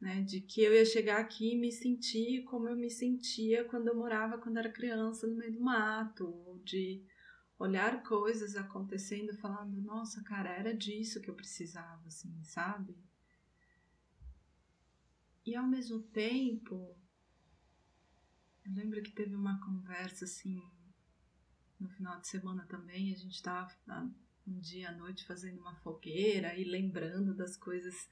né? 0.00 0.20
De 0.20 0.40
que 0.40 0.62
eu 0.62 0.74
ia 0.74 0.84
chegar 0.84 1.18
aqui 1.18 1.52
e 1.52 1.58
me 1.58 1.72
sentir 1.72 2.42
como 2.44 2.68
eu 2.68 2.76
me 2.76 2.90
sentia 2.90 3.64
quando 3.64 3.88
eu 3.88 3.96
morava 3.96 4.36
quando 4.36 4.58
era 4.58 4.70
criança 4.70 5.26
no 5.26 5.36
meio 5.36 5.52
do 5.52 5.60
mato, 5.60 6.60
de 6.64 7.02
olhar 7.58 8.02
coisas 8.02 8.56
acontecendo 8.56 9.34
falando, 9.38 9.80
nossa, 9.80 10.22
cara, 10.22 10.50
era 10.50 10.74
disso 10.74 11.20
que 11.20 11.30
eu 11.30 11.34
precisava, 11.34 12.06
assim, 12.06 12.42
sabe? 12.42 12.94
E 15.46 15.54
ao 15.54 15.66
mesmo 15.66 16.02
tempo, 16.02 16.96
eu 18.64 18.72
lembro 18.72 19.02
que 19.02 19.12
teve 19.12 19.34
uma 19.34 19.60
conversa 19.60 20.24
assim 20.24 20.62
no 21.78 21.88
final 21.88 22.20
de 22.20 22.28
semana 22.28 22.64
também, 22.66 23.12
a 23.12 23.16
gente 23.16 23.34
estava 23.34 23.70
um 24.46 24.58
dia 24.58 24.90
à 24.90 24.92
noite 24.92 25.26
fazendo 25.26 25.60
uma 25.60 25.74
fogueira 25.76 26.54
e 26.56 26.64
lembrando 26.64 27.34
das 27.34 27.56
coisas 27.56 28.08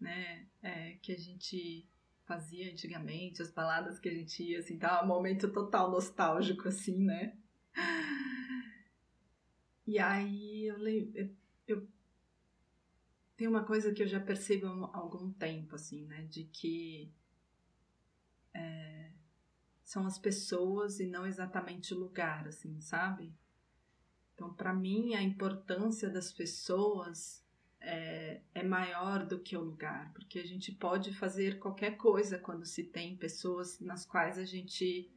né? 0.00 0.46
É, 0.62 0.92
que 1.02 1.12
a 1.12 1.18
gente 1.18 1.88
fazia 2.24 2.70
antigamente, 2.70 3.42
as 3.42 3.50
baladas 3.50 3.98
que 3.98 4.08
a 4.08 4.14
gente 4.14 4.42
ia, 4.42 4.58
assim, 4.58 4.78
tá 4.78 5.02
um 5.02 5.06
momento 5.06 5.50
total 5.52 5.90
nostálgico, 5.90 6.68
assim, 6.68 7.04
né? 7.04 7.36
E 9.86 9.98
aí 9.98 10.66
eu, 10.66 10.78
eu, 10.88 11.36
eu 11.66 11.88
tem 13.36 13.46
uma 13.46 13.64
coisa 13.64 13.92
que 13.92 14.02
eu 14.02 14.06
já 14.06 14.18
percebo 14.18 14.66
há 14.66 14.96
algum 14.96 15.30
tempo, 15.32 15.74
assim, 15.74 16.06
né? 16.06 16.22
De 16.22 16.44
que 16.44 17.12
é, 18.54 19.10
são 19.84 20.06
as 20.06 20.18
pessoas 20.18 20.98
e 20.98 21.06
não 21.06 21.26
exatamente 21.26 21.92
o 21.92 21.98
lugar, 21.98 22.48
assim, 22.48 22.80
sabe? 22.80 23.32
Então, 24.34 24.52
para 24.52 24.72
mim, 24.72 25.14
a 25.14 25.22
importância 25.22 26.08
das 26.08 26.32
pessoas 26.32 27.44
é, 27.80 28.40
é 28.54 28.62
maior 28.62 29.26
do 29.26 29.38
que 29.38 29.56
o 29.56 29.62
lugar, 29.62 30.12
porque 30.14 30.38
a 30.38 30.46
gente 30.46 30.72
pode 30.72 31.12
fazer 31.12 31.58
qualquer 31.58 31.96
coisa 31.96 32.38
quando 32.38 32.64
se 32.64 32.84
tem 32.84 33.16
pessoas 33.16 33.78
nas 33.78 34.04
quais 34.04 34.38
a 34.38 34.44
gente 34.44 35.10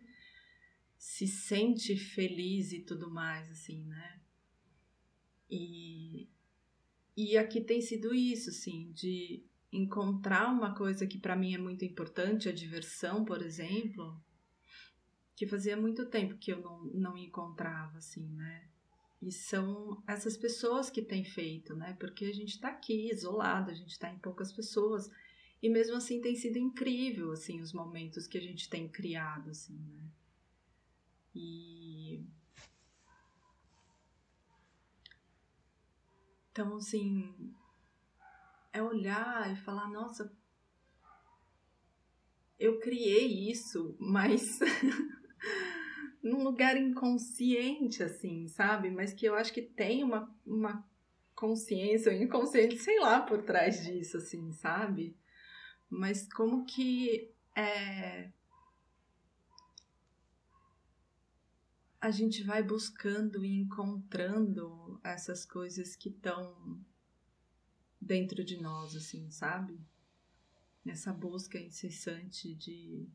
se 0.97 1.28
sente 1.28 1.95
feliz 1.95 2.74
e 2.74 2.82
tudo 2.82 3.09
mais, 3.09 3.49
assim, 3.49 3.84
né? 3.86 4.20
E, 5.49 6.28
e 7.15 7.38
aqui 7.38 7.61
tem 7.61 7.82
sido 7.82 8.13
isso, 8.13 8.49
assim, 8.49 8.91
de 8.91 9.43
encontrar 9.72 10.51
uma 10.51 10.76
coisa 10.76 11.07
que 11.07 11.18
para 11.18 11.36
mim 11.36 11.53
é 11.53 11.57
muito 11.57 11.86
importante, 11.86 12.49
a 12.49 12.53
diversão, 12.53 13.24
por 13.24 13.41
exemplo, 13.41 14.22
que 15.38 15.45
fazia 15.45 15.77
muito 15.77 16.07
tempo 16.07 16.35
que 16.35 16.51
eu 16.51 16.59
não, 16.59 16.83
não 16.85 17.15
encontrava, 17.15 17.99
assim, 17.99 18.27
né? 18.33 18.67
E 19.21 19.31
são 19.31 20.01
essas 20.07 20.35
pessoas 20.35 20.89
que 20.89 20.99
têm 20.99 21.23
feito, 21.23 21.75
né? 21.75 21.95
Porque 21.99 22.25
a 22.25 22.33
gente 22.33 22.55
está 22.55 22.69
aqui 22.69 23.11
isolado, 23.11 23.69
a 23.69 23.73
gente 23.75 23.91
está 23.91 24.11
em 24.11 24.17
poucas 24.17 24.51
pessoas. 24.51 25.11
E 25.61 25.69
mesmo 25.69 25.95
assim 25.95 26.19
tem 26.21 26.35
sido 26.35 26.57
incrível, 26.57 27.31
assim, 27.31 27.61
os 27.61 27.71
momentos 27.71 28.25
que 28.25 28.35
a 28.35 28.41
gente 28.41 28.67
tem 28.67 28.89
criado, 28.89 29.51
assim, 29.51 29.77
né? 29.77 30.09
E... 31.35 32.25
Então, 36.51 36.77
assim, 36.77 37.53
é 38.73 38.81
olhar 38.81 39.53
e 39.53 39.55
falar, 39.55 39.88
nossa, 39.88 40.35
eu 42.57 42.79
criei 42.79 43.51
isso, 43.51 43.95
mas 43.99 44.59
num 46.23 46.43
lugar 46.43 46.77
inconsciente, 46.77 48.03
assim, 48.03 48.47
sabe? 48.47 48.89
Mas 48.89 49.13
que 49.13 49.25
eu 49.25 49.35
acho 49.35 49.53
que 49.53 49.61
tem 49.61 50.03
uma, 50.03 50.33
uma 50.45 50.85
consciência, 51.35 52.11
ou 52.11 52.17
inconsciente, 52.17 52.77
sei 52.77 52.99
lá, 52.99 53.21
por 53.21 53.43
trás 53.43 53.83
disso, 53.83 54.17
assim, 54.17 54.51
sabe? 54.51 55.15
Mas 55.89 56.27
como 56.31 56.65
que 56.65 57.31
é, 57.55 58.29
a 61.99 62.11
gente 62.11 62.43
vai 62.43 62.61
buscando 62.61 63.43
e 63.45 63.59
encontrando 63.59 64.99
essas 65.03 65.45
coisas 65.45 65.95
que 65.95 66.09
estão 66.09 66.79
dentro 67.99 68.43
de 68.43 68.61
nós, 68.61 68.95
assim, 68.95 69.29
sabe? 69.31 69.79
Nessa 70.83 71.11
busca 71.11 71.59
incessante 71.59 72.53
de 72.55 73.07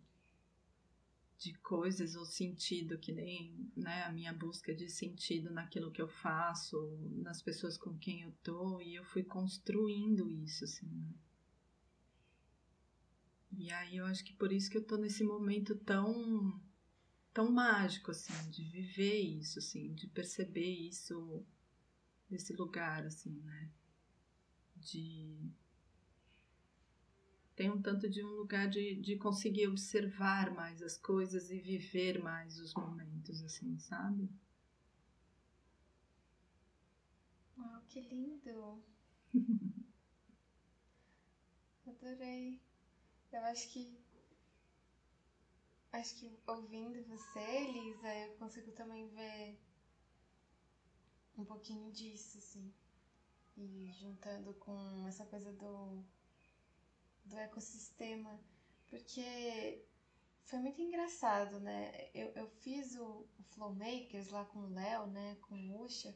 de 1.42 1.52
coisas 1.54 2.14
ou 2.14 2.24
sentido, 2.24 2.98
que 2.98 3.12
nem 3.12 3.70
né, 3.76 4.04
a 4.04 4.12
minha 4.12 4.32
busca 4.32 4.72
de 4.72 4.88
sentido 4.88 5.50
naquilo 5.50 5.90
que 5.90 6.00
eu 6.00 6.08
faço, 6.08 6.76
nas 7.16 7.42
pessoas 7.42 7.76
com 7.76 7.98
quem 7.98 8.22
eu 8.22 8.32
tô, 8.42 8.80
e 8.80 8.94
eu 8.94 9.04
fui 9.04 9.24
construindo 9.24 10.30
isso, 10.30 10.64
assim, 10.64 10.86
né? 10.86 11.12
E 13.58 13.70
aí 13.72 13.96
eu 13.96 14.06
acho 14.06 14.24
que 14.24 14.32
por 14.34 14.52
isso 14.52 14.70
que 14.70 14.78
eu 14.78 14.84
tô 14.84 14.96
nesse 14.96 15.22
momento 15.24 15.74
tão 15.76 16.60
tão 17.34 17.50
mágico, 17.50 18.10
assim, 18.10 18.50
de 18.50 18.62
viver 18.64 19.18
isso, 19.18 19.58
assim, 19.58 19.92
de 19.94 20.06
perceber 20.06 20.70
isso 20.70 21.44
nesse 22.30 22.52
lugar, 22.52 23.04
assim, 23.06 23.40
né? 23.40 23.70
De 24.76 25.50
tem 27.54 27.70
um 27.70 27.80
tanto 27.80 28.08
de 28.08 28.24
um 28.24 28.30
lugar 28.30 28.68
de, 28.68 28.94
de 29.00 29.16
conseguir 29.16 29.68
observar 29.68 30.50
mais 30.54 30.82
as 30.82 30.96
coisas 30.96 31.50
e 31.50 31.58
viver 31.58 32.22
mais 32.22 32.58
os 32.58 32.74
momentos, 32.74 33.42
assim, 33.42 33.78
sabe? 33.78 34.28
Uau, 37.58 37.82
que 37.88 38.00
lindo! 38.00 38.82
Adorei. 41.86 42.60
Eu 43.32 43.40
acho 43.44 43.68
que. 43.70 44.00
Acho 45.92 46.14
que 46.16 46.38
ouvindo 46.46 47.02
você, 47.04 47.38
Elisa, 47.40 48.14
eu 48.14 48.34
consigo 48.36 48.72
também 48.72 49.08
ver 49.08 49.58
um 51.36 51.44
pouquinho 51.44 51.92
disso, 51.92 52.38
assim. 52.38 52.72
E 53.56 53.92
juntando 54.00 54.54
com 54.54 55.06
essa 55.06 55.26
coisa 55.26 55.52
do 55.52 56.02
do 57.24 57.38
ecossistema, 57.38 58.40
porque 58.88 59.84
foi 60.44 60.58
muito 60.58 60.80
engraçado, 60.80 61.60
né? 61.60 62.10
Eu, 62.14 62.28
eu 62.34 62.46
fiz 62.60 62.96
o, 62.96 63.26
o 63.38 63.42
Flow 63.50 63.74
Makers 63.74 64.28
lá 64.28 64.44
com 64.44 64.60
o 64.60 64.70
Léo, 64.70 65.06
né? 65.06 65.36
Com 65.42 65.54
o 65.54 65.82
Usha, 65.82 66.14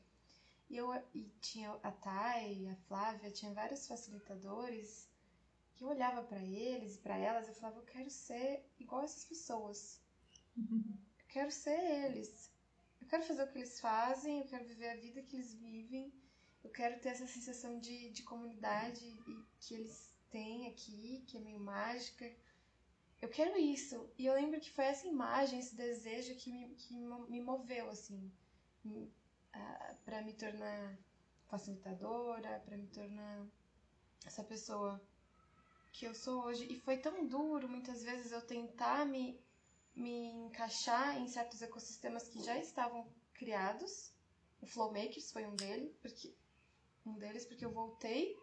e, 0.68 0.76
eu, 0.76 0.92
e 1.14 1.30
tinha 1.40 1.70
a 1.82 1.92
Thay, 1.92 2.68
a 2.68 2.76
Flávia, 2.88 3.30
tinha 3.30 3.52
vários 3.52 3.86
facilitadores 3.86 5.09
que 5.74 5.84
eu 5.84 5.88
olhava 5.88 6.22
para 6.22 6.42
eles 6.42 6.96
e 6.96 6.98
para 6.98 7.16
elas 7.16 7.48
e 7.48 7.54
falava: 7.54 7.78
eu 7.78 7.84
quero 7.84 8.11
ser 8.11 8.64
igual 8.78 9.04
essas 9.04 9.24
pessoas. 9.24 10.00
Eu 11.28 11.42
quero 11.42 11.52
ser 11.52 11.78
eles. 12.07 12.50
Eu 12.98 13.07
quero 13.07 13.22
fazer 13.24 13.42
o 13.42 13.52
que 13.52 13.59
eles 13.59 13.78
fazem, 13.78 14.40
eu 14.40 14.46
quero 14.46 14.64
viver 14.64 14.88
a 14.88 14.96
vida 14.96 15.20
que 15.20 15.36
eles 15.36 15.52
vivem, 15.52 16.11
eu 16.64 16.70
quero 16.70 16.98
ter 16.98 17.11
essa 17.11 17.26
sensação 17.26 17.78
de, 17.78 18.11
de 18.11 18.22
comunidade 18.22 19.04
e 19.04 19.44
que 19.61 19.74
eles 19.74 20.15
tem 20.37 20.66
aqui, 20.66 21.24
que 21.26 21.39
é 21.39 21.41
meio 21.41 21.59
mágica. 21.59 22.30
Eu 23.22 23.30
quero 23.30 23.59
isso. 23.59 24.07
E 24.18 24.26
eu 24.26 24.34
lembro 24.34 24.61
que 24.61 24.70
foi 24.70 24.84
essa 24.84 25.07
imagem, 25.07 25.59
esse 25.59 25.74
desejo 25.74 26.37
que 26.37 26.53
me, 26.53 26.74
que 26.74 26.95
me 26.95 27.41
moveu, 27.41 27.89
assim, 27.89 28.30
para 30.05 30.20
me 30.20 30.34
tornar 30.34 30.99
facilitadora, 31.47 32.62
para 32.66 32.76
me 32.76 32.87
tornar 32.89 33.47
essa 34.26 34.45
pessoa 34.45 35.01
que 35.91 36.05
eu 36.07 36.14
sou 36.14 36.45
hoje. 36.45 36.70
E 36.70 36.78
foi 36.80 36.99
tão 36.99 37.26
duro, 37.26 37.66
muitas 37.66 38.03
vezes, 38.03 38.30
eu 38.30 38.43
tentar 38.43 39.07
me, 39.07 39.41
me 39.95 40.26
encaixar 40.45 41.16
em 41.18 41.28
certos 41.28 41.62
ecossistemas 41.62 42.28
que 42.28 42.43
já 42.43 42.59
estavam 42.59 43.11
criados. 43.32 44.12
O 44.61 44.66
Flowmakers 44.66 45.32
foi 45.32 45.47
um 45.47 45.57
deles, 45.57 45.97
porque 46.03 46.34
um 47.07 47.14
deles 47.14 47.47
porque 47.47 47.64
eu 47.64 47.70
voltei 47.70 48.37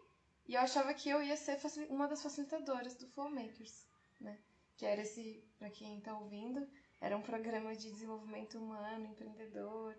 e 0.46 0.54
eu 0.54 0.60
achava 0.60 0.92
que 0.94 1.08
eu 1.08 1.22
ia 1.22 1.36
ser 1.36 1.58
uma 1.88 2.06
das 2.06 2.22
facilitadoras 2.22 2.94
do 2.94 3.08
Flowmakers, 3.08 3.86
né? 4.20 4.38
Que 4.76 4.86
era 4.86 5.02
esse, 5.02 5.42
para 5.58 5.70
quem 5.70 5.98
está 5.98 6.18
ouvindo, 6.18 6.66
era 7.00 7.16
um 7.16 7.22
programa 7.22 7.74
de 7.74 7.90
desenvolvimento 7.90 8.58
humano, 8.58 9.06
empreendedor, 9.06 9.96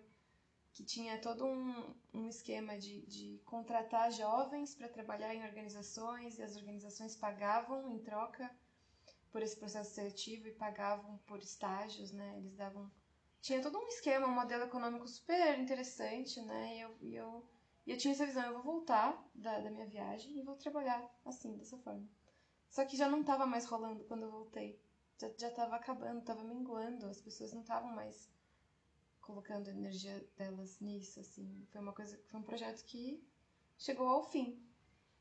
que 0.72 0.84
tinha 0.84 1.18
todo 1.20 1.46
um, 1.46 1.94
um 2.12 2.28
esquema 2.28 2.78
de, 2.78 3.06
de 3.06 3.40
contratar 3.46 4.12
jovens 4.12 4.74
para 4.74 4.88
trabalhar 4.88 5.34
em 5.34 5.44
organizações 5.44 6.38
e 6.38 6.42
as 6.42 6.56
organizações 6.56 7.16
pagavam 7.16 7.90
em 7.90 7.98
troca 8.02 8.54
por 9.32 9.42
esse 9.42 9.56
processo 9.56 9.94
seletivo 9.94 10.48
e 10.48 10.52
pagavam 10.52 11.18
por 11.26 11.38
estágios, 11.38 12.12
né? 12.12 12.36
Eles 12.38 12.54
davam 12.54 12.90
tinha 13.46 13.62
todo 13.62 13.78
um 13.78 13.86
esquema, 13.86 14.26
um 14.26 14.34
modelo 14.34 14.64
econômico 14.64 15.06
super 15.06 15.58
interessante, 15.58 16.40
né? 16.42 16.76
E 16.76 16.80
eu, 16.80 16.96
e 17.00 17.14
eu, 17.14 17.48
e 17.86 17.92
eu 17.92 17.98
tinha 17.98 18.12
essa 18.12 18.26
visão, 18.26 18.42
eu 18.42 18.54
vou 18.54 18.62
voltar 18.62 19.24
da, 19.34 19.60
da 19.60 19.70
minha 19.70 19.86
viagem 19.86 20.36
e 20.36 20.42
vou 20.42 20.56
trabalhar 20.56 21.08
assim, 21.24 21.56
dessa 21.56 21.78
forma. 21.78 22.08
Só 22.68 22.84
que 22.84 22.96
já 22.96 23.08
não 23.08 23.20
estava 23.20 23.46
mais 23.46 23.66
rolando 23.66 24.04
quando 24.04 24.22
eu 24.22 24.30
voltei. 24.30 24.80
Já, 25.18 25.30
já 25.38 25.50
tava 25.50 25.76
acabando, 25.76 26.18
estava 26.18 26.42
minguando, 26.42 27.06
as 27.06 27.20
pessoas 27.20 27.52
não 27.52 27.62
estavam 27.62 27.90
mais 27.92 28.28
colocando 29.20 29.68
a 29.68 29.72
energia 29.72 30.28
delas 30.36 30.80
nisso, 30.80 31.20
assim. 31.20 31.66
Foi 31.70 31.80
uma 31.80 31.92
coisa, 31.92 32.20
foi 32.26 32.40
um 32.40 32.42
projeto 32.42 32.84
que 32.84 33.24
chegou 33.78 34.08
ao 34.08 34.24
fim. 34.24 34.60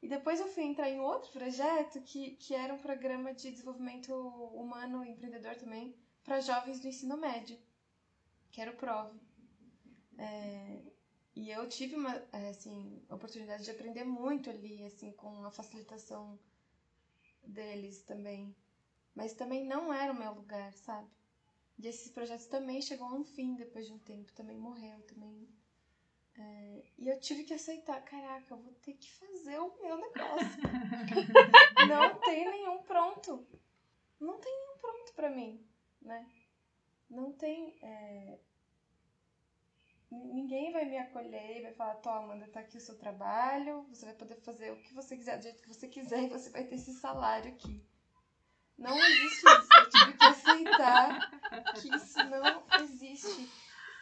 E 0.01 0.07
depois 0.07 0.39
eu 0.39 0.47
fui 0.47 0.63
entrar 0.63 0.89
em 0.89 0.99
outro 0.99 1.31
projeto 1.31 2.01
que, 2.01 2.35
que 2.35 2.53
era 2.53 2.73
um 2.73 2.79
programa 2.79 3.33
de 3.33 3.51
desenvolvimento 3.51 4.13
humano 4.13 5.03
e 5.03 5.11
empreendedor 5.11 5.55
também 5.55 5.95
para 6.23 6.41
jovens 6.41 6.79
do 6.79 6.87
ensino 6.87 7.15
médio, 7.15 7.57
que 8.51 8.59
era 8.59 8.71
o 8.71 8.75
PROV. 8.75 9.13
É, 10.17 10.81
e 11.35 11.51
eu 11.51 11.67
tive 11.67 11.95
uma 11.95 12.15
é, 12.31 12.49
assim, 12.49 13.03
oportunidade 13.09 13.65
de 13.65 13.71
aprender 13.71 14.05
muito 14.05 14.49
ali, 14.49 14.85
assim, 14.85 15.11
com 15.13 15.43
a 15.43 15.51
facilitação 15.51 16.39
deles 17.43 18.01
também. 18.03 18.55
Mas 19.13 19.33
também 19.33 19.65
não 19.65 19.93
era 19.93 20.13
o 20.13 20.17
meu 20.17 20.33
lugar, 20.33 20.73
sabe? 20.73 21.09
E 21.77 21.87
esse 21.87 22.09
projeto 22.11 22.47
também 22.47 22.81
chegou 22.81 23.07
a 23.07 23.13
um 23.13 23.23
fim 23.23 23.55
depois 23.55 23.85
de 23.85 23.93
um 23.93 23.99
tempo, 23.99 24.31
também 24.33 24.57
morreu, 24.57 25.01
também. 25.03 25.47
É, 26.37 26.83
e 26.97 27.07
eu 27.07 27.19
tive 27.19 27.43
que 27.43 27.53
aceitar, 27.53 28.01
caraca, 28.01 28.53
eu 28.53 28.57
vou 28.57 28.73
ter 28.75 28.93
que 28.93 29.11
fazer 29.11 29.57
o 29.59 29.75
meu 29.81 29.97
negócio. 29.97 30.61
não 31.89 32.19
tem 32.21 32.49
nenhum 32.49 32.81
pronto. 32.83 33.45
Não 34.19 34.39
tem 34.39 34.53
nenhum 34.53 34.77
pronto 34.77 35.13
para 35.13 35.29
mim, 35.29 35.65
né? 36.01 36.29
Não 37.09 37.31
tem. 37.33 37.77
É... 37.81 38.39
Ninguém 40.23 40.71
vai 40.71 40.85
me 40.85 40.97
acolher 40.97 41.57
e 41.57 41.61
vai 41.63 41.73
falar: 41.73 41.95
toma, 41.95 42.19
Amanda, 42.19 42.47
tá 42.47 42.59
aqui 42.59 42.77
o 42.77 42.81
seu 42.81 42.97
trabalho, 42.97 43.83
você 43.89 44.05
vai 44.05 44.15
poder 44.15 44.35
fazer 44.35 44.71
o 44.71 44.81
que 44.81 44.93
você 44.93 45.15
quiser, 45.15 45.37
do 45.37 45.43
jeito 45.43 45.61
que 45.61 45.73
você 45.73 45.87
quiser, 45.87 46.23
e 46.23 46.29
você 46.29 46.49
vai 46.49 46.63
ter 46.63 46.75
esse 46.75 46.93
salário 46.93 47.51
aqui. 47.51 47.83
Não 48.77 48.97
existe 48.97 49.45
isso. 49.45 49.69
Eu 49.79 49.89
tive 49.89 50.13
que 50.17 50.25
aceitar 50.25 51.73
que 51.73 51.95
isso 51.95 52.23
não 52.25 52.63
existe. 52.81 53.49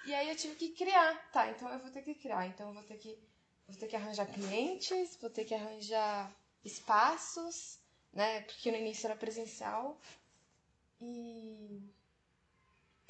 E 0.05 0.13
aí 0.13 0.29
eu 0.29 0.35
tive 0.35 0.55
que 0.55 0.69
criar. 0.69 1.31
Tá, 1.31 1.49
então 1.49 1.69
eu 1.69 1.79
vou 1.79 1.91
ter 1.91 2.01
que 2.01 2.15
criar. 2.15 2.47
Então 2.47 2.67
eu 2.69 2.73
vou 2.73 2.83
ter 2.83 2.97
que, 2.97 3.17
vou 3.67 3.77
ter 3.77 3.87
que 3.87 3.95
arranjar 3.95 4.25
clientes, 4.25 5.17
vou 5.21 5.29
ter 5.29 5.45
que 5.45 5.53
arranjar 5.53 6.31
espaços, 6.63 7.79
né? 8.11 8.41
Porque 8.41 8.71
no 8.71 8.77
início 8.77 9.07
era 9.07 9.15
presencial. 9.15 9.99
E. 10.99 11.81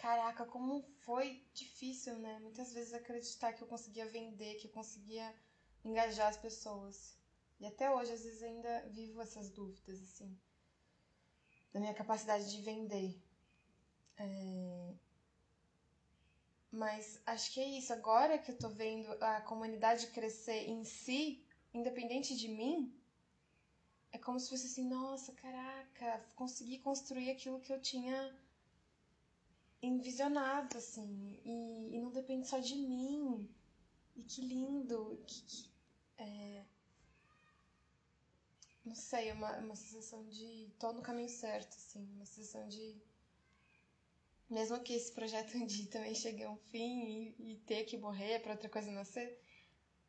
Caraca, 0.03 0.45
como 0.45 0.83
foi 1.05 1.41
difícil, 1.53 2.13
né? 2.19 2.37
Muitas 2.39 2.73
vezes 2.73 2.93
acreditar 2.93 3.53
que 3.53 3.63
eu 3.63 3.67
conseguia 3.67 4.05
vender, 4.05 4.55
que 4.55 4.67
eu 4.67 4.71
conseguia 4.71 5.27
engajar 5.83 6.27
as 6.27 6.37
pessoas. 6.37 7.17
E 7.57 7.65
até 7.65 7.89
hoje, 7.89 8.11
às 8.11 8.23
vezes, 8.23 8.43
ainda 8.43 8.73
vivo 8.89 9.21
essas 9.21 9.49
dúvidas, 9.49 10.01
assim 10.01 10.37
da 11.73 11.79
minha 11.79 11.93
capacidade 11.93 12.51
de 12.51 12.61
vender. 12.61 13.19
É... 14.17 14.93
Mas 16.71 17.21
acho 17.25 17.51
que 17.53 17.59
é 17.61 17.67
isso. 17.79 17.91
Agora 17.93 18.37
que 18.37 18.51
eu 18.51 18.57
tô 18.57 18.69
vendo 18.69 19.07
a 19.23 19.41
comunidade 19.41 20.07
crescer 20.07 20.69
em 20.69 20.83
si, 20.83 21.43
independente 21.73 22.35
de 22.35 22.47
mim, 22.47 22.93
é 24.11 24.17
como 24.17 24.39
se 24.39 24.49
fosse 24.49 24.67
assim: 24.67 24.87
nossa, 24.87 25.31
caraca, 25.33 26.25
consegui 26.35 26.77
construir 26.77 27.31
aquilo 27.31 27.61
que 27.61 27.73
eu 27.73 27.81
tinha 27.81 28.17
envisionado, 29.87 30.77
assim, 30.77 31.39
e, 31.45 31.95
e 31.95 31.99
não 32.01 32.11
depende 32.11 32.47
só 32.47 32.59
de 32.59 32.75
mim. 32.75 33.49
E 34.15 34.23
que 34.23 34.41
lindo, 34.41 35.23
que, 35.27 35.41
que 35.43 35.71
é, 36.17 36.65
não 38.85 38.95
sei, 38.95 39.31
uma, 39.31 39.57
uma 39.59 39.75
sensação 39.75 40.27
de 40.29 40.71
tô 40.79 40.91
no 40.93 41.01
caminho 41.01 41.29
certo, 41.29 41.75
assim, 41.75 42.01
uma 42.15 42.25
sensação 42.25 42.67
de 42.67 43.01
mesmo 44.49 44.79
que 44.81 44.93
esse 44.93 45.11
projeto 45.11 45.53
dia 45.65 45.89
também 45.89 46.13
chegue 46.15 46.43
a 46.43 46.51
um 46.51 46.57
fim 46.57 47.33
e, 47.39 47.53
e 47.53 47.57
ter 47.65 47.83
que 47.85 47.97
morrer 47.97 48.39
para 48.39 48.53
outra 48.53 48.69
coisa 48.69 48.91
nascer, 48.91 49.37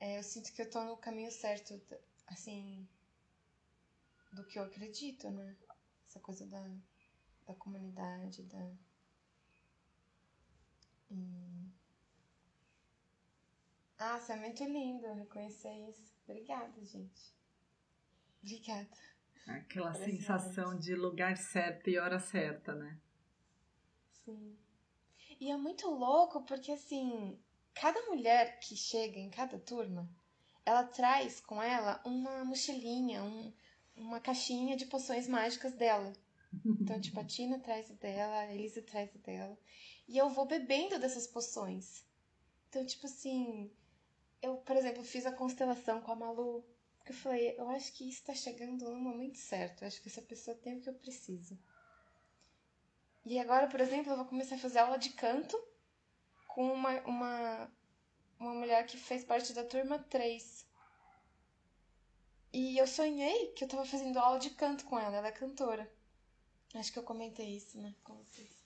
é, 0.00 0.18
eu 0.18 0.22
sinto 0.22 0.52
que 0.52 0.62
eu 0.62 0.70
tô 0.70 0.82
no 0.84 0.96
caminho 0.96 1.30
certo, 1.32 1.80
assim, 2.26 2.86
do 4.32 4.44
que 4.44 4.58
eu 4.58 4.64
acredito, 4.64 5.30
né? 5.30 5.56
Essa 6.06 6.20
coisa 6.20 6.46
da, 6.46 6.62
da 7.46 7.54
comunidade, 7.54 8.42
da. 8.44 8.72
E... 11.14 11.72
Ah, 13.98 14.18
você 14.18 14.32
é 14.32 14.36
muito 14.36 14.64
lindo 14.64 15.12
reconhecer 15.14 15.72
isso. 15.88 16.12
Obrigada, 16.26 16.84
gente. 16.84 17.34
Obrigada. 18.42 18.96
Aquela 19.46 19.94
sensação 19.94 20.76
de 20.78 20.94
lugar 20.94 21.36
certo 21.36 21.88
e 21.88 21.98
hora 21.98 22.18
certa, 22.18 22.74
né? 22.74 22.98
Sim. 24.24 24.58
E 25.40 25.50
é 25.50 25.56
muito 25.56 25.88
louco 25.88 26.42
porque, 26.44 26.72
assim, 26.72 27.38
cada 27.74 28.00
mulher 28.06 28.58
que 28.60 28.76
chega 28.76 29.18
em 29.18 29.30
cada 29.30 29.58
turma, 29.58 30.08
ela 30.64 30.84
traz 30.84 31.40
com 31.40 31.62
ela 31.62 32.00
uma 32.04 32.44
mochilinha, 32.44 33.22
um, 33.22 33.52
uma 33.96 34.20
caixinha 34.20 34.76
de 34.76 34.86
poções 34.86 35.28
mágicas 35.28 35.74
dela. 35.74 36.12
Então, 36.80 37.00
tipo, 37.00 37.18
a 37.18 37.24
Tina 37.24 37.58
traz 37.58 37.88
dela, 37.90 38.40
a 38.40 38.54
Elisa 38.54 38.82
traz 38.82 39.10
dela. 39.14 39.58
E 40.06 40.18
eu 40.18 40.28
vou 40.28 40.46
bebendo 40.46 40.98
dessas 40.98 41.26
poções. 41.26 42.04
Então, 42.68 42.84
tipo 42.84 43.06
assim, 43.06 43.70
eu, 44.42 44.56
por 44.58 44.76
exemplo, 44.76 45.02
fiz 45.02 45.24
a 45.26 45.32
constelação 45.32 46.00
com 46.00 46.12
a 46.12 46.16
Malu. 46.16 46.64
Porque 46.98 47.12
eu 47.12 47.16
falei, 47.16 47.54
eu 47.58 47.68
acho 47.70 47.92
que 47.92 48.08
isso 48.08 48.20
está 48.20 48.34
chegando 48.34 48.90
no 48.90 48.96
momento 48.96 49.38
certo. 49.38 49.82
Eu 49.82 49.88
acho 49.88 50.00
que 50.02 50.08
essa 50.08 50.22
pessoa 50.22 50.56
tem 50.56 50.76
o 50.76 50.80
que 50.80 50.88
eu 50.88 50.94
preciso. 50.94 51.58
E 53.24 53.38
agora, 53.38 53.66
por 53.68 53.80
exemplo, 53.80 54.12
eu 54.12 54.16
vou 54.16 54.26
começar 54.26 54.56
a 54.56 54.58
fazer 54.58 54.78
aula 54.78 54.98
de 54.98 55.10
canto 55.10 55.56
com 56.46 56.72
uma, 56.72 57.00
uma, 57.02 57.72
uma 58.38 58.54
mulher 58.54 58.86
que 58.86 58.96
fez 58.96 59.24
parte 59.24 59.52
da 59.52 59.64
turma 59.64 59.98
3. 59.98 60.66
E 62.52 62.78
eu 62.78 62.86
sonhei 62.86 63.48
que 63.52 63.64
eu 63.64 63.66
estava 63.66 63.84
fazendo 63.84 64.18
aula 64.18 64.38
de 64.38 64.50
canto 64.50 64.84
com 64.84 64.98
ela, 64.98 65.16
ela 65.16 65.28
é 65.28 65.32
cantora. 65.32 65.90
Acho 66.74 66.92
que 66.92 66.98
eu 66.98 67.04
comentei 67.04 67.56
isso, 67.56 67.78
né, 67.80 67.94
com 68.02 68.14
vocês. 68.16 68.64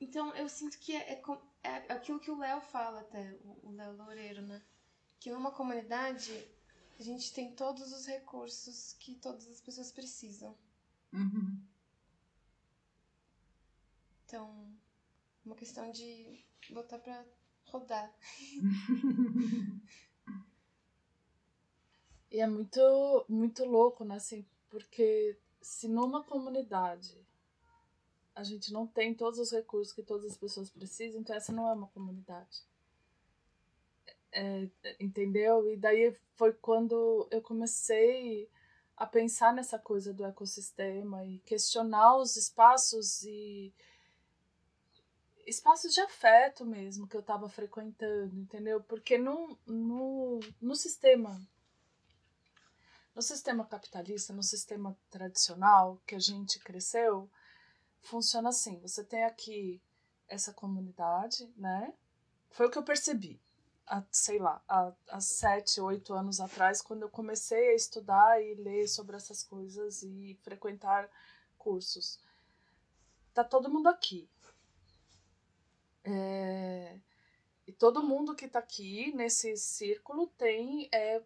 Então, 0.00 0.34
eu 0.34 0.48
sinto 0.48 0.78
que 0.78 0.96
é, 0.96 1.20
é, 1.62 1.68
é 1.68 1.92
aquilo 1.92 2.20
que 2.20 2.30
o 2.30 2.38
Léo 2.38 2.60
fala 2.60 3.00
até, 3.00 3.38
o 3.62 3.70
Léo 3.72 3.96
Loureiro, 3.96 4.42
né? 4.42 4.62
Que 5.20 5.30
numa 5.30 5.50
comunidade 5.50 6.32
a 6.98 7.02
gente 7.02 7.32
tem 7.34 7.54
todos 7.54 7.92
os 7.92 8.06
recursos 8.06 8.94
que 8.94 9.14
todas 9.16 9.46
as 9.48 9.60
pessoas 9.60 9.92
precisam. 9.92 10.56
Uhum. 11.12 11.60
Então, 14.24 14.72
uma 15.44 15.54
questão 15.54 15.90
de 15.90 16.44
botar 16.70 16.98
pra 16.98 17.24
rodar. 17.64 18.14
e 22.30 22.40
é 22.40 22.46
muito, 22.46 23.26
muito 23.28 23.64
louco, 23.64 24.04
né? 24.04 24.16
Assim, 24.16 24.46
porque 24.68 25.38
se 25.68 25.86
numa 25.86 26.24
comunidade 26.24 27.14
a 28.34 28.42
gente 28.42 28.72
não 28.72 28.86
tem 28.86 29.14
todos 29.14 29.38
os 29.38 29.52
recursos 29.52 29.92
que 29.92 30.02
todas 30.02 30.30
as 30.30 30.36
pessoas 30.36 30.70
precisam, 30.70 31.20
então 31.20 31.36
essa 31.36 31.52
não 31.52 31.68
é 31.68 31.72
uma 31.72 31.88
comunidade. 31.88 32.62
É, 34.32 34.66
entendeu? 34.98 35.70
E 35.70 35.76
daí 35.76 36.16
foi 36.36 36.54
quando 36.54 37.28
eu 37.30 37.42
comecei 37.42 38.48
a 38.96 39.06
pensar 39.06 39.52
nessa 39.52 39.78
coisa 39.78 40.12
do 40.12 40.24
ecossistema 40.24 41.24
e 41.24 41.38
questionar 41.40 42.16
os 42.16 42.36
espaços 42.36 43.22
e 43.24 43.72
espaços 45.46 45.92
de 45.92 46.00
afeto 46.00 46.64
mesmo 46.64 47.06
que 47.06 47.16
eu 47.16 47.20
estava 47.20 47.48
frequentando, 47.48 48.34
entendeu? 48.38 48.82
Porque 48.82 49.18
no, 49.18 49.58
no, 49.66 50.40
no 50.60 50.74
sistema 50.74 51.38
no 53.18 53.22
sistema 53.22 53.64
capitalista, 53.64 54.32
no 54.32 54.44
sistema 54.44 54.96
tradicional 55.10 56.00
que 56.06 56.14
a 56.14 56.20
gente 56.20 56.60
cresceu, 56.60 57.28
funciona 58.00 58.50
assim: 58.50 58.78
você 58.78 59.02
tem 59.02 59.24
aqui 59.24 59.82
essa 60.28 60.52
comunidade, 60.52 61.52
né? 61.56 61.92
Foi 62.48 62.66
o 62.66 62.70
que 62.70 62.78
eu 62.78 62.84
percebi 62.84 63.40
há, 63.88 64.04
sei 64.12 64.38
lá, 64.38 64.62
há, 64.68 64.92
há 65.08 65.20
sete, 65.20 65.80
oito 65.80 66.14
anos 66.14 66.38
atrás, 66.38 66.80
quando 66.80 67.02
eu 67.02 67.08
comecei 67.08 67.70
a 67.70 67.74
estudar 67.74 68.40
e 68.40 68.54
ler 68.54 68.86
sobre 68.86 69.16
essas 69.16 69.42
coisas 69.42 70.04
e 70.04 70.38
frequentar 70.44 71.10
cursos. 71.58 72.20
Tá 73.34 73.42
todo 73.42 73.68
mundo 73.68 73.88
aqui. 73.88 74.28
É, 76.04 77.00
e 77.66 77.72
todo 77.72 78.00
mundo 78.00 78.36
que 78.36 78.44
está 78.44 78.60
aqui 78.60 79.12
nesse 79.12 79.56
círculo 79.56 80.28
tem 80.38 80.88
é, 80.92 81.20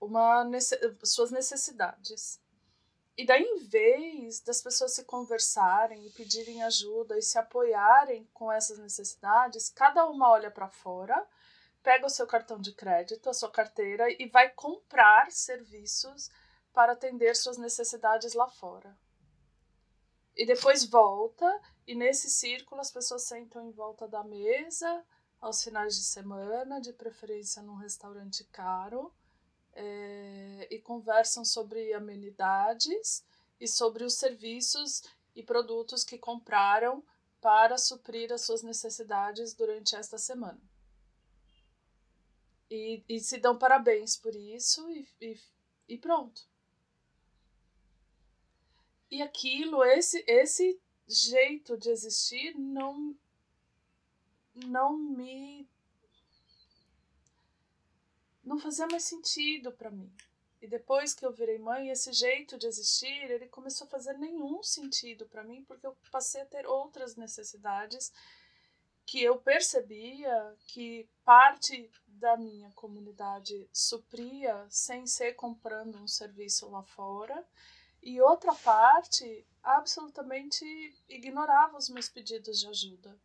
uma 0.00 0.46
suas 1.04 1.30
necessidades. 1.30 2.40
E 3.16 3.26
daí, 3.26 3.42
em 3.42 3.58
vez 3.58 4.40
das 4.40 4.62
pessoas 4.62 4.94
se 4.94 5.04
conversarem 5.04 6.06
e 6.06 6.10
pedirem 6.10 6.62
ajuda 6.62 7.18
e 7.18 7.22
se 7.22 7.38
apoiarem 7.38 8.28
com 8.32 8.50
essas 8.50 8.78
necessidades, 8.78 9.68
cada 9.68 10.06
uma 10.06 10.30
olha 10.30 10.50
para 10.50 10.68
fora 10.68 11.26
pega 11.82 12.06
o 12.06 12.10
seu 12.10 12.26
cartão 12.26 12.60
de 12.60 12.72
crédito, 12.72 13.28
a 13.28 13.34
sua 13.34 13.50
carteira 13.50 14.06
e 14.10 14.28
vai 14.28 14.50
comprar 14.50 15.30
serviços 15.30 16.30
para 16.72 16.92
atender 16.92 17.34
suas 17.34 17.56
necessidades 17.56 18.34
lá 18.34 18.48
fora. 18.48 18.96
E 20.36 20.46
depois 20.46 20.84
volta, 20.84 21.60
e 21.86 21.94
nesse 21.94 22.30
círculo 22.30 22.80
as 22.80 22.90
pessoas 22.90 23.22
sentam 23.22 23.66
em 23.66 23.72
volta 23.72 24.06
da 24.06 24.22
mesa 24.22 25.04
aos 25.40 25.62
finais 25.62 25.96
de 25.96 26.04
semana, 26.04 26.80
de 26.80 26.92
preferência 26.92 27.62
num 27.62 27.76
restaurante 27.76 28.44
caro, 28.44 29.12
é, 29.72 30.68
e 30.70 30.78
conversam 30.78 31.44
sobre 31.44 31.92
amenidades 31.92 33.24
e 33.60 33.68
sobre 33.68 34.04
os 34.04 34.14
serviços 34.14 35.02
e 35.34 35.42
produtos 35.42 36.02
que 36.04 36.18
compraram 36.18 37.04
para 37.40 37.78
suprir 37.78 38.32
as 38.32 38.42
suas 38.42 38.62
necessidades 38.62 39.54
durante 39.54 39.96
esta 39.96 40.18
semana. 40.18 40.60
E, 42.70 43.02
e 43.08 43.18
se 43.18 43.38
dão 43.38 43.58
parabéns 43.58 44.16
por 44.16 44.34
isso 44.34 44.88
e, 44.90 45.08
e, 45.20 45.40
e 45.88 45.98
pronto. 45.98 46.48
E 49.10 49.20
aquilo, 49.22 49.82
esse, 49.82 50.22
esse 50.26 50.80
jeito 51.08 51.76
de 51.76 51.90
existir 51.90 52.56
não, 52.56 53.16
não 54.54 54.96
me. 54.96 55.68
Não 58.42 58.58
fazia 58.58 58.86
mais 58.86 59.04
sentido 59.04 59.72
para 59.72 59.90
mim. 59.90 60.12
E 60.60 60.66
depois 60.66 61.14
que 61.14 61.24
eu 61.24 61.32
virei 61.32 61.58
mãe, 61.58 61.88
esse 61.88 62.12
jeito 62.12 62.58
de 62.58 62.66
existir, 62.66 63.30
ele 63.30 63.48
começou 63.48 63.86
a 63.86 63.90
fazer 63.90 64.18
nenhum 64.18 64.62
sentido 64.62 65.26
para 65.26 65.42
mim, 65.42 65.64
porque 65.64 65.86
eu 65.86 65.96
passei 66.10 66.42
a 66.42 66.46
ter 66.46 66.66
outras 66.66 67.16
necessidades 67.16 68.12
que 69.06 69.22
eu 69.22 69.38
percebia 69.38 70.54
que 70.68 71.08
parte 71.24 71.90
da 72.06 72.36
minha 72.36 72.70
comunidade 72.72 73.68
supria 73.72 74.66
sem 74.68 75.06
ser 75.06 75.32
comprando 75.32 75.98
um 75.98 76.06
serviço 76.06 76.68
lá 76.68 76.82
fora 76.82 77.44
e 78.02 78.20
outra 78.20 78.54
parte 78.54 79.44
absolutamente 79.62 80.64
ignorava 81.08 81.76
os 81.76 81.88
meus 81.88 82.08
pedidos 82.08 82.60
de 82.60 82.68
ajuda. 82.68 83.18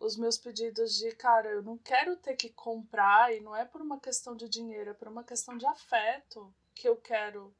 Os 0.00 0.16
meus 0.16 0.38
pedidos 0.38 0.96
de, 0.96 1.12
cara, 1.12 1.50
eu 1.50 1.62
não 1.62 1.76
quero 1.76 2.16
ter 2.16 2.34
que 2.34 2.48
comprar 2.48 3.34
e 3.34 3.40
não 3.40 3.54
é 3.54 3.66
por 3.66 3.82
uma 3.82 4.00
questão 4.00 4.34
de 4.34 4.48
dinheiro, 4.48 4.90
é 4.90 4.94
por 4.94 5.06
uma 5.06 5.22
questão 5.22 5.58
de 5.58 5.66
afeto 5.66 6.52
que 6.74 6.88
eu 6.88 6.96
quero 6.96 7.54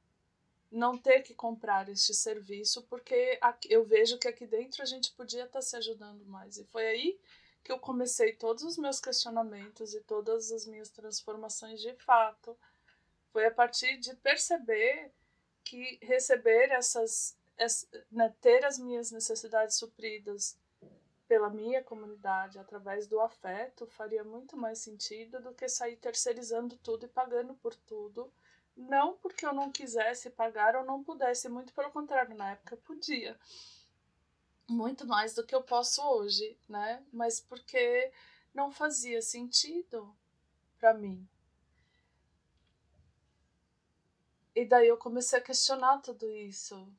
não 0.71 0.97
ter 0.97 1.21
que 1.21 1.35
comprar 1.35 1.89
este 1.89 2.15
serviço, 2.15 2.83
porque 2.85 3.39
eu 3.69 3.85
vejo 3.85 4.19
que 4.19 4.29
aqui 4.29 4.47
dentro 4.47 4.83
a 4.83 4.87
gente 4.87 5.13
podia 5.13 5.45
estar 5.45 5.61
se 5.61 5.77
ajudando 5.77 6.25
mais. 6.25 6.57
E 6.57 6.65
foi 6.65 6.87
aí 6.87 7.21
que 7.63 7.73
eu 7.73 7.79
comecei 7.79 8.33
todos 8.35 8.63
os 8.63 8.79
meus 8.79 9.01
questionamentos 9.01 9.95
e 9.95 10.01
todas 10.01 10.51
as 10.51 10.65
minhas 10.67 10.89
transformações 10.89 11.81
de 11.81 11.93
fato. 11.97 12.57
Foi 13.33 13.47
a 13.47 13.51
partir 13.51 13.99
de 13.99 14.15
perceber 14.17 15.13
que 15.63 15.99
receber 16.03 16.71
essas, 16.71 17.37
né, 18.11 18.35
ter 18.41 18.65
as 18.65 18.79
minhas 18.79 19.11
necessidades 19.11 19.77
supridas 19.77 20.57
pela 21.31 21.49
minha 21.49 21.81
comunidade 21.81 22.59
através 22.59 23.07
do 23.07 23.21
afeto 23.21 23.87
faria 23.87 24.25
muito 24.25 24.57
mais 24.57 24.81
sentido 24.81 25.41
do 25.41 25.55
que 25.55 25.69
sair 25.69 25.95
terceirizando 25.95 26.77
tudo 26.79 27.07
e 27.07 27.09
pagando 27.09 27.55
por 27.55 27.73
tudo 27.73 28.33
não 28.77 29.17
porque 29.17 29.47
eu 29.47 29.53
não 29.53 29.71
quisesse 29.71 30.29
pagar 30.31 30.75
ou 30.75 30.85
não 30.85 31.05
pudesse, 31.05 31.49
muito 31.49 31.73
pelo 31.73 31.93
contrário, 31.93 32.37
na 32.37 32.51
época 32.51 32.77
podia. 32.79 33.39
Muito 34.69 35.07
mais 35.07 35.33
do 35.33 35.47
que 35.47 35.55
eu 35.55 35.63
posso 35.63 36.03
hoje, 36.03 36.59
né? 36.69 37.01
Mas 37.13 37.39
porque 37.39 38.11
não 38.53 38.73
fazia 38.73 39.23
sentido 39.23 40.13
para 40.81 40.93
mim. 40.95 41.29
E 44.53 44.65
daí 44.65 44.89
eu 44.89 44.97
comecei 44.97 45.39
a 45.39 45.43
questionar 45.43 45.99
tudo 45.99 46.29
isso. 46.33 46.93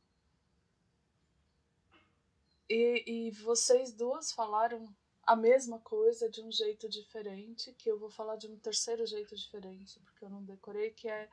E, 2.74 3.04
e 3.06 3.32
vocês 3.32 3.94
duas 3.94 4.32
falaram 4.32 4.88
a 5.24 5.36
mesma 5.36 5.80
coisa 5.80 6.30
de 6.30 6.42
um 6.42 6.52
jeito 6.52 6.88
diferente, 6.88 7.74
que 7.74 7.90
eu 7.90 8.00
vou 8.00 8.10
falar 8.10 8.38
de 8.38 8.48
um 8.48 8.58
terceiro 8.58 9.06
jeito 9.06 9.36
diferente, 9.36 10.00
porque 10.00 10.24
eu 10.24 10.30
não 10.30 10.44
decorei, 10.44 10.92
que 10.92 11.10
é 11.10 11.30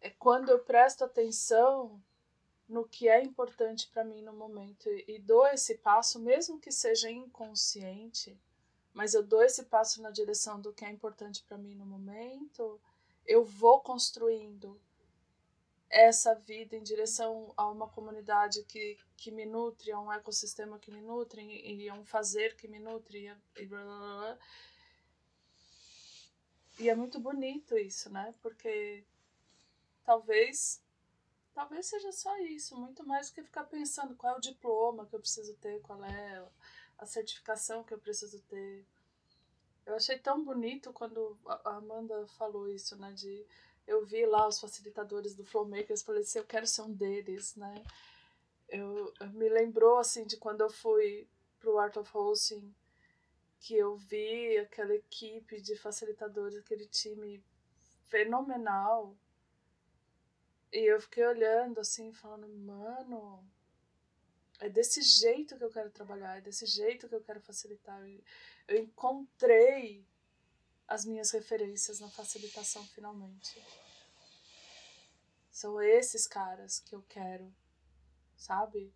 é 0.00 0.10
quando 0.10 0.50
eu 0.50 0.58
presto 0.60 1.04
atenção 1.04 2.00
no 2.68 2.86
que 2.86 3.08
é 3.08 3.22
importante 3.22 3.88
para 3.88 4.04
mim 4.04 4.22
no 4.22 4.32
momento 4.32 4.88
e 4.88 5.18
dou 5.18 5.46
esse 5.46 5.76
passo, 5.78 6.20
mesmo 6.20 6.60
que 6.60 6.70
seja 6.70 7.10
inconsciente, 7.10 8.38
mas 8.92 9.14
eu 9.14 9.22
dou 9.22 9.42
esse 9.42 9.64
passo 9.64 10.02
na 10.02 10.10
direção 10.10 10.60
do 10.60 10.72
que 10.72 10.84
é 10.84 10.90
importante 10.90 11.42
para 11.44 11.58
mim 11.58 11.74
no 11.74 11.86
momento, 11.86 12.80
eu 13.26 13.44
vou 13.44 13.80
construindo 13.80 14.80
essa 15.90 16.34
vida 16.34 16.76
em 16.76 16.82
direção 16.82 17.52
a 17.56 17.68
uma 17.68 17.88
comunidade 17.88 18.62
que, 18.64 18.98
que 19.16 19.30
me 19.30 19.46
nutre, 19.46 19.90
a 19.90 19.98
um 19.98 20.12
ecossistema 20.12 20.78
que 20.78 20.90
me 20.90 21.00
nutre, 21.00 21.40
e 21.42 21.88
a 21.88 21.94
um 21.94 22.04
fazer 22.04 22.56
que 22.56 22.68
me 22.68 22.78
nutre, 22.78 23.34
e, 23.56 23.66
blá, 23.66 23.82
blá, 23.82 23.98
blá. 23.98 24.38
e 26.78 26.88
é 26.88 26.94
muito 26.94 27.18
bonito 27.18 27.76
isso, 27.76 28.10
né? 28.10 28.34
Porque 28.42 29.04
talvez 30.04 30.82
talvez 31.54 31.86
seja 31.86 32.12
só 32.12 32.38
isso, 32.38 32.76
muito 32.76 33.04
mais 33.04 33.28
do 33.28 33.34
que 33.34 33.42
ficar 33.42 33.64
pensando 33.64 34.14
qual 34.14 34.34
é 34.34 34.36
o 34.36 34.40
diploma 34.40 35.04
que 35.06 35.16
eu 35.16 35.18
preciso 35.18 35.54
ter, 35.54 35.80
qual 35.80 36.04
é 36.04 36.46
a 36.96 37.04
certificação 37.04 37.82
que 37.82 37.92
eu 37.92 37.98
preciso 37.98 38.40
ter. 38.42 38.86
Eu 39.84 39.96
achei 39.96 40.16
tão 40.18 40.44
bonito 40.44 40.92
quando 40.92 41.36
a 41.44 41.76
Amanda 41.76 42.28
falou 42.38 42.68
isso, 42.68 42.94
né, 42.96 43.12
de 43.12 43.44
eu 43.88 44.04
vi 44.04 44.26
lá 44.26 44.46
os 44.46 44.60
facilitadores 44.60 45.34
do 45.34 45.44
Flowmakers, 45.44 46.02
falei 46.02 46.20
assim, 46.20 46.38
eu 46.38 46.44
quero 46.44 46.66
ser 46.66 46.82
um 46.82 46.92
deles, 46.92 47.56
né? 47.56 47.82
Eu, 48.68 49.12
me 49.32 49.48
lembrou 49.48 49.96
assim 49.98 50.26
de 50.26 50.36
quando 50.36 50.60
eu 50.60 50.68
fui 50.68 51.26
pro 51.58 51.78
Art 51.78 51.96
of 51.96 52.10
Hosting, 52.14 52.74
que 53.58 53.74
eu 53.74 53.96
vi 53.96 54.58
aquela 54.58 54.94
equipe 54.94 55.60
de 55.62 55.74
facilitadores, 55.74 56.58
aquele 56.58 56.86
time 56.86 57.42
fenomenal, 58.04 59.16
e 60.70 60.80
eu 60.80 61.00
fiquei 61.00 61.26
olhando 61.26 61.80
assim, 61.80 62.12
falando, 62.12 62.46
mano, 62.46 63.42
é 64.60 64.68
desse 64.68 65.00
jeito 65.00 65.56
que 65.56 65.64
eu 65.64 65.70
quero 65.70 65.90
trabalhar, 65.90 66.36
é 66.36 66.40
desse 66.42 66.66
jeito 66.66 67.08
que 67.08 67.14
eu 67.14 67.22
quero 67.22 67.40
facilitar. 67.40 67.98
Eu 68.66 68.76
encontrei 68.76 70.06
as 70.88 71.04
minhas 71.04 71.30
referências 71.30 72.00
na 72.00 72.08
facilitação 72.08 72.84
finalmente. 72.88 73.62
São 75.50 75.80
esses 75.80 76.26
caras 76.26 76.80
que 76.80 76.94
eu 76.94 77.02
quero, 77.02 77.54
sabe? 78.36 78.92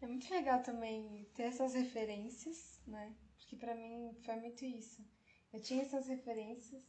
É 0.00 0.06
muito 0.06 0.28
legal 0.30 0.62
também 0.62 1.24
ter 1.34 1.44
essas 1.44 1.72
referências, 1.74 2.78
né? 2.86 3.16
que 3.46 3.56
para 3.56 3.74
mim 3.74 4.14
foi 4.24 4.36
muito 4.36 4.64
isso. 4.64 5.04
Eu 5.52 5.60
tinha 5.60 5.82
essas 5.82 6.08
referências, 6.08 6.82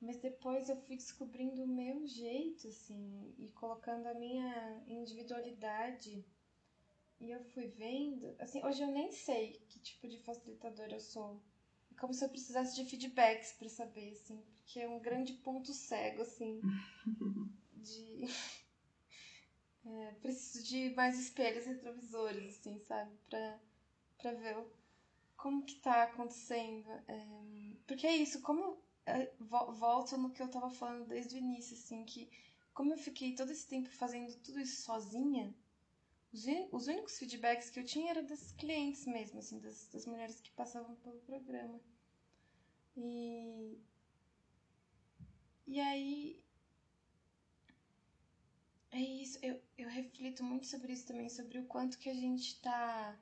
mas 0.00 0.18
depois 0.18 0.68
eu 0.68 0.76
fui 0.76 0.96
descobrindo 0.96 1.62
o 1.64 1.68
meu 1.68 2.06
jeito, 2.06 2.68
assim, 2.68 3.34
e 3.38 3.50
colocando 3.50 4.06
a 4.06 4.14
minha 4.14 4.82
individualidade 4.86 6.24
e 7.20 7.30
eu 7.30 7.44
fui 7.52 7.66
vendo, 7.66 8.34
assim, 8.38 8.64
hoje 8.64 8.82
eu 8.82 8.88
nem 8.88 9.12
sei 9.12 9.62
que 9.68 9.78
tipo 9.80 10.08
de 10.08 10.18
facilitador 10.20 10.88
eu 10.90 11.00
sou. 11.00 11.38
É 11.92 11.94
como 12.00 12.14
se 12.14 12.24
eu 12.24 12.30
precisasse 12.30 12.74
de 12.74 12.88
feedbacks 12.88 13.52
para 13.52 13.68
saber, 13.68 14.12
assim, 14.12 14.42
porque 14.56 14.80
é 14.80 14.88
um 14.88 14.98
grande 14.98 15.34
ponto 15.34 15.72
cego, 15.74 16.22
assim, 16.22 16.60
de... 17.76 18.24
É, 19.82 20.12
preciso 20.20 20.62
de 20.62 20.90
mais 20.90 21.18
espelhos 21.18 21.64
retrovisores, 21.64 22.58
assim, 22.58 22.78
sabe? 22.80 23.16
Pra, 23.30 23.58
pra 24.18 24.32
ver 24.32 24.62
como 25.38 25.64
que 25.64 25.76
tá 25.76 26.02
acontecendo. 26.02 26.86
É, 27.08 27.76
porque 27.86 28.06
é 28.06 28.14
isso, 28.14 28.42
como... 28.42 28.78
É, 29.06 29.32
volto 29.40 30.16
no 30.16 30.30
que 30.30 30.42
eu 30.42 30.48
tava 30.48 30.70
falando 30.70 31.06
desde 31.06 31.34
o 31.34 31.38
início, 31.38 31.76
assim, 31.76 32.04
que 32.04 32.30
como 32.72 32.92
eu 32.92 32.98
fiquei 32.98 33.34
todo 33.34 33.50
esse 33.50 33.66
tempo 33.66 33.88
fazendo 33.90 34.34
tudo 34.38 34.60
isso 34.60 34.82
sozinha, 34.82 35.54
os, 36.32 36.44
os 36.72 36.86
únicos 36.88 37.18
feedbacks 37.18 37.70
que 37.70 37.80
eu 37.80 37.84
tinha 37.84 38.10
eram 38.10 38.24
das 38.26 38.52
clientes 38.52 39.06
mesmo, 39.06 39.38
assim, 39.40 39.60
das, 39.60 39.88
das 39.88 40.06
mulheres 40.06 40.40
que 40.40 40.50
passavam 40.52 40.96
pelo 40.96 41.20
programa. 41.20 41.80
E. 42.96 43.78
E 45.66 45.80
aí. 45.80 46.40
É 48.92 48.98
isso, 49.00 49.36
eu, 49.42 49.60
eu 49.78 49.88
reflito 49.88 50.44
muito 50.44 50.66
sobre 50.66 50.92
isso 50.92 51.06
também, 51.06 51.28
sobre 51.28 51.58
o 51.58 51.66
quanto 51.66 51.98
que 51.98 52.08
a 52.08 52.14
gente 52.14 52.60
tá. 52.60 53.18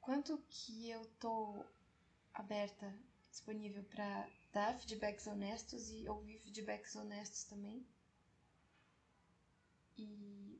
Quanto 0.00 0.38
que 0.48 0.88
eu 0.88 1.04
tô 1.20 1.62
aberta, 2.34 2.94
disponível 3.36 3.84
para 3.84 4.28
dar 4.52 4.74
feedbacks 4.78 5.26
honestos 5.26 5.90
e 5.90 6.08
ouvir 6.08 6.38
feedbacks 6.38 6.96
honestos 6.96 7.44
também. 7.44 7.86
E 9.98 10.58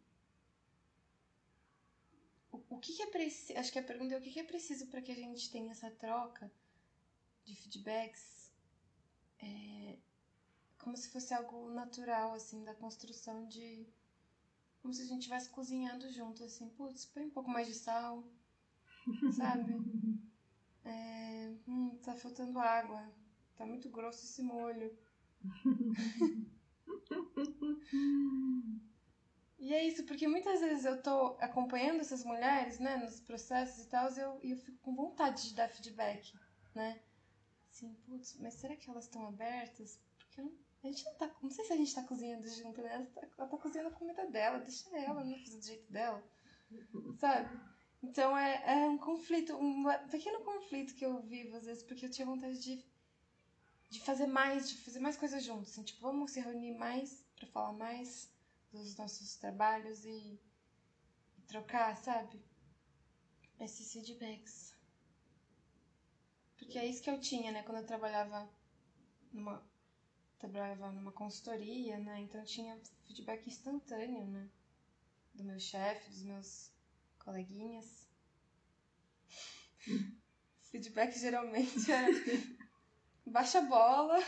o, 2.52 2.78
que, 2.78 2.92
que 2.94 3.02
é 3.02 3.06
preciso. 3.06 3.58
Acho 3.58 3.72
que 3.72 3.78
a 3.78 3.82
pergunta 3.82 4.14
é 4.14 4.18
o 4.18 4.20
que, 4.20 4.30
que 4.30 4.40
é 4.40 4.44
preciso 4.44 4.86
para 4.86 5.00
que 5.00 5.12
a 5.12 5.14
gente 5.14 5.50
tenha 5.50 5.72
essa 5.72 5.90
troca 5.90 6.52
de 7.44 7.54
feedbacks. 7.56 8.50
É, 9.38 9.98
como 10.78 10.96
se 10.96 11.10
fosse 11.10 11.32
algo 11.32 11.70
natural, 11.70 12.34
assim, 12.34 12.62
da 12.62 12.74
construção 12.74 13.46
de. 13.46 13.86
Como 14.82 14.92
se 14.92 15.02
a 15.02 15.06
gente 15.06 15.20
estivesse 15.20 15.48
cozinhando 15.50 16.10
junto, 16.12 16.44
assim, 16.44 16.68
putz, 16.70 17.06
põe 17.06 17.24
um 17.24 17.30
pouco 17.30 17.50
mais 17.50 17.66
de 17.66 17.74
sal, 17.74 18.22
sabe? 19.36 19.74
É, 20.86 21.52
hum, 21.68 21.98
tá 22.02 22.14
faltando 22.14 22.58
água, 22.60 23.02
tá 23.56 23.66
muito 23.66 23.90
grosso 23.90 24.24
esse 24.24 24.42
molho. 24.42 24.96
E 29.58 29.72
é 29.72 29.82
isso, 29.84 30.04
porque 30.04 30.28
muitas 30.28 30.60
vezes 30.60 30.84
eu 30.84 31.02
tô 31.02 31.36
acompanhando 31.40 32.00
essas 32.00 32.24
mulheres, 32.24 32.78
né, 32.78 32.96
nos 32.96 33.20
processos 33.20 33.84
e 33.84 33.88
tal, 33.88 34.10
e 34.12 34.18
eu, 34.20 34.38
eu 34.42 34.56
fico 34.58 34.78
com 34.82 34.94
vontade 34.94 35.48
de 35.48 35.54
dar 35.54 35.68
feedback, 35.68 36.32
né? 36.74 37.00
Assim, 37.70 37.94
putz, 38.06 38.34
mas 38.38 38.54
será 38.54 38.76
que 38.76 38.88
elas 38.90 39.04
estão 39.04 39.26
abertas? 39.26 39.98
Porque 40.18 40.40
eu, 40.40 40.52
a 40.84 40.86
gente 40.86 41.04
não 41.04 41.14
tá. 41.14 41.30
Não 41.42 41.50
sei 41.50 41.64
se 41.64 41.72
a 41.72 41.76
gente 41.76 41.94
tá 41.94 42.02
cozinhando 42.02 42.46
junto, 42.48 42.82
né? 42.82 42.94
Ela 42.94 43.06
tá, 43.06 43.26
ela 43.38 43.48
tá 43.48 43.56
cozinhando 43.56 43.88
a 43.90 43.98
comida 43.98 44.26
dela, 44.30 44.58
deixa 44.58 44.88
ela, 44.96 45.24
né? 45.24 45.36
Fazer 45.44 45.58
do 45.58 45.66
jeito 45.66 45.92
dela. 45.92 46.22
Sabe? 47.18 47.58
Então 48.06 48.38
é, 48.38 48.84
é 48.84 48.88
um 48.88 48.96
conflito, 48.96 49.52
um 49.56 49.84
pequeno 50.08 50.40
conflito 50.44 50.94
que 50.94 51.04
eu 51.04 51.20
vivo 51.22 51.56
às 51.56 51.64
vezes, 51.64 51.82
porque 51.82 52.06
eu 52.06 52.10
tinha 52.10 52.24
vontade 52.24 52.56
de, 52.60 52.84
de 53.90 54.00
fazer 54.00 54.28
mais, 54.28 54.68
de 54.70 54.76
fazer 54.76 55.00
mais 55.00 55.16
coisas 55.16 55.42
juntos. 55.42 55.72
Assim, 55.72 55.82
tipo, 55.82 56.00
vamos 56.00 56.30
se 56.30 56.40
reunir 56.40 56.72
mais 56.72 57.24
para 57.34 57.48
falar 57.48 57.72
mais 57.72 58.30
dos 58.70 58.96
nossos 58.96 59.34
trabalhos 59.36 60.04
e, 60.04 60.40
e 61.36 61.42
trocar, 61.48 61.96
sabe? 61.96 62.40
Esses 63.58 63.92
feedbacks. 63.92 64.72
Porque 66.56 66.78
é 66.78 66.86
isso 66.86 67.02
que 67.02 67.10
eu 67.10 67.20
tinha, 67.20 67.50
né? 67.50 67.64
Quando 67.64 67.78
eu 67.78 67.86
trabalhava 67.86 68.48
numa 69.32 69.60
trabalhava 70.38 70.92
numa 70.92 71.10
consultoria, 71.10 71.98
né? 71.98 72.20
Então 72.20 72.40
eu 72.40 72.46
tinha 72.46 72.80
feedback 73.04 73.44
instantâneo, 73.48 74.24
né? 74.28 74.48
Do 75.34 75.42
meu 75.42 75.58
chefe, 75.58 76.08
dos 76.08 76.22
meus 76.22 76.75
coleguinhas. 77.26 78.08
feedback 80.70 81.18
geralmente 81.18 81.90
é 81.90 82.06
baixa 83.26 83.60
bola. 83.62 84.22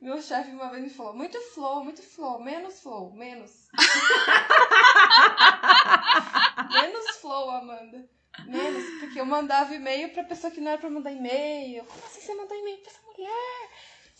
Meu 0.00 0.22
chefe 0.22 0.52
uma 0.52 0.70
vez 0.70 0.84
me 0.84 0.90
falou: 0.90 1.14
muito 1.14 1.40
flow, 1.52 1.82
muito 1.84 2.02
flow, 2.02 2.40
menos 2.40 2.80
flow, 2.80 3.12
menos. 3.12 3.68
menos 6.72 7.16
flow, 7.16 7.50
Amanda. 7.50 8.08
Menos, 8.46 9.00
porque 9.00 9.20
eu 9.20 9.26
mandava 9.26 9.74
e-mail 9.74 10.12
pra 10.12 10.24
pessoa 10.24 10.50
que 10.50 10.60
não 10.60 10.72
era 10.72 10.80
pra 10.80 10.90
mandar 10.90 11.12
e-mail. 11.12 11.84
Como 11.84 12.04
assim 12.04 12.20
você 12.20 12.34
mandou 12.34 12.56
e-mail 12.56 12.78
pra 12.78 12.90
essa 12.90 13.02
mulher? 13.02 13.70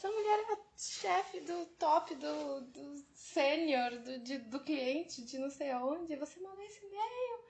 Essa 0.02 0.10
mulher 0.10 0.40
era 0.40 0.58
chefe 0.76 1.38
do 1.42 1.64
top, 1.78 2.12
do, 2.16 2.60
do 2.62 2.96
sênior, 3.14 4.00
do, 4.00 4.18
de, 4.18 4.38
do 4.38 4.58
cliente, 4.58 5.24
de 5.24 5.38
não 5.38 5.48
sei 5.48 5.70
aonde. 5.70 6.16
Você 6.16 6.40
mandou 6.40 6.60
esse 6.64 6.84
e-mail. 6.84 7.44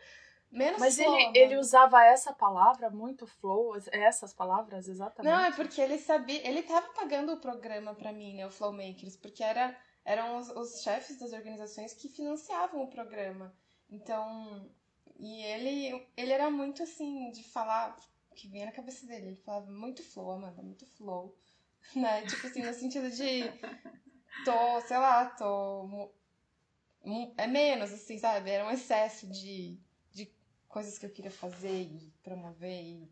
Menos 0.50 0.78
Mas 0.78 0.96
flow, 0.96 1.18
ele, 1.18 1.38
ele 1.38 1.57
usava 1.57 2.05
essa 2.05 2.30
palavra, 2.30 2.90
muito 2.90 3.26
flow, 3.26 3.72
essas 3.90 4.34
palavras 4.34 4.86
exatamente. 4.86 5.32
Não, 5.32 5.40
é 5.46 5.50
porque 5.53 5.80
ele 5.80 5.96
sabia, 5.96 6.46
ele 6.46 6.62
tava 6.62 6.92
pagando 6.92 7.32
o 7.32 7.40
programa 7.40 7.94
para 7.94 8.12
mim, 8.12 8.34
né, 8.34 8.46
o 8.46 8.50
Flowmakers, 8.50 9.16
porque 9.16 9.42
era, 9.42 9.74
eram 10.05 10.36
os, 10.36 10.50
os 10.50 10.82
chefes 10.82 11.18
das 11.18 11.32
organizações 11.32 11.94
que 11.94 12.07
financiavam 12.07 12.82
o 12.82 12.90
programa. 12.90 13.57
Então, 13.88 14.70
e 15.18 15.42
ele, 15.42 16.07
ele 16.14 16.32
era 16.34 16.50
muito 16.50 16.82
assim, 16.82 17.30
de 17.30 17.42
falar, 17.44 17.96
que 18.34 18.46
vinha 18.46 18.66
na 18.66 18.72
cabeça 18.72 19.07
dele, 19.07 19.28
ele 19.28 19.36
falava 19.36 19.70
muito 19.70 20.03
flow, 20.03 20.32
Amanda, 20.32 20.61
muito 20.61 20.84
flow, 20.84 21.34
né, 21.95 22.22
tipo 22.26 22.47
assim, 22.47 22.62
no 22.62 22.72
sentido 22.72 23.11
de, 23.11 23.43
tô, 24.45 24.80
sei 24.87 24.99
lá, 24.99 25.26
tô, 25.26 26.12
é 27.37 27.47
menos, 27.47 27.93
assim, 27.93 28.18
sabe, 28.18 28.51
era 28.51 28.66
um 28.66 28.70
excesso 28.70 29.26
de 29.26 29.80
coisas 30.72 30.97
que 30.99 31.05
eu 31.05 31.11
queria 31.11 31.30
fazer 31.30 31.83
e 31.83 32.12
promover 32.22 32.83
e, 32.83 33.09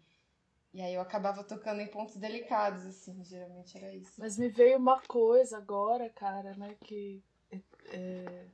e 0.72 0.80
aí 0.80 0.94
eu 0.94 1.00
acabava 1.00 1.44
tocando 1.44 1.80
em 1.80 1.86
pontos 1.86 2.16
delicados, 2.16 2.86
assim, 2.86 3.22
geralmente 3.22 3.76
era 3.76 3.94
isso. 3.94 4.14
Mas 4.18 4.38
me 4.38 4.48
veio 4.48 4.78
uma 4.78 5.00
coisa 5.02 5.58
agora, 5.58 6.08
cara, 6.08 6.54
né, 6.54 6.74
que 6.82 7.22
é, 7.92 8.46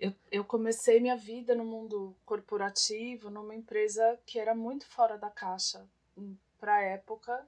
eu, 0.00 0.14
eu 0.32 0.44
comecei 0.44 0.98
minha 1.00 1.16
vida 1.16 1.54
no 1.54 1.64
mundo 1.64 2.16
corporativo, 2.24 3.28
numa 3.28 3.54
empresa 3.54 4.18
que 4.24 4.38
era 4.38 4.54
muito 4.54 4.86
fora 4.86 5.18
da 5.18 5.28
caixa 5.28 5.86
hum, 6.16 6.34
para 6.58 6.82
época, 6.82 7.46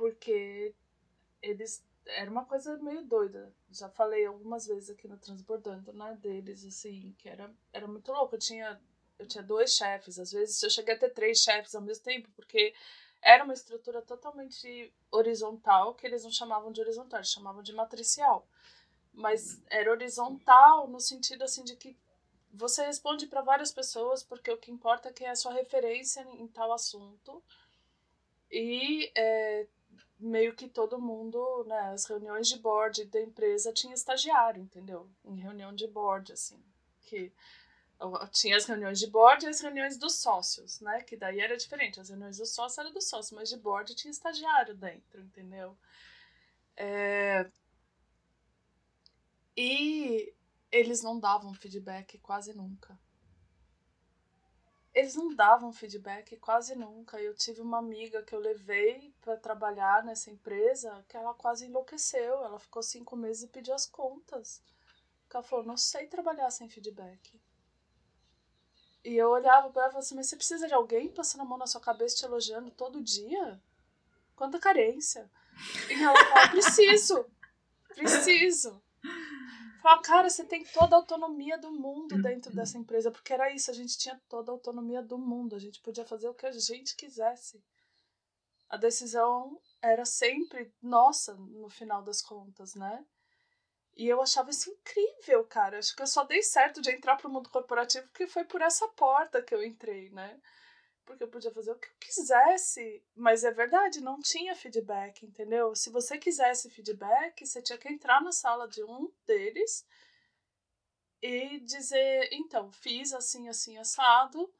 porque 0.00 0.74
eles 1.42 1.84
era 2.06 2.30
uma 2.30 2.46
coisa 2.46 2.78
meio 2.78 3.02
doida. 3.04 3.54
Já 3.70 3.90
falei 3.90 4.24
algumas 4.24 4.66
vezes 4.66 4.88
aqui 4.88 5.06
no 5.06 5.18
Transbordando, 5.18 5.92
né, 5.92 6.18
deles, 6.22 6.64
assim, 6.64 7.14
que 7.18 7.28
era, 7.28 7.54
era 7.70 7.86
muito 7.86 8.10
louco. 8.10 8.34
Eu 8.34 8.38
tinha 8.38 8.80
eu 9.18 9.26
tinha 9.26 9.44
dois 9.44 9.74
chefes, 9.74 10.18
às 10.18 10.32
vezes 10.32 10.62
eu 10.62 10.70
cheguei 10.70 10.94
a 10.94 10.98
ter 10.98 11.10
três 11.10 11.40
chefes 11.40 11.74
ao 11.74 11.82
mesmo 11.82 12.02
tempo, 12.02 12.30
porque 12.34 12.74
era 13.20 13.44
uma 13.44 13.52
estrutura 13.52 14.00
totalmente 14.00 14.90
horizontal, 15.10 15.94
que 15.94 16.06
eles 16.06 16.24
não 16.24 16.30
chamavam 16.30 16.72
de 16.72 16.80
horizontal, 16.80 17.18
eles 17.18 17.28
chamavam 17.28 17.62
de 17.62 17.74
matricial. 17.74 18.48
Mas 19.12 19.62
era 19.68 19.90
horizontal 19.90 20.88
no 20.88 20.98
sentido 20.98 21.44
assim 21.44 21.62
de 21.62 21.76
que 21.76 21.94
você 22.50 22.82
responde 22.86 23.26
para 23.26 23.42
várias 23.42 23.70
pessoas, 23.70 24.22
porque 24.22 24.50
o 24.50 24.56
que 24.56 24.70
importa 24.70 25.10
é 25.10 25.12
que 25.12 25.24
é 25.26 25.30
a 25.30 25.36
sua 25.36 25.52
referência 25.52 26.26
em 26.38 26.48
tal 26.48 26.72
assunto. 26.72 27.42
E 28.50 29.12
é, 29.14 29.66
meio 30.20 30.54
que 30.54 30.68
todo 30.68 31.00
mundo, 31.00 31.64
né, 31.66 31.92
as 31.92 32.04
reuniões 32.04 32.48
de 32.48 32.58
board 32.58 33.04
da 33.06 33.20
empresa 33.20 33.72
tinha 33.72 33.94
estagiário, 33.94 34.62
entendeu? 34.62 35.08
Em 35.24 35.36
reunião 35.36 35.74
de 35.74 35.86
board, 35.86 36.32
assim, 36.32 36.62
que 37.02 37.32
tinha 38.32 38.56
as 38.56 38.64
reuniões 38.64 38.98
de 38.98 39.06
board 39.06 39.44
e 39.44 39.48
as 39.48 39.60
reuniões 39.60 39.96
dos 39.98 40.14
sócios, 40.14 40.80
né? 40.80 41.02
Que 41.02 41.16
daí 41.16 41.40
era 41.40 41.56
diferente. 41.56 42.00
As 42.00 42.08
reuniões 42.08 42.38
dos 42.38 42.50
sócios 42.50 42.78
eram 42.78 42.92
dos 42.92 43.08
sócios, 43.08 43.32
mas 43.32 43.48
de 43.48 43.56
board 43.56 43.94
tinha 43.94 44.10
estagiário 44.10 44.74
dentro, 44.74 45.20
entendeu? 45.20 45.76
É... 46.76 47.50
E 49.56 50.32
eles 50.72 51.02
não 51.02 51.18
davam 51.18 51.52
feedback 51.52 52.18
quase 52.18 52.54
nunca. 52.54 52.98
Eles 55.00 55.14
não 55.14 55.34
davam 55.34 55.72
feedback 55.72 56.36
quase 56.36 56.74
nunca. 56.74 57.18
Eu 57.18 57.34
tive 57.34 57.62
uma 57.62 57.78
amiga 57.78 58.22
que 58.22 58.34
eu 58.34 58.38
levei 58.38 59.14
para 59.22 59.34
trabalhar 59.34 60.04
nessa 60.04 60.30
empresa 60.30 61.02
que 61.08 61.16
ela 61.16 61.32
quase 61.32 61.64
enlouqueceu. 61.64 62.44
Ela 62.44 62.58
ficou 62.58 62.82
cinco 62.82 63.16
meses 63.16 63.44
e 63.44 63.48
pediu 63.48 63.72
as 63.74 63.86
contas. 63.86 64.62
Ela 65.32 65.42
falou: 65.42 65.64
não 65.64 65.78
sei 65.78 66.06
trabalhar 66.06 66.50
sem 66.50 66.68
feedback. 66.68 67.40
E 69.02 69.16
eu 69.16 69.30
olhava 69.30 69.70
pra 69.70 69.84
ela 69.84 69.88
e 69.88 69.92
falava 69.94 69.98
assim, 70.00 70.14
mas 70.14 70.26
você 70.26 70.36
precisa 70.36 70.68
de 70.68 70.74
alguém 70.74 71.08
passando 71.08 71.40
a 71.40 71.44
mão 71.46 71.56
na 71.56 71.66
sua 71.66 71.80
cabeça 71.80 72.16
te 72.16 72.26
elogiando 72.26 72.70
todo 72.70 73.02
dia? 73.02 73.58
Quanta 74.36 74.58
carência. 74.58 75.30
E 75.88 75.94
ela 75.94 76.24
falava, 76.26 76.50
preciso, 76.50 77.24
preciso. 77.94 78.82
Falar, 79.82 80.02
cara, 80.02 80.28
você 80.28 80.44
tem 80.44 80.62
toda 80.64 80.94
a 80.94 80.98
autonomia 80.98 81.56
do 81.56 81.72
mundo 81.72 82.20
dentro 82.20 82.54
dessa 82.54 82.76
empresa, 82.76 83.10
porque 83.10 83.32
era 83.32 83.50
isso, 83.52 83.70
a 83.70 83.74
gente 83.74 83.96
tinha 83.96 84.20
toda 84.28 84.50
a 84.50 84.54
autonomia 84.54 85.02
do 85.02 85.18
mundo, 85.18 85.56
a 85.56 85.58
gente 85.58 85.80
podia 85.80 86.04
fazer 86.04 86.28
o 86.28 86.34
que 86.34 86.46
a 86.46 86.52
gente 86.52 86.94
quisesse. 86.96 87.62
A 88.68 88.76
decisão 88.76 89.60
era 89.82 90.04
sempre 90.04 90.72
nossa, 90.82 91.34
no 91.34 91.68
final 91.68 92.02
das 92.02 92.20
contas, 92.20 92.74
né? 92.74 93.04
E 93.96 94.06
eu 94.06 94.22
achava 94.22 94.50
isso 94.50 94.70
incrível, 94.70 95.44
cara. 95.44 95.78
Acho 95.78 95.94
que 95.96 96.02
eu 96.02 96.06
só 96.06 96.24
dei 96.24 96.42
certo 96.42 96.80
de 96.80 96.90
entrar 96.90 97.16
pro 97.16 97.30
mundo 97.30 97.50
corporativo 97.50 98.06
porque 98.08 98.26
foi 98.26 98.44
por 98.44 98.62
essa 98.62 98.86
porta 98.88 99.42
que 99.42 99.54
eu 99.54 99.62
entrei, 99.62 100.10
né? 100.10 100.40
Porque 101.10 101.24
eu 101.24 101.28
podia 101.28 101.50
fazer 101.50 101.72
o 101.72 101.76
que 101.76 101.88
eu 101.88 101.96
quisesse. 101.98 103.02
Mas 103.16 103.42
é 103.42 103.50
verdade, 103.50 104.00
não 104.00 104.20
tinha 104.20 104.54
feedback, 104.54 105.26
entendeu? 105.26 105.74
Se 105.74 105.90
você 105.90 106.16
quisesse 106.16 106.70
feedback, 106.70 107.44
você 107.44 107.60
tinha 107.60 107.76
que 107.76 107.88
entrar 107.88 108.22
na 108.22 108.30
sala 108.30 108.68
de 108.68 108.84
um 108.84 109.12
deles 109.26 109.84
e 111.20 111.58
dizer: 111.58 112.28
então, 112.30 112.70
fiz 112.70 113.12
assim, 113.12 113.48
assim, 113.48 113.76
assado, 113.76 114.54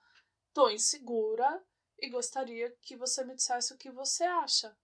tô 0.52 0.68
insegura 0.70 1.64
e 1.96 2.10
gostaria 2.10 2.68
que 2.82 2.96
você 2.96 3.24
me 3.24 3.36
dissesse 3.36 3.72
o 3.72 3.78
que 3.78 3.88
você 3.88 4.24
acha. 4.24 4.76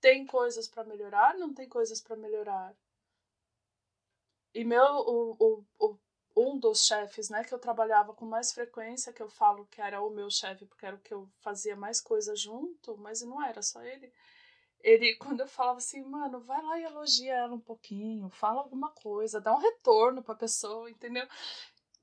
Tem 0.00 0.26
coisas 0.26 0.66
para 0.66 0.82
melhorar? 0.82 1.38
Não 1.38 1.54
tem 1.54 1.68
coisas 1.68 2.00
para 2.00 2.16
melhorar? 2.16 2.76
E 4.52 4.64
meu, 4.64 4.82
o, 4.82 5.36
o, 5.38 5.64
o 5.78 5.98
um 6.38 6.58
dos 6.58 6.86
chefes, 6.86 7.28
né, 7.30 7.44
que 7.44 7.52
eu 7.52 7.58
trabalhava 7.58 8.14
com 8.14 8.24
mais 8.24 8.52
frequência, 8.52 9.12
que 9.12 9.22
eu 9.22 9.28
falo 9.28 9.66
que 9.66 9.80
era 9.80 10.00
o 10.02 10.10
meu 10.10 10.30
chefe, 10.30 10.66
porque 10.66 10.86
era 10.86 10.96
o 10.96 11.00
que 11.00 11.12
eu 11.12 11.28
fazia 11.40 11.76
mais 11.76 12.00
coisa 12.00 12.36
junto, 12.36 12.96
mas 12.98 13.22
não 13.22 13.42
era 13.42 13.62
só 13.62 13.82
ele. 13.82 14.12
Ele, 14.80 15.16
quando 15.18 15.40
eu 15.40 15.48
falava 15.48 15.78
assim, 15.78 16.02
mano, 16.04 16.40
vai 16.40 16.62
lá 16.62 16.78
e 16.78 16.84
elogia 16.84 17.34
ela 17.34 17.54
um 17.54 17.60
pouquinho, 17.60 18.28
fala 18.30 18.60
alguma 18.60 18.90
coisa, 18.90 19.40
dá 19.40 19.54
um 19.54 19.60
retorno 19.60 20.22
pra 20.22 20.34
pessoa, 20.34 20.90
entendeu? 20.90 21.26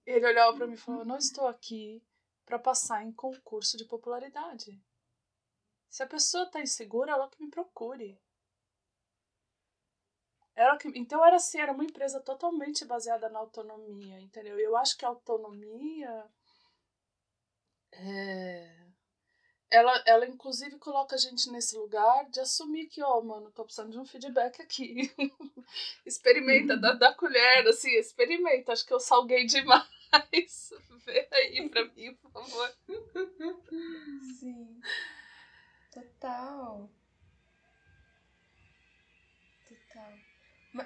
Ele 0.06 0.26
olhava 0.28 0.56
para 0.56 0.68
mim 0.68 0.74
e 0.74 0.78
falava: 0.78 1.04
Não 1.04 1.18
estou 1.18 1.48
aqui 1.48 2.04
para 2.46 2.60
passar 2.60 3.04
em 3.04 3.12
concurso 3.12 3.76
de 3.76 3.86
popularidade. 3.86 4.80
Se 5.90 6.04
a 6.04 6.08
pessoa 6.08 6.46
tá 6.46 6.62
insegura, 6.62 7.14
ela 7.14 7.30
que 7.30 7.42
me 7.42 7.50
procure. 7.50 8.20
Era 10.56 10.78
que, 10.78 10.88
então 10.96 11.26
era 11.26 11.36
assim, 11.36 11.60
era 11.60 11.72
uma 11.72 11.84
empresa 11.84 12.20
totalmente 12.22 12.86
baseada 12.86 13.30
na 13.30 13.40
autonomia, 13.40 14.20
entendeu? 14.22 14.58
Eu 14.60 14.78
acho 14.78 14.98
que 14.98 15.04
a 15.06 15.10
autonomia 15.10 16.26
é, 17.92 18.86
ela, 19.70 20.04
ela 20.06 20.26
inclusive 20.26 20.78
coloca 20.78 21.16
a 21.16 21.18
gente 21.20 21.50
nesse 21.52 21.76
lugar 21.76 22.30
de 22.30 22.40
assumir 22.40 22.88
que, 22.88 23.02
ó, 23.02 23.20
oh, 23.20 23.24
mano, 23.24 23.52
tô 23.52 23.64
precisando 23.64 23.92
de 23.92 24.00
um 24.00 24.06
feedback 24.06 24.62
aqui. 24.62 25.12
experimenta, 26.06 26.78
dá, 26.78 26.94
dá 26.94 27.14
colher, 27.14 27.68
assim, 27.68 27.90
experimenta. 27.96 28.72
Acho 28.72 28.86
que 28.86 28.94
eu 28.94 29.00
salguei 29.00 29.46
demais. 29.46 29.86
Vê 31.06 31.28
aí 31.32 31.70
pra 31.70 31.86
mim, 31.86 32.16
por 32.16 32.32
favor. 32.32 32.76
Sim. 34.40 34.80
Total. 35.92 36.90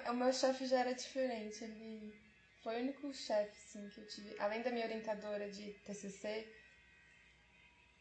O 0.08 0.14
meu 0.14 0.32
chefe 0.32 0.66
já 0.66 0.80
era 0.80 0.94
diferente. 0.94 1.64
Ele 1.64 2.14
foi 2.62 2.76
o 2.76 2.82
único 2.84 3.12
chefe 3.12 3.50
assim, 3.50 3.88
que 3.88 4.00
eu 4.00 4.06
tive. 4.06 4.36
Além 4.38 4.62
da 4.62 4.70
minha 4.70 4.86
orientadora 4.86 5.50
de 5.50 5.72
TCC, 5.84 6.46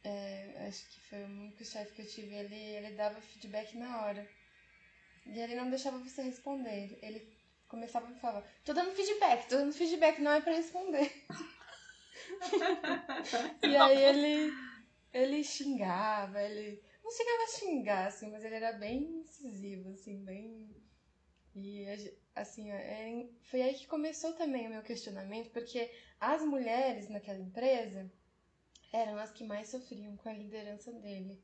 é, 0.03 0.67
acho 0.67 0.87
que 0.89 0.99
foi 1.01 1.23
o 1.23 1.25
único 1.25 1.65
chefe 1.65 1.93
que 1.93 2.01
eu 2.03 2.07
tive. 2.07 2.35
Ele, 2.35 2.55
ele 2.55 2.95
dava 2.95 3.19
feedback 3.21 3.75
na 3.77 4.05
hora. 4.05 4.29
E 5.25 5.39
ele 5.39 5.55
não 5.55 5.69
deixava 5.69 5.97
você 5.97 6.21
responder. 6.21 6.99
Ele 7.01 7.27
começava 7.67 8.07
a 8.07 8.15
falar: 8.15 8.43
tô 8.63 8.73
dando 8.73 8.95
feedback, 8.95 9.47
tô 9.47 9.57
dando 9.57 9.73
feedback, 9.73 10.21
não 10.21 10.31
é 10.31 10.41
para 10.41 10.53
responder. 10.53 11.11
e 13.63 13.75
aí 13.75 14.03
ele, 14.03 14.53
ele 15.13 15.43
xingava, 15.43 16.41
ele. 16.41 16.83
Não 17.03 17.11
chegava 17.11 17.43
a 17.43 17.47
xingar, 17.47 18.07
assim, 18.07 18.29
mas 18.29 18.43
ele 18.43 18.55
era 18.55 18.73
bem 18.73 19.01
incisivo, 19.21 19.89
assim, 19.89 20.23
bem 20.23 20.69
e, 21.55 21.85
assim, 22.35 22.71
é, 22.71 23.29
foi 23.43 23.61
aí 23.61 23.73
que 23.73 23.87
começou 23.87 24.33
também 24.33 24.67
o 24.67 24.69
meu 24.69 24.83
questionamento, 24.83 25.51
porque 25.51 25.91
as 26.19 26.43
mulheres 26.43 27.09
naquela 27.09 27.39
empresa 27.39 28.11
eram 28.91 29.17
as 29.17 29.31
que 29.31 29.43
mais 29.43 29.69
sofriam 29.69 30.15
com 30.17 30.29
a 30.29 30.33
liderança 30.33 30.91
dele. 30.91 31.43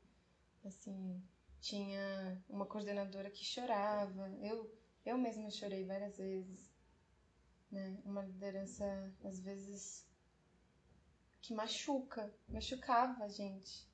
Assim, 0.64 1.22
tinha 1.60 2.42
uma 2.48 2.66
coordenadora 2.66 3.30
que 3.30 3.44
chorava, 3.44 4.28
eu, 4.42 4.72
eu 5.04 5.18
mesma 5.18 5.50
chorei 5.50 5.84
várias 5.84 6.16
vezes. 6.16 6.70
Né? 7.70 8.00
Uma 8.04 8.22
liderança, 8.22 9.12
às 9.24 9.40
vezes, 9.40 10.06
que 11.40 11.54
machuca, 11.54 12.32
machucava 12.48 13.24
a 13.24 13.28
gente. 13.28 13.88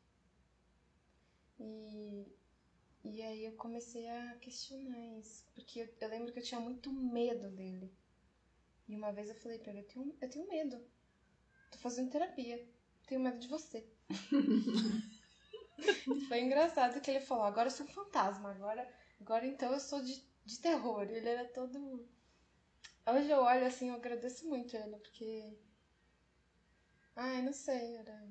E 1.59 2.27
e 3.05 3.21
aí 3.21 3.45
eu 3.45 3.57
comecei 3.57 4.09
a 4.09 4.37
questionar 4.37 5.05
isso, 5.19 5.45
porque 5.55 5.81
eu, 5.81 5.89
eu 6.01 6.09
lembro 6.09 6.33
que 6.33 6.39
eu 6.39 6.45
tinha 6.45 6.61
muito 6.61 6.93
medo 6.93 7.51
dele. 7.51 7.93
E 8.89 8.95
uma 8.95 9.13
vez 9.13 9.29
eu 9.29 9.35
falei 9.35 9.59
pra 9.59 9.71
ele, 9.71 9.81
eu 9.81 9.89
tenho, 9.89 10.17
eu 10.21 10.31
tenho 10.31 10.49
medo. 10.49 10.81
Tô 11.71 11.79
fazendo 11.79 12.11
terapia. 12.11 12.65
Tenho 13.07 13.21
medo 13.21 13.41
de 13.41 13.49
você. 13.49 13.85
Foi 16.29 16.41
engraçado 16.41 17.01
que 17.01 17.11
ele 17.11 17.21
falou, 17.21 17.45
agora 17.45 17.67
eu 17.67 17.73
sou 17.73 17.87
um 17.87 17.89
fantasma, 17.89 18.51
agora, 18.51 18.89
agora 19.21 19.47
então 19.47 19.73
eu 19.73 19.81
sou 19.81 20.01
de, 20.01 20.25
de 20.45 20.61
terror. 20.61 21.03
Ele 21.03 21.29
era 21.29 21.49
todo. 21.49 22.09
Hoje 23.07 23.31
eu 23.31 23.41
olho 23.41 23.67
assim, 23.67 23.89
eu 23.89 23.97
agradeço 23.97 24.49
muito 24.49 24.77
ele, 24.77 24.97
porque. 24.99 25.59
Ai, 27.17 27.43
não 27.43 27.53
sei, 27.53 27.97
era. 27.97 28.29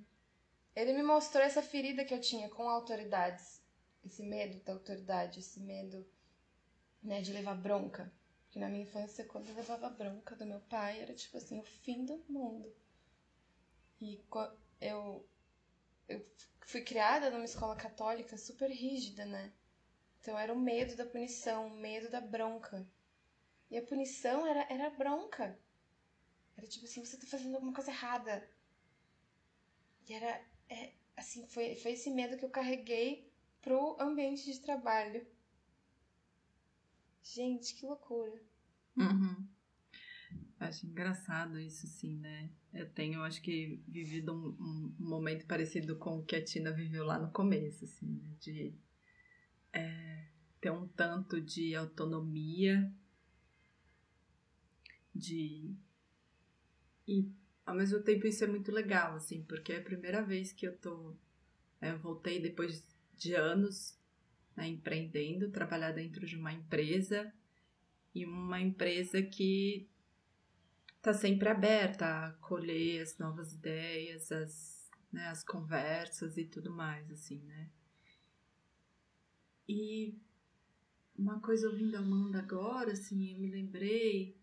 Ele 0.74 0.93
me 0.93 1.03
mostrou 1.03 1.43
essa 1.43 1.61
ferida 1.61 2.05
que 2.05 2.13
eu 2.13 2.22
tinha 2.22 2.49
com 2.49 2.69
autoridades 2.69 3.61
esse 4.03 4.23
medo 4.23 4.59
da 4.63 4.73
autoridade, 4.73 5.39
esse 5.39 5.59
medo 5.59 6.05
né, 7.01 7.21
de 7.21 7.33
levar 7.33 7.55
bronca. 7.55 8.11
Porque 8.43 8.59
na 8.59 8.67
minha 8.67 8.83
infância, 8.83 9.25
quando 9.25 9.47
eu 9.49 9.55
levava 9.55 9.89
bronca 9.89 10.35
do 10.35 10.45
meu 10.45 10.59
pai, 10.61 10.99
era 10.99 11.13
tipo 11.13 11.37
assim, 11.37 11.59
o 11.59 11.63
fim 11.63 12.05
do 12.05 12.21
mundo. 12.27 12.73
E 13.99 14.19
eu, 14.81 15.25
eu 16.09 16.25
fui 16.61 16.81
criada 16.81 17.29
numa 17.29 17.45
escola 17.45 17.75
católica 17.75 18.37
super 18.37 18.69
rígida, 18.69 19.25
né? 19.25 19.53
Então 20.19 20.37
era 20.37 20.53
o 20.53 20.59
medo 20.59 20.95
da 20.95 21.05
punição, 21.05 21.67
o 21.67 21.71
medo 21.71 22.09
da 22.09 22.19
bronca. 22.19 22.85
E 23.69 23.77
a 23.77 23.81
punição 23.81 24.45
era, 24.45 24.67
era 24.69 24.89
bronca. 24.89 25.57
Era 26.57 26.67
tipo 26.67 26.85
assim, 26.85 27.05
você 27.05 27.17
tá 27.17 27.25
fazendo 27.25 27.55
alguma 27.55 27.73
coisa 27.73 27.89
errada. 27.89 28.47
E 30.07 30.13
era, 30.13 30.45
é, 30.69 30.91
assim, 31.15 31.47
foi, 31.47 31.75
foi 31.75 31.93
esse 31.93 32.11
medo 32.11 32.37
que 32.37 32.43
eu 32.43 32.49
carreguei 32.49 33.30
pro 33.62 33.97
ambiente 34.00 34.51
de 34.51 34.59
trabalho. 34.59 35.25
Gente, 37.24 37.75
que 37.75 37.86
loucura. 37.86 38.42
Uhum. 38.97 39.47
Acho 40.59 40.86
engraçado 40.86 41.59
isso, 41.59 41.88
sim, 41.88 42.17
né? 42.17 42.50
Eu 42.74 42.89
tenho, 42.89 43.21
acho 43.24 43.42
que, 43.42 43.82
vivido 43.88 44.33
um, 44.33 44.50
um, 44.63 44.96
momento 45.00 45.46
parecido 45.46 45.96
com 45.96 46.20
o 46.20 46.24
que 46.24 46.36
a 46.36 46.43
Tina 46.43 46.71
viveu 46.71 47.04
lá 47.04 47.17
no 47.20 47.32
começo, 47.32 47.83
assim, 47.86 48.08
né? 48.08 48.36
De 48.39 48.74
é, 49.74 50.28
ter 50.59 50.71
um 50.71 50.88
tanto 50.88 51.42
de 51.42 51.75
autonomia, 51.75 52.93
de. 55.13 55.75
E, 57.08 57.29
ao 57.66 57.75
mesmo 57.75 58.01
tempo, 58.01 58.28
isso 58.28 58.43
é 58.43 58.47
muito 58.47 58.71
legal, 58.71 59.16
assim, 59.16 59.43
porque 59.43 59.74
é 59.74 59.79
a 59.79 59.83
primeira 59.83 60.21
vez 60.21 60.51
que 60.51 60.67
eu 60.67 60.78
tô. 60.78 61.16
É, 61.82 61.92
eu 61.92 61.97
voltei 61.97 62.39
depois 62.39 62.83
de 63.21 63.35
anos 63.35 63.95
né, 64.55 64.67
empreendendo, 64.67 65.51
trabalhar 65.51 65.91
dentro 65.91 66.25
de 66.25 66.35
uma 66.35 66.51
empresa 66.51 67.31
e 68.15 68.25
uma 68.25 68.59
empresa 68.59 69.21
que 69.21 69.87
está 70.97 71.13
sempre 71.13 71.47
aberta 71.47 72.05
a 72.05 72.27
acolher 72.29 73.01
as 73.01 73.17
novas 73.19 73.53
ideias, 73.53 74.31
as, 74.31 74.89
né, 75.11 75.27
as 75.27 75.43
conversas 75.43 76.35
e 76.35 76.45
tudo 76.45 76.71
mais, 76.71 77.09
assim, 77.11 77.39
né? 77.43 77.69
E 79.69 80.17
uma 81.15 81.39
coisa 81.39 81.69
ouvindo 81.69 81.95
a 81.95 81.99
Amanda 81.99 82.39
agora, 82.39 82.91
assim, 82.91 83.33
eu 83.33 83.39
me 83.39 83.51
lembrei 83.51 84.35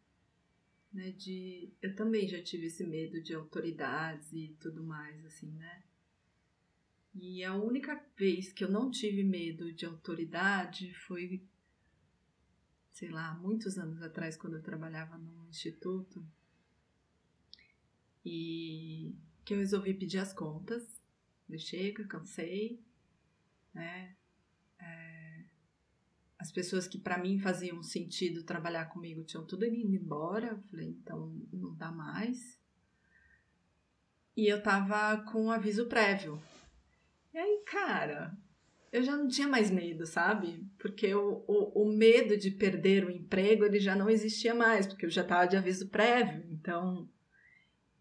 né, 0.93 1.11
de... 1.11 1.73
Eu 1.83 1.95
também 1.97 2.29
já 2.29 2.41
tive 2.41 2.67
esse 2.67 2.85
medo 2.85 3.21
de 3.21 3.35
autoridades 3.35 4.33
e 4.33 4.57
tudo 4.61 4.83
mais, 4.85 5.25
assim, 5.27 5.51
né? 5.55 5.83
E 7.15 7.43
a 7.45 7.55
única 7.55 8.03
vez 8.17 8.53
que 8.53 8.65
eu 8.65 8.71
não 8.71 8.91
tive 8.91 9.25
medo 9.25 9.73
de 9.73 9.87
autoridade 9.87 10.95
foi, 10.95 11.43
sei 12.93 13.09
lá, 13.09 13.35
muitos 13.35 13.79
anos 13.79 14.03
atrás, 14.03 14.37
quando 14.37 14.57
eu 14.57 14.63
trabalhava 14.63 15.19
num 15.19 15.49
instituto. 15.49 16.25
E 18.25 19.15
que 19.45 19.55
eu 19.55 19.59
resolvi 19.59 19.95
pedir 19.95 20.19
as 20.19 20.33
contas. 20.33 21.03
Eu 21.49 22.07
cansei, 22.07 22.85
né? 23.73 24.15
É, 24.79 25.45
as 26.39 26.53
pessoas 26.53 26.87
que 26.87 26.99
para 26.99 27.19
mim 27.19 27.39
faziam 27.39 27.83
sentido 27.83 28.45
trabalhar 28.45 28.85
comigo 28.87 29.25
tinham 29.25 29.47
tudo 29.47 29.65
indo 29.65 29.95
embora. 29.95 30.49
Eu 30.49 30.59
falei, 30.65 30.89
então 30.89 31.35
não 31.51 31.75
dá 31.75 31.91
mais. 31.91 32.61
E 34.37 34.47
eu 34.47 34.63
tava 34.63 35.23
com 35.33 35.47
um 35.47 35.51
aviso 35.51 35.87
prévio. 35.87 36.41
E 37.39 37.41
aí, 37.41 37.63
cara, 37.65 38.37
eu 38.91 39.01
já 39.01 39.17
não 39.17 39.29
tinha 39.29 39.47
mais 39.47 39.71
medo, 39.71 40.05
sabe? 40.05 40.67
Porque 40.77 41.15
o, 41.15 41.45
o, 41.47 41.85
o 41.85 41.97
medo 41.97 42.37
de 42.37 42.51
perder 42.51 43.05
o 43.05 43.13
emprego 43.13 43.65
ele 43.65 43.79
já 43.79 43.95
não 43.95 44.11
existia 44.11 44.53
mais, 44.53 44.89
porque 44.89 45.07
eu 45.07 45.11
já 45.11 45.23
tava 45.23 45.47
de 45.47 45.57
aviso 45.57 45.89
prévio. 45.89 46.45
Então, 46.51 47.09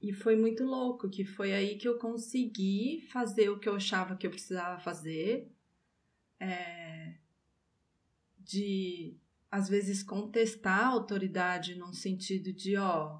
e 0.01 0.11
foi 0.11 0.35
muito 0.35 0.63
louco, 0.63 1.07
que 1.07 1.23
foi 1.23 1.53
aí 1.53 1.77
que 1.77 1.87
eu 1.87 1.99
consegui 1.99 3.07
fazer 3.11 3.49
o 3.51 3.59
que 3.59 3.69
eu 3.69 3.75
achava 3.75 4.15
que 4.15 4.25
eu 4.25 4.31
precisava 4.31 4.79
fazer. 4.79 5.47
É, 6.39 7.13
de, 8.39 9.15
às 9.51 9.69
vezes, 9.69 10.01
contestar 10.01 10.79
a 10.79 10.87
autoridade 10.87 11.75
num 11.75 11.93
sentido 11.93 12.51
de, 12.51 12.75
ó, 12.75 13.19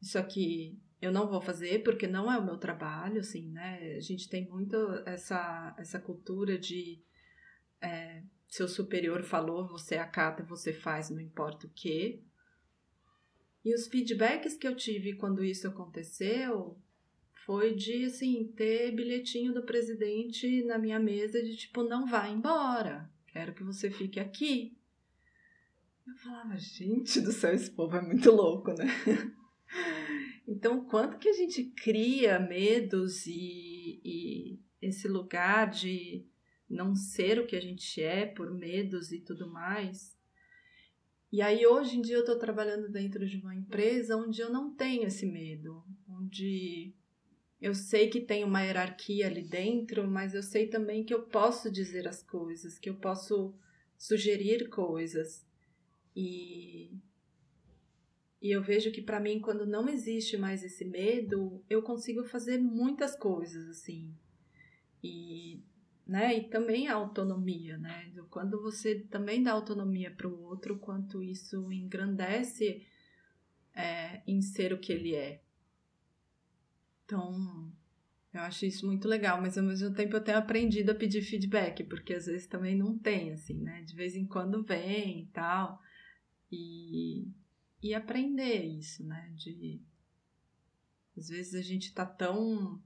isso 0.00 0.20
aqui 0.20 0.78
eu 1.00 1.12
não 1.12 1.28
vou 1.28 1.40
fazer 1.40 1.82
porque 1.82 2.06
não 2.06 2.30
é 2.30 2.38
o 2.38 2.44
meu 2.44 2.56
trabalho, 2.56 3.20
assim, 3.20 3.50
né? 3.50 3.94
A 3.96 4.00
gente 4.00 4.28
tem 4.28 4.48
muito 4.48 4.76
essa, 5.06 5.74
essa 5.78 6.00
cultura 6.00 6.58
de 6.58 7.00
é, 7.80 8.22
seu 8.48 8.66
superior 8.66 9.22
falou, 9.22 9.68
você 9.68 9.96
acata, 9.96 10.42
você 10.42 10.72
faz, 10.72 11.10
não 11.10 11.20
importa 11.20 11.66
o 11.66 11.70
que. 11.70 12.22
E 13.64 13.74
os 13.74 13.86
feedbacks 13.86 14.56
que 14.56 14.66
eu 14.66 14.74
tive 14.74 15.14
quando 15.14 15.44
isso 15.44 15.68
aconteceu 15.68 16.80
foi 17.44 17.74
de 17.74 18.04
assim 18.04 18.52
ter 18.56 18.94
bilhetinho 18.94 19.54
do 19.54 19.62
presidente 19.62 20.64
na 20.64 20.78
minha 20.78 20.98
mesa 20.98 21.42
de 21.42 21.56
tipo 21.56 21.82
não 21.82 22.06
vá 22.06 22.28
embora, 22.28 23.10
quero 23.26 23.54
que 23.54 23.62
você 23.62 23.90
fique 23.90 24.18
aqui. 24.18 24.76
Eu 26.06 26.14
falava, 26.16 26.56
gente 26.56 27.20
do 27.20 27.30
céu, 27.30 27.52
esse 27.52 27.70
povo 27.70 27.96
é 27.96 28.00
muito 28.00 28.30
louco, 28.30 28.72
né? 28.72 28.86
Então, 30.50 30.82
quanto 30.86 31.18
que 31.18 31.28
a 31.28 31.32
gente 31.34 31.62
cria 31.62 32.40
medos 32.40 33.26
e, 33.26 34.00
e 34.02 34.58
esse 34.80 35.06
lugar 35.06 35.68
de 35.68 36.26
não 36.66 36.94
ser 36.94 37.38
o 37.38 37.46
que 37.46 37.54
a 37.54 37.60
gente 37.60 38.02
é 38.02 38.24
por 38.24 38.50
medos 38.50 39.12
e 39.12 39.20
tudo 39.20 39.46
mais, 39.46 40.16
e 41.30 41.42
aí 41.42 41.66
hoje 41.66 41.98
em 41.98 42.00
dia 42.00 42.16
eu 42.16 42.20
estou 42.20 42.38
trabalhando 42.38 42.88
dentro 42.88 43.26
de 43.26 43.36
uma 43.36 43.54
empresa 43.54 44.16
onde 44.16 44.40
eu 44.40 44.50
não 44.50 44.74
tenho 44.74 45.06
esse 45.06 45.26
medo, 45.26 45.84
onde 46.08 46.94
eu 47.60 47.74
sei 47.74 48.08
que 48.08 48.18
tem 48.18 48.42
uma 48.42 48.62
hierarquia 48.62 49.26
ali 49.26 49.42
dentro, 49.42 50.08
mas 50.08 50.34
eu 50.34 50.42
sei 50.42 50.66
também 50.66 51.04
que 51.04 51.12
eu 51.12 51.24
posso 51.24 51.70
dizer 51.70 52.08
as 52.08 52.22
coisas, 52.22 52.78
que 52.78 52.88
eu 52.88 52.94
posso 52.94 53.54
sugerir 53.98 54.70
coisas. 54.70 55.46
E, 56.16 56.90
e 58.40 58.50
eu 58.50 58.62
vejo 58.62 58.92
que 58.92 59.02
para 59.02 59.20
mim, 59.20 59.40
quando 59.40 59.66
não 59.66 59.88
existe 59.88 60.36
mais 60.36 60.62
esse 60.62 60.84
medo, 60.84 61.62
eu 61.68 61.82
consigo 61.82 62.24
fazer 62.24 62.58
muitas 62.58 63.16
coisas 63.16 63.68
assim. 63.68 64.14
E 65.02 65.62
né? 66.08 66.38
E 66.38 66.44
também 66.48 66.88
a 66.88 66.94
autonomia, 66.94 67.76
né? 67.76 68.10
Quando 68.30 68.62
você 68.62 68.98
também 68.98 69.42
dá 69.42 69.52
autonomia 69.52 70.10
para 70.10 70.26
o 70.26 70.42
outro, 70.44 70.78
quanto 70.78 71.22
isso 71.22 71.70
engrandece 71.70 72.82
é, 73.74 74.22
em 74.26 74.40
ser 74.40 74.72
o 74.72 74.78
que 74.78 74.90
ele 74.90 75.14
é. 75.14 75.42
Então, 77.04 77.70
eu 78.32 78.40
acho 78.40 78.64
isso 78.64 78.86
muito 78.86 79.06
legal, 79.06 79.40
mas 79.40 79.58
ao 79.58 79.64
mesmo 79.64 79.92
tempo 79.94 80.16
eu 80.16 80.24
tenho 80.24 80.38
aprendido 80.38 80.92
a 80.92 80.94
pedir 80.94 81.20
feedback, 81.20 81.84
porque 81.84 82.14
às 82.14 82.24
vezes 82.24 82.46
também 82.46 82.74
não 82.74 82.98
tem, 82.98 83.32
assim, 83.32 83.60
né? 83.60 83.82
De 83.82 83.94
vez 83.94 84.16
em 84.16 84.26
quando 84.26 84.64
vem 84.64 85.24
e 85.24 85.26
tal. 85.26 85.78
E, 86.50 87.28
e 87.82 87.94
aprender 87.94 88.64
isso, 88.64 89.04
né? 89.04 89.32
De 89.34 89.80
às 91.16 91.28
vezes 91.28 91.54
a 91.54 91.62
gente 91.62 91.92
tá 91.92 92.06
tão 92.06 92.80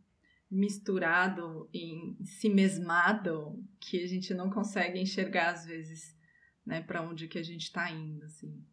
misturado 0.51 1.69
em 1.73 2.16
si 2.24 2.48
mesmado 2.48 3.62
que 3.78 4.02
a 4.02 4.06
gente 4.06 4.32
não 4.35 4.51
consegue 4.51 4.98
enxergar 4.98 5.52
às 5.52 5.66
vezes, 5.66 6.16
né, 6.64 6.82
para 6.82 7.02
onde 7.02 7.28
que 7.28 7.39
a 7.39 7.43
gente 7.43 7.62
está 7.62 7.90
indo, 7.90 8.24
assim. 8.24 8.64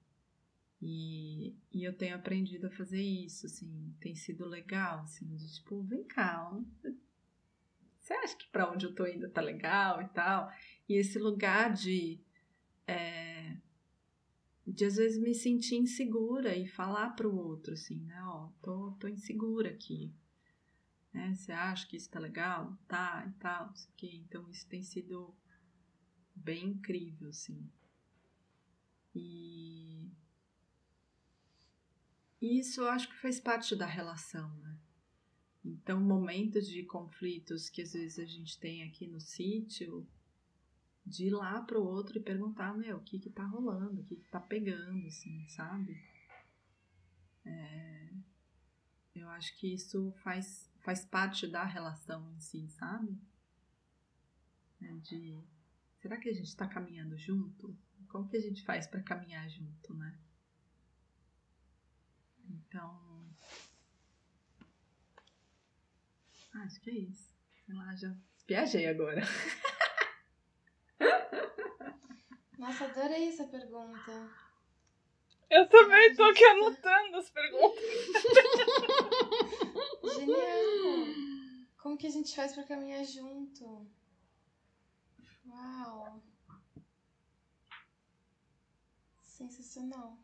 E, 0.82 1.56
e 1.74 1.84
eu 1.84 1.94
tenho 1.94 2.16
aprendido 2.16 2.68
a 2.68 2.72
fazer 2.72 3.02
isso, 3.02 3.46
assim, 3.46 3.94
tem 4.00 4.16
sido 4.16 4.46
legal, 4.46 5.02
assim, 5.02 5.36
de 5.36 5.54
tipo, 5.56 5.82
vem 5.84 6.04
cá, 6.06 6.58
você 8.00 8.14
acha 8.14 8.36
que 8.36 8.48
para 8.48 8.72
onde 8.72 8.86
eu 8.86 8.96
tô 8.96 9.06
indo 9.06 9.30
tá 9.30 9.42
legal 9.42 10.02
e 10.02 10.08
tal? 10.10 10.52
E 10.88 10.96
esse 10.96 11.20
lugar 11.20 11.74
de 11.74 12.20
é, 12.88 13.58
de 14.72 14.86
às 14.86 14.96
vezes 14.96 15.18
me 15.18 15.34
sentir 15.34 15.76
insegura 15.76 16.56
e 16.56 16.68
falar 16.68 17.12
para 17.12 17.28
o 17.28 17.36
outro 17.36 17.74
assim, 17.74 18.00
né, 18.06 18.22
ó, 18.24 18.50
tô, 18.62 18.92
tô 19.00 19.08
insegura 19.08 19.70
aqui, 19.70 20.14
né? 21.14 21.34
Você 21.34 21.52
acha 21.52 21.88
que 21.88 21.98
isso 21.98 22.10
tá 22.10 22.20
legal? 22.20 22.78
Tá, 22.88 23.26
e 23.28 23.32
tal, 23.40 23.68
não 23.68 23.76
sei 23.76 23.90
o 23.90 23.94
quê. 23.96 24.12
Então 24.14 24.50
isso 24.50 24.68
tem 24.68 24.84
sido 24.84 25.36
bem 26.36 26.70
incrível, 26.70 27.30
assim. 27.30 27.70
E 29.16 30.10
isso 32.42 32.82
eu 32.82 32.90
acho 32.90 33.10
que 33.10 33.16
faz 33.16 33.40
parte 33.40 33.76
da 33.76 33.86
relação, 33.86 34.56
né? 34.60 34.78
Então, 35.66 36.00
momentos 36.00 36.68
de 36.68 36.84
conflitos 36.84 37.70
que 37.70 37.82
às 37.82 37.92
vezes 37.92 38.18
a 38.18 38.26
gente 38.26 38.58
tem 38.60 38.84
aqui 38.84 39.08
no 39.08 39.20
sítio, 39.20 40.08
de 41.10 41.26
ir 41.26 41.32
lá 41.32 41.62
pro 41.62 41.84
outro 41.84 42.18
e 42.18 42.22
perguntar, 42.22 42.78
meu, 42.78 42.98
o 42.98 43.04
que 43.04 43.20
que 43.20 43.30
tá 43.30 43.44
rolando, 43.44 44.02
o 44.02 44.04
que 44.04 44.16
que 44.16 44.30
tá 44.30 44.40
pegando, 44.40 45.08
assim, 45.08 45.48
sabe? 45.50 46.00
É, 47.44 48.14
eu 49.16 49.28
acho 49.30 49.58
que 49.58 49.74
isso 49.74 50.12
faz 50.24 50.70
faz 50.82 51.04
parte 51.04 51.46
da 51.48 51.66
relação 51.66 52.32
em 52.32 52.40
si, 52.40 52.70
sabe? 52.70 53.20
É 54.82 54.94
de 54.98 55.44
será 56.00 56.18
que 56.18 56.30
a 56.30 56.34
gente 56.34 56.48
está 56.48 56.68
caminhando 56.68 57.18
junto? 57.18 57.76
Como 58.08 58.30
que 58.30 58.38
a 58.38 58.42
gente 58.42 58.64
faz 58.64 58.88
para 58.88 59.04
caminhar 59.04 59.50
junto, 59.50 59.94
né? 59.96 60.18
Então, 62.48 63.30
acho 66.54 66.80
que 66.82 66.90
é 66.92 66.98
isso. 67.00 67.36
Sei 67.66 67.76
lá, 67.76 67.96
já 67.96 68.16
viajei 68.48 68.88
agora. 68.88 69.22
Nossa, 72.60 72.84
adorei 72.84 73.30
essa 73.30 73.46
pergunta. 73.46 74.30
Eu 75.50 75.70
também 75.70 76.14
tô 76.14 76.24
aqui 76.24 76.44
anotando 76.44 77.16
as 77.16 77.30
perguntas. 77.30 77.84
Genial! 80.16 81.16
Como 81.78 81.98
que 81.98 82.08
a 82.08 82.10
gente 82.10 82.36
faz 82.36 82.54
pra 82.54 82.66
caminhar 82.66 83.06
junto? 83.06 83.90
Uau! 85.48 86.22
Sensacional. 89.24 90.18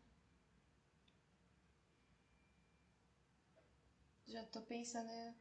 Já 4.28 4.44
tô 4.48 4.62
pensando 4.64 5.10
em 5.10 5.34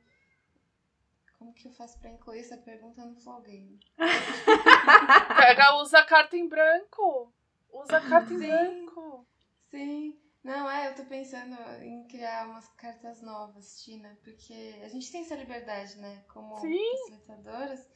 como 1.45 1.53
que 1.53 1.69
eu 1.69 1.73
faço 1.73 1.99
pra 1.99 2.11
incluir 2.11 2.41
essa 2.41 2.57
pergunta 2.57 3.05
no 3.05 3.15
Flow 3.17 3.43
Game. 3.43 3.79
Pega, 5.37 5.77
usa 5.83 5.99
a 5.99 6.07
carta 6.07 6.37
em 6.39 6.49
branco. 6.49 7.35
Usa 7.71 7.99
a 7.99 8.01
carta 8.01 8.33
em 8.33 8.39
Sim. 8.39 8.47
branco. 8.49 9.29
Sim. 9.71 10.19
Não, 10.43 10.71
é, 10.71 10.89
eu 10.89 10.95
tô 10.95 11.05
pensando 11.05 11.55
em 11.83 12.07
criar 12.07 12.49
umas 12.49 12.67
cartas 12.77 13.21
novas, 13.21 13.83
Tina, 13.83 14.19
porque 14.23 14.81
a 14.83 14.89
gente 14.89 15.11
tem 15.13 15.21
essa 15.21 15.35
liberdade, 15.35 15.97
né, 15.97 16.25
como 16.29 16.57
Sim. 16.57 16.81
facilitadoras. 17.03 17.87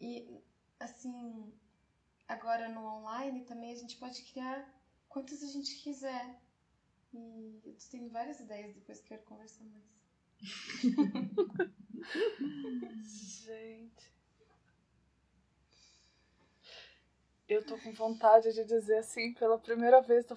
E, 0.00 0.42
assim, 0.80 1.52
agora 2.26 2.68
no 2.68 2.80
online 2.82 3.44
também 3.44 3.72
a 3.72 3.76
gente 3.76 3.98
pode 3.98 4.22
criar 4.32 4.66
quantas 5.08 5.42
a 5.42 5.48
gente 5.48 5.82
quiser. 5.82 6.40
E 7.12 7.60
eu 7.64 7.74
tô 7.74 7.84
tendo 7.90 8.10
várias 8.10 8.40
ideias, 8.40 8.74
depois 8.74 9.00
quero 9.02 9.22
conversar 9.24 9.64
mais. 9.64 9.84
Gente. 13.44 14.12
Eu 17.48 17.64
tô 17.64 17.78
com 17.78 17.92
vontade 17.92 18.52
de 18.52 18.64
dizer 18.64 18.98
assim, 18.98 19.32
pela 19.34 19.58
primeira 19.58 20.00
vez, 20.02 20.24
tô, 20.24 20.36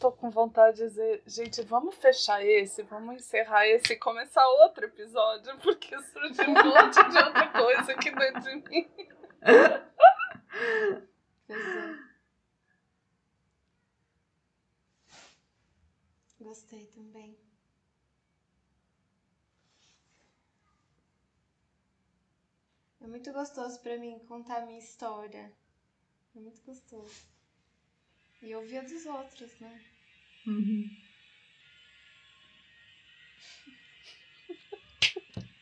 tô 0.00 0.10
com 0.10 0.30
vontade 0.30 0.78
de 0.78 0.84
dizer, 0.84 1.22
gente, 1.26 1.60
vamos 1.62 1.94
fechar 1.96 2.42
esse, 2.44 2.82
vamos 2.82 3.16
encerrar 3.16 3.66
esse 3.66 3.92
e 3.92 3.98
começar 3.98 4.46
outro 4.48 4.86
episódio, 4.86 5.58
porque 5.60 5.98
surgiu 6.00 6.48
um 6.48 6.54
monte 6.54 7.10
de 7.10 7.18
outra 7.18 7.48
coisa 7.48 7.92
aqui 7.92 8.10
dentro 8.10 8.40
de 8.40 8.54
mim. 8.70 8.90
É. 9.42 9.92
Gostei 16.40 16.86
também. 16.86 17.41
É 23.02 23.06
muito 23.06 23.32
gostoso 23.32 23.80
pra 23.80 23.98
mim 23.98 24.16
contar 24.28 24.62
a 24.62 24.66
minha 24.66 24.78
história. 24.78 25.52
É 26.36 26.38
muito 26.38 26.62
gostoso. 26.62 27.26
E 28.40 28.54
ouvir 28.54 28.78
a 28.78 28.82
dos 28.82 29.04
outros, 29.06 29.58
né? 29.58 29.84
Uhum. 30.46 30.88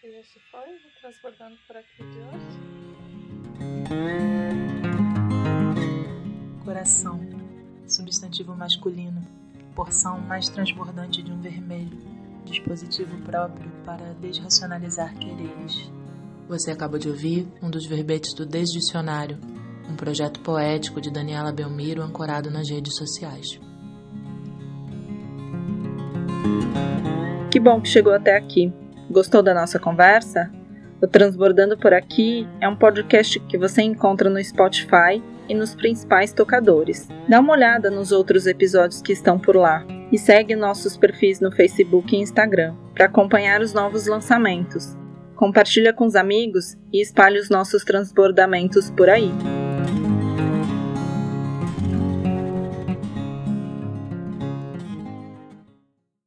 E 0.00 0.20
esse 0.20 0.38
foi 0.50 0.76
o 0.76 1.00
transbordando 1.00 1.58
por 1.66 1.76
aqui 1.76 1.96
de 1.96 2.04
hoje. 2.04 2.58
Coração, 6.64 7.20
substantivo 7.86 8.54
masculino, 8.56 9.37
porção 9.78 10.18
mais 10.18 10.48
transbordante 10.48 11.22
de 11.22 11.30
um 11.30 11.40
vermelho, 11.40 11.96
dispositivo 12.44 13.16
próprio 13.18 13.70
para 13.84 14.12
desracionalizar 14.20 15.14
quereres. 15.14 15.88
Você 16.48 16.72
acabou 16.72 16.98
de 16.98 17.08
ouvir 17.08 17.46
um 17.62 17.70
dos 17.70 17.86
verbetes 17.86 18.34
do 18.34 18.44
Desdicionário, 18.44 19.38
um 19.88 19.94
projeto 19.94 20.40
poético 20.40 21.00
de 21.00 21.12
Daniela 21.12 21.52
Belmiro 21.52 22.02
ancorado 22.02 22.50
nas 22.50 22.68
redes 22.68 22.96
sociais. 22.96 23.60
Que 27.48 27.60
bom 27.60 27.80
que 27.80 27.88
chegou 27.88 28.12
até 28.12 28.36
aqui. 28.36 28.72
Gostou 29.08 29.44
da 29.44 29.54
nossa 29.54 29.78
conversa? 29.78 30.50
O 31.00 31.06
Transbordando 31.06 31.78
por 31.78 31.94
Aqui 31.94 32.48
é 32.60 32.68
um 32.68 32.74
podcast 32.74 33.38
que 33.38 33.56
você 33.56 33.82
encontra 33.82 34.28
no 34.28 34.42
Spotify 34.42 35.22
e 35.48 35.54
nos 35.54 35.74
principais 35.74 36.32
tocadores. 36.32 37.08
Dá 37.28 37.40
uma 37.40 37.52
olhada 37.52 37.90
nos 37.90 38.12
outros 38.12 38.46
episódios 38.46 39.02
que 39.02 39.12
estão 39.12 39.38
por 39.38 39.56
lá 39.56 39.84
e 40.12 40.18
segue 40.18 40.54
nossos 40.54 40.96
perfis 40.96 41.40
no 41.40 41.52
Facebook 41.52 42.14
e 42.14 42.20
Instagram 42.20 42.74
para 42.94 43.06
acompanhar 43.06 43.60
os 43.60 43.72
novos 43.72 44.06
lançamentos. 44.06 44.96
Compartilha 45.36 45.92
com 45.92 46.06
os 46.06 46.16
amigos 46.16 46.76
e 46.92 47.00
espalhe 47.00 47.38
os 47.38 47.48
nossos 47.48 47.84
transbordamentos 47.84 48.90
por 48.90 49.08
aí. 49.08 49.32